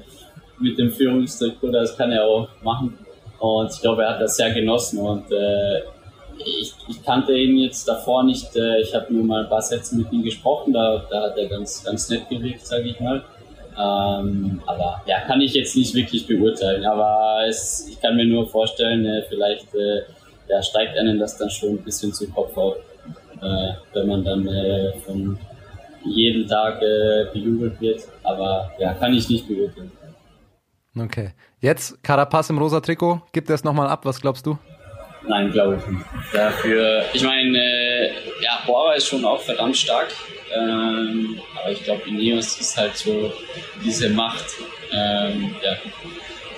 mit 0.60 0.78
dem 0.78 0.92
Führungstrikot, 0.92 1.72
das 1.72 1.96
kann 1.96 2.12
er 2.12 2.26
auch 2.26 2.48
machen. 2.64 2.98
Und 3.40 3.72
ich 3.72 3.82
glaube, 3.82 4.04
er 4.04 4.12
hat 4.12 4.22
das 4.22 4.38
sehr 4.38 4.52
genossen 4.54 5.00
und 5.00 5.32
äh, 5.32 5.82
ich, 6.38 6.74
ich, 6.88 7.04
kannte 7.04 7.34
ihn 7.34 7.58
jetzt 7.58 7.88
davor 7.88 8.24
nicht. 8.24 8.56
Äh, 8.56 8.82
ich 8.82 8.94
habe 8.94 9.14
nur 9.14 9.24
mal 9.24 9.44
ein 9.44 9.50
paar 9.50 9.62
Sätze 9.62 9.96
mit 9.96 10.12
ihm 10.12 10.24
gesprochen, 10.24 10.74
da, 10.74 11.06
da 11.10 11.24
hat 11.24 11.38
er 11.38 11.48
ganz, 11.48 11.84
ganz 11.84 12.10
nett 12.10 12.30
gewirkt, 12.30 12.66
sage 12.66 12.90
ich 12.90 13.00
mal. 13.00 13.24
Ähm, 13.78 14.62
aber 14.66 15.02
ja, 15.06 15.22
kann 15.22 15.42
ich 15.42 15.54
jetzt 15.54 15.76
nicht 15.76 15.94
wirklich 15.94 16.26
beurteilen. 16.28 16.86
Aber 16.86 17.46
es, 17.48 17.88
ich 17.90 18.00
kann 18.00 18.16
mir 18.16 18.26
nur 18.26 18.48
vorstellen, 18.48 19.06
äh, 19.06 19.24
vielleicht 19.28 19.74
äh, 19.76 20.04
ja, 20.48 20.62
steigt 20.62 20.98
einen 20.98 21.20
das 21.20 21.38
dann 21.38 21.50
schon 21.50 21.72
ein 21.72 21.84
bisschen 21.84 22.14
zu 22.14 22.30
Kopf 22.30 22.56
auf, 22.58 22.78
äh, 23.42 23.74
wenn 23.94 24.08
man 24.08 24.24
dann 24.24 24.48
äh, 24.48 24.94
von 25.06 25.38
jedem 26.06 26.48
Tag 26.48 26.82
äh, 26.82 27.26
bejubelt 27.34 27.80
wird. 27.82 28.02
Aber 28.24 28.72
ja, 28.80 28.94
kann 28.94 29.14
ich 29.14 29.28
nicht 29.30 29.48
beurteilen. 29.48 29.92
Okay. 30.98 31.32
Jetzt 31.66 32.04
Carapaz 32.04 32.52
im 32.52 32.60
rosa 32.60 32.80
Trikot. 32.80 33.24
Gibt 33.32 33.50
er 33.50 33.56
es 33.56 33.64
nochmal 33.64 33.88
ab? 33.88 34.06
Was 34.06 34.22
glaubst 34.22 34.46
du? 34.46 34.56
Nein, 35.28 35.52
glaube 35.52 35.78
ich 35.78 35.88
nicht. 35.88 36.06
Dafür, 36.32 37.06
ich 37.12 37.24
meine, 37.24 37.58
äh, 37.58 38.12
ja, 38.40 38.60
Bora 38.68 38.94
ist 38.94 39.08
schon 39.08 39.26
auch 39.26 39.42
verdammt 39.42 39.76
stark. 39.76 40.10
Ähm, 40.54 41.42
aber 41.60 41.72
ich 41.72 41.84
glaube, 41.84 42.04
Ineos 42.08 42.60
ist 42.60 42.78
halt 42.78 42.96
so 42.96 43.34
diese 43.84 44.12
Macht. 44.12 44.46
Ähm, 44.92 45.56
ja, 45.64 45.72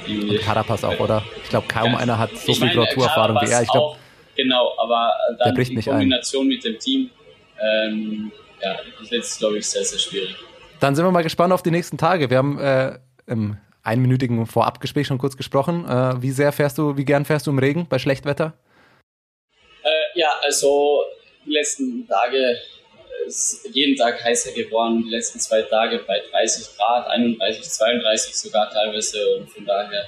die, 0.05 0.29
Und 0.29 0.41
Carapaz 0.41 0.83
auch, 0.83 0.99
oder? 0.99 1.23
Ich 1.41 1.51
glaube, 1.51 1.67
kaum 1.69 1.93
ja, 1.93 1.99
einer 1.99 2.19
hat 2.19 2.37
so 2.37 2.53
viel 2.53 2.69
Tourerfahrung 2.69 3.37
wie 3.37 3.49
er. 3.49 3.61
Ich 3.61 3.69
glaub, 3.69 3.95
genau, 4.35 4.73
aber 4.77 5.13
dann 5.39 5.55
in 5.55 5.81
Kombination 5.81 6.43
ein. 6.43 6.47
mit 6.49 6.65
dem 6.65 6.77
Team, 6.79 7.09
ähm, 7.61 8.29
ja, 8.61 8.75
ist 9.01 9.11
jetzt, 9.13 9.39
glaube 9.39 9.57
ich, 9.59 9.69
sehr, 9.69 9.85
sehr 9.85 9.99
schwierig. 9.99 10.35
Dann 10.81 10.95
sind 10.95 11.05
wir 11.05 11.11
mal 11.11 11.23
gespannt 11.23 11.53
auf 11.53 11.63
die 11.63 11.71
nächsten 11.71 11.97
Tage. 11.97 12.29
Wir 12.29 12.39
haben 12.39 12.59
äh, 12.59 12.99
im 13.25 13.55
einminütigen 13.87 14.45
Vorabgespräch 14.45 15.07
schon 15.07 15.17
kurz 15.17 15.37
gesprochen. 15.37 15.85
Äh, 15.85 16.21
wie 16.21 16.31
sehr 16.31 16.51
fährst 16.51 16.77
du, 16.77 16.97
wie 16.97 17.05
gern 17.05 17.25
fährst 17.25 17.47
du 17.47 17.51
im 17.51 17.59
Regen 17.59 17.87
bei 17.87 17.97
Schlechtwetter? 17.97 18.53
Äh, 19.83 20.19
ja, 20.19 20.29
also 20.43 21.03
die 21.45 21.51
letzten 21.51 22.07
Tage 22.07 22.57
ist 23.25 23.67
jeden 23.73 23.95
Tag 23.95 24.23
heißer 24.23 24.51
geworden, 24.51 25.03
die 25.03 25.09
letzten 25.09 25.39
zwei 25.39 25.61
Tage 25.61 25.99
bei 25.99 26.21
30 26.31 26.77
Grad, 26.77 27.07
31, 27.07 27.63
32 27.63 28.35
sogar 28.35 28.69
teilweise 28.69 29.17
und 29.37 29.49
von 29.49 29.65
daher 29.65 30.05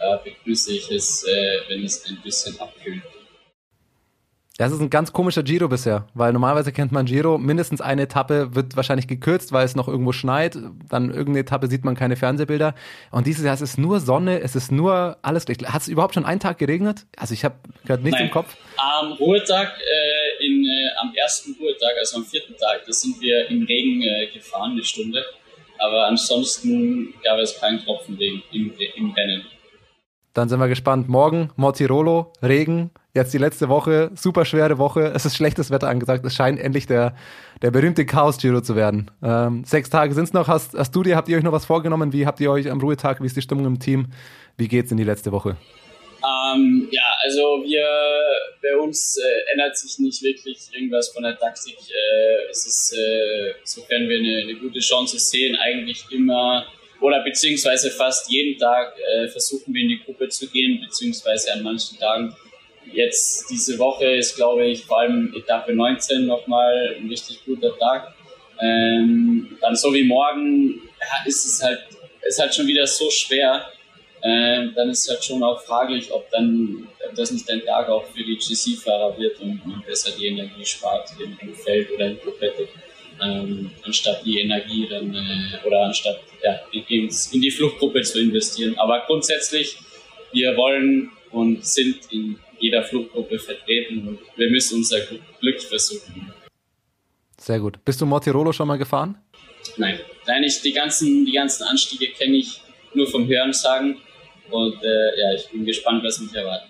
äh, 0.00 0.18
begrüße 0.24 0.72
ich 0.72 0.90
es, 0.90 1.24
äh, 1.24 1.60
wenn 1.68 1.84
es 1.84 2.04
ein 2.06 2.20
bisschen 2.22 2.58
abkühlt. 2.60 3.02
Das 4.58 4.72
ist 4.72 4.80
ein 4.80 4.90
ganz 4.90 5.12
komischer 5.12 5.44
Giro 5.44 5.68
bisher, 5.68 6.08
weil 6.14 6.32
normalerweise 6.32 6.72
kennt 6.72 6.90
man 6.90 7.06
Giro, 7.06 7.38
mindestens 7.38 7.80
eine 7.80 8.02
Etappe 8.02 8.56
wird 8.56 8.74
wahrscheinlich 8.74 9.06
gekürzt, 9.06 9.52
weil 9.52 9.64
es 9.64 9.76
noch 9.76 9.86
irgendwo 9.86 10.10
schneit, 10.10 10.58
dann 10.88 11.10
irgendeine 11.10 11.38
Etappe 11.38 11.68
sieht 11.68 11.84
man 11.84 11.94
keine 11.94 12.16
Fernsehbilder 12.16 12.74
und 13.12 13.28
dieses 13.28 13.44
Jahr 13.44 13.54
es 13.54 13.60
ist 13.60 13.78
nur 13.78 14.00
Sonne, 14.00 14.40
es 14.40 14.56
ist 14.56 14.72
nur 14.72 15.16
alles. 15.22 15.44
Hat 15.46 15.82
es 15.82 15.86
überhaupt 15.86 16.14
schon 16.14 16.24
einen 16.24 16.40
Tag 16.40 16.58
geregnet? 16.58 17.06
Also 17.16 17.34
ich 17.34 17.44
habe 17.44 17.54
gerade 17.86 18.02
nichts 18.02 18.18
Nein. 18.18 18.26
im 18.26 18.32
Kopf. 18.32 18.56
Am 18.78 19.12
Ruhetag, 19.12 19.68
äh, 19.78 20.44
in, 20.44 20.64
äh, 20.64 20.88
am 21.02 21.14
ersten 21.14 21.52
Ruhetag, 21.52 21.92
also 22.00 22.16
am 22.16 22.24
vierten 22.24 22.56
Tag, 22.56 22.84
da 22.84 22.92
sind 22.92 23.20
wir 23.20 23.48
im 23.50 23.62
Regen 23.62 24.02
äh, 24.02 24.26
gefahren, 24.26 24.72
eine 24.72 24.82
Stunde, 24.82 25.24
aber 25.78 26.06
ansonsten 26.08 27.14
gab 27.22 27.38
es 27.38 27.60
keinen 27.60 27.78
Tropfenregen 27.84 28.42
im, 28.50 28.72
im 28.96 29.12
Rennen. 29.12 29.46
Dann 30.38 30.48
sind 30.48 30.60
wir 30.60 30.68
gespannt. 30.68 31.08
Morgen 31.08 31.50
Mortirolo, 31.56 32.32
Regen, 32.40 32.92
Jetzt 33.12 33.34
die 33.34 33.38
letzte 33.38 33.68
Woche, 33.68 34.12
super 34.14 34.44
schwere 34.44 34.78
Woche. 34.78 35.10
Es 35.12 35.24
ist 35.24 35.34
schlechtes 35.34 35.72
Wetter 35.72 35.88
angesagt. 35.88 36.24
Es 36.24 36.36
scheint 36.36 36.60
endlich 36.60 36.86
der, 36.86 37.16
der 37.60 37.72
berühmte 37.72 38.06
Chaos-Giro 38.06 38.60
zu 38.60 38.76
werden. 38.76 39.10
Ähm, 39.20 39.64
sechs 39.64 39.90
Tage 39.90 40.14
sind 40.14 40.22
es 40.22 40.32
noch. 40.32 40.46
Hast, 40.46 40.74
hast 40.74 40.94
du 40.94 41.02
dir, 41.02 41.16
habt 41.16 41.28
ihr 41.28 41.38
euch 41.38 41.42
noch 41.42 41.50
was 41.50 41.64
vorgenommen? 41.64 42.12
Wie 42.12 42.24
habt 42.24 42.38
ihr 42.38 42.52
euch 42.52 42.70
am 42.70 42.80
Ruhetag? 42.80 43.20
Wie 43.20 43.26
ist 43.26 43.36
die 43.36 43.42
Stimmung 43.42 43.66
im 43.66 43.80
Team? 43.80 44.12
Wie 44.56 44.68
geht's 44.68 44.92
in 44.92 44.96
die 44.96 45.02
letzte 45.02 45.32
Woche? 45.32 45.56
Ähm, 46.22 46.86
ja, 46.92 47.02
also 47.24 47.40
wir, 47.64 47.84
bei 48.62 48.76
uns 48.76 49.16
äh, 49.16 49.52
ändert 49.52 49.76
sich 49.76 49.98
nicht 49.98 50.22
wirklich 50.22 50.68
irgendwas 50.72 51.08
von 51.08 51.24
der 51.24 51.36
Taktik. 51.36 51.74
Äh, 51.74 52.50
es 52.50 52.64
ist, 52.64 52.96
äh, 52.96 53.54
sofern 53.64 54.08
wir 54.08 54.18
eine, 54.20 54.42
eine 54.42 54.54
gute 54.60 54.78
Chance 54.78 55.18
sehen, 55.18 55.56
eigentlich 55.56 56.04
immer 56.12 56.64
oder 57.00 57.22
beziehungsweise 57.22 57.90
fast 57.90 58.30
jeden 58.30 58.58
Tag 58.58 58.94
äh, 58.98 59.28
versuchen 59.28 59.72
wir 59.72 59.82
in 59.82 59.88
die 59.88 60.00
Gruppe 60.04 60.28
zu 60.28 60.48
gehen, 60.48 60.80
beziehungsweise 60.80 61.52
an 61.52 61.62
manchen 61.62 61.98
Tagen 61.98 62.34
Jetzt 62.92 63.50
diese 63.50 63.78
Woche 63.78 64.06
ist, 64.06 64.36
glaube 64.36 64.66
ich, 64.66 64.84
vor 64.84 65.00
allem 65.00 65.34
Etappe 65.36 65.74
19 65.74 66.26
nochmal 66.26 66.96
ein 66.98 67.08
richtig 67.08 67.44
guter 67.44 67.76
Tag. 67.78 68.14
Ähm, 68.60 69.58
dann 69.60 69.76
so 69.76 69.92
wie 69.92 70.04
morgen 70.04 70.82
ist 71.26 71.44
es 71.44 71.62
halt, 71.62 71.80
ist 72.26 72.40
halt 72.40 72.54
schon 72.54 72.66
wieder 72.66 72.86
so 72.86 73.10
schwer. 73.10 73.66
Ähm, 74.22 74.72
dann 74.74 74.90
ist 74.90 75.08
halt 75.08 75.22
schon 75.22 75.42
auch 75.42 75.60
fraglich, 75.60 76.10
ob 76.10 76.28
dann 76.30 76.88
ob 77.06 77.14
das 77.14 77.30
nicht 77.30 77.48
ein 77.50 77.64
Tag 77.64 77.88
auch 77.88 78.04
für 78.04 78.24
die 78.24 78.36
GC-Fahrer 78.36 79.16
wird 79.16 79.38
und 79.40 79.64
man 79.64 79.82
besser 79.86 80.10
die 80.18 80.26
Energie 80.26 80.64
spart 80.64 81.08
im, 81.20 81.54
Feld 81.54 81.90
oder 81.92 82.06
in 82.06 82.18
Gruppette, 82.18 82.66
ähm, 83.22 83.70
anstatt 83.84 84.24
die 84.24 84.40
Energie 84.40 84.86
dann 84.88 85.14
äh, 85.14 85.66
oder 85.66 85.84
anstatt 85.84 86.20
ja, 86.42 86.60
in, 86.72 87.08
in 87.32 87.40
die 87.40 87.50
Fluchtgruppe 87.50 88.02
zu 88.02 88.20
investieren. 88.20 88.76
Aber 88.78 89.04
grundsätzlich, 89.06 89.78
wir 90.32 90.56
wollen 90.56 91.10
und 91.30 91.64
sind 91.64 91.98
in 92.10 92.38
jeder 92.58 92.82
Fluggruppe 92.82 93.38
vertreten 93.38 94.08
und 94.08 94.18
wir 94.36 94.50
müssen 94.50 94.78
unser 94.78 95.00
Glück 95.40 95.60
versuchen. 95.60 96.32
Sehr 97.38 97.60
gut. 97.60 97.84
Bist 97.84 98.00
du 98.00 98.06
Mortirolo 98.06 98.52
schon 98.52 98.68
mal 98.68 98.78
gefahren? 98.78 99.16
Nein. 99.76 100.00
Nein, 100.26 100.42
ich, 100.42 100.60
die, 100.60 100.72
ganzen, 100.72 101.24
die 101.24 101.32
ganzen 101.32 101.64
Anstiege 101.64 102.08
kenne 102.12 102.36
ich 102.36 102.60
nur 102.94 103.06
vom 103.06 103.26
Hörensagen 103.28 103.96
und 104.50 104.82
äh, 104.82 105.20
ja, 105.20 105.34
ich 105.34 105.48
bin 105.50 105.64
gespannt, 105.64 106.02
was 106.04 106.20
mich 106.20 106.34
erwartet. 106.34 106.68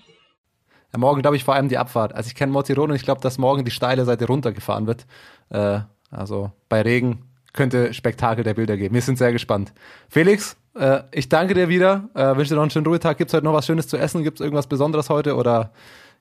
Ja, 0.93 0.99
morgen 0.99 1.23
glaube 1.23 1.37
ich 1.37 1.45
vor 1.45 1.55
allem 1.55 1.69
die 1.69 1.79
Abfahrt. 1.79 2.15
Also 2.15 2.29
ich 2.29 2.35
kenne 2.35 2.53
Mortirolo 2.53 2.91
und 2.91 2.97
ich 2.97 3.05
glaube, 3.05 3.21
dass 3.21 3.39
morgen 3.39 3.65
die 3.65 3.71
steile 3.71 4.05
Seite 4.05 4.27
runtergefahren 4.27 4.87
wird. 4.87 5.07
Äh, 5.51 5.81
also 6.11 6.53
bei 6.69 6.83
Regen 6.83 7.25
könnte 7.53 7.93
Spektakel 7.95 8.45
der 8.45 8.55
Bilder 8.55 8.77
geben. 8.77 8.95
Wir 8.95 9.03
sind 9.03 9.19
sehr 9.19 9.33
gespannt. 9.33 9.73
Felix, 10.09 10.57
äh, 10.79 11.01
ich 11.13 11.29
danke 11.29 11.55
dir 11.55 11.69
wieder. 11.69 12.09
Äh, 12.15 12.37
wünsche 12.37 12.51
dir 12.51 12.57
noch 12.57 12.63
einen 12.63 12.71
schönen 12.71 12.87
Ruhetag. 12.87 13.19
Gibt 13.19 13.31
es 13.31 13.35
heute 13.35 13.45
noch 13.45 13.53
was 13.53 13.67
Schönes 13.67 13.89
zu 13.89 13.97
essen? 13.97 14.23
Gibt 14.23 14.39
es 14.39 14.45
irgendwas 14.45 14.69
Besonderes 14.69 15.11
heute 15.11 15.35
oder 15.35 15.73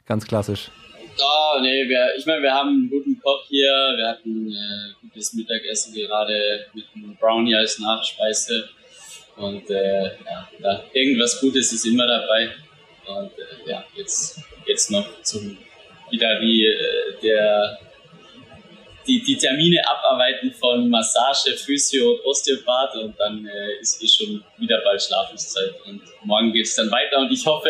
ganz 0.05 0.25
klassisch? 0.25 0.71
Oh, 1.19 1.59
nee, 1.61 1.87
wir, 1.87 2.15
ich 2.17 2.25
meine, 2.25 2.41
wir 2.43 2.53
haben 2.53 2.69
einen 2.69 2.89
guten 2.89 3.19
Koch 3.21 3.43
hier. 3.47 3.71
Wir 3.95 4.07
hatten 4.07 4.51
äh, 4.51 4.93
gutes 5.01 5.33
Mittagessen 5.33 5.93
gerade 5.93 6.65
mit 6.73 6.85
einem 6.95 7.15
Brownie 7.15 7.55
als 7.55 7.79
Nachspeise. 7.79 8.69
Und 9.35 9.69
äh, 9.69 10.03
ja, 10.03 10.49
da, 10.59 10.83
irgendwas 10.93 11.39
Gutes 11.39 11.71
ist 11.73 11.85
immer 11.85 12.07
dabei. 12.07 12.49
Und 13.05 13.31
äh, 13.37 13.69
ja, 13.69 13.83
jetzt, 13.95 14.41
jetzt 14.65 14.91
noch 14.91 15.05
zum 15.21 15.57
wieder 16.09 16.39
wie 16.41 16.65
äh, 16.65 17.21
der 17.21 17.77
die, 19.07 19.23
die 19.23 19.37
Termine 19.37 19.81
abarbeiten 19.87 20.51
von 20.51 20.89
Massage, 20.89 21.55
Physio 21.55 22.11
und 22.11 22.25
Osteopath 22.25 22.95
und 22.95 23.19
dann 23.19 23.45
äh, 23.45 23.79
ist 23.81 24.03
eh 24.03 24.07
schon 24.07 24.43
wieder 24.57 24.81
bald 24.83 25.01
Schlafenszeit 25.01 25.73
und 25.85 26.01
morgen 26.23 26.51
geht 26.53 26.65
es 26.65 26.75
dann 26.75 26.91
weiter 26.91 27.19
und 27.19 27.31
ich 27.31 27.45
hoffe, 27.45 27.69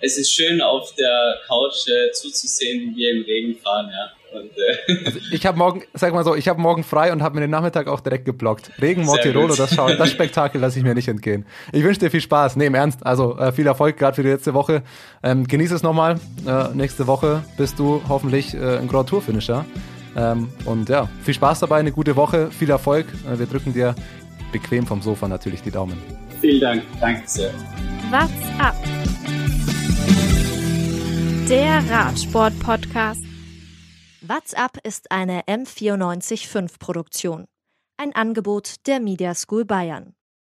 es 0.00 0.16
ist 0.16 0.32
schön 0.32 0.60
auf 0.60 0.94
der 0.94 1.38
Couch 1.46 1.88
äh, 1.88 2.10
zuzusehen, 2.12 2.94
wie 2.94 2.96
wir 2.96 3.10
im 3.12 3.24
Regen 3.24 3.56
fahren, 3.56 3.90
ja. 3.90 4.12
Und, 4.30 4.50
äh 4.58 5.06
also 5.06 5.18
ich 5.32 5.46
habe 5.46 5.56
morgen, 5.56 5.82
sag 5.94 6.12
mal 6.12 6.22
so, 6.22 6.34
ich 6.34 6.48
habe 6.48 6.60
morgen 6.60 6.84
frei 6.84 7.12
und 7.12 7.22
habe 7.22 7.36
mir 7.36 7.40
den 7.40 7.50
Nachmittag 7.50 7.88
auch 7.88 8.00
direkt 8.00 8.26
geblockt. 8.26 8.70
Regen 8.80 9.04
Mortirolo, 9.04 9.54
das 9.54 9.74
schauen, 9.74 9.96
das 9.96 10.10
Spektakel 10.10 10.60
lasse 10.60 10.78
ich 10.78 10.84
mir 10.84 10.94
nicht 10.94 11.08
entgehen. 11.08 11.46
Ich 11.72 11.82
wünsche 11.82 12.00
dir 12.00 12.10
viel 12.10 12.20
Spaß. 12.20 12.56
Nee, 12.56 12.66
im 12.66 12.74
Ernst, 12.74 13.06
also 13.06 13.38
äh, 13.38 13.52
viel 13.52 13.66
Erfolg 13.66 13.96
gerade 13.96 14.14
für 14.14 14.22
die 14.22 14.28
letzte 14.28 14.52
Woche. 14.52 14.82
Ähm, 15.22 15.46
genieß 15.46 15.72
es 15.72 15.82
nochmal. 15.82 16.20
Äh, 16.46 16.74
nächste 16.74 17.06
Woche 17.06 17.42
bist 17.56 17.78
du 17.78 18.02
hoffentlich 18.08 18.54
äh, 18.54 18.76
ein 18.76 18.88
Grand 18.88 19.08
Tour 19.08 19.22
Finisher. 19.22 19.64
Ähm, 20.18 20.48
und 20.64 20.88
ja, 20.88 21.08
viel 21.22 21.34
Spaß 21.34 21.60
dabei, 21.60 21.78
eine 21.78 21.92
gute 21.92 22.16
Woche, 22.16 22.50
viel 22.50 22.70
Erfolg. 22.70 23.06
Äh, 23.24 23.38
wir 23.38 23.46
drücken 23.46 23.72
dir 23.72 23.94
bequem 24.50 24.84
vom 24.84 25.00
Sofa 25.00 25.28
natürlich 25.28 25.62
die 25.62 25.70
Daumen. 25.70 25.96
Vielen 26.40 26.60
Dank, 26.60 26.82
danke 27.00 27.22
sehr. 27.26 27.52
What's 28.10 28.32
up? 28.58 28.74
Der 31.48 31.82
Radsport-Podcast. 31.88 33.22
What's 34.22 34.54
up 34.54 34.78
ist 34.82 35.12
eine 35.12 35.42
M945 35.42 36.78
Produktion. 36.80 37.46
Ein 37.96 38.14
Angebot 38.14 38.86
der 38.86 38.98
Media 38.98 39.34
School 39.34 39.64
Bayern. 39.64 40.14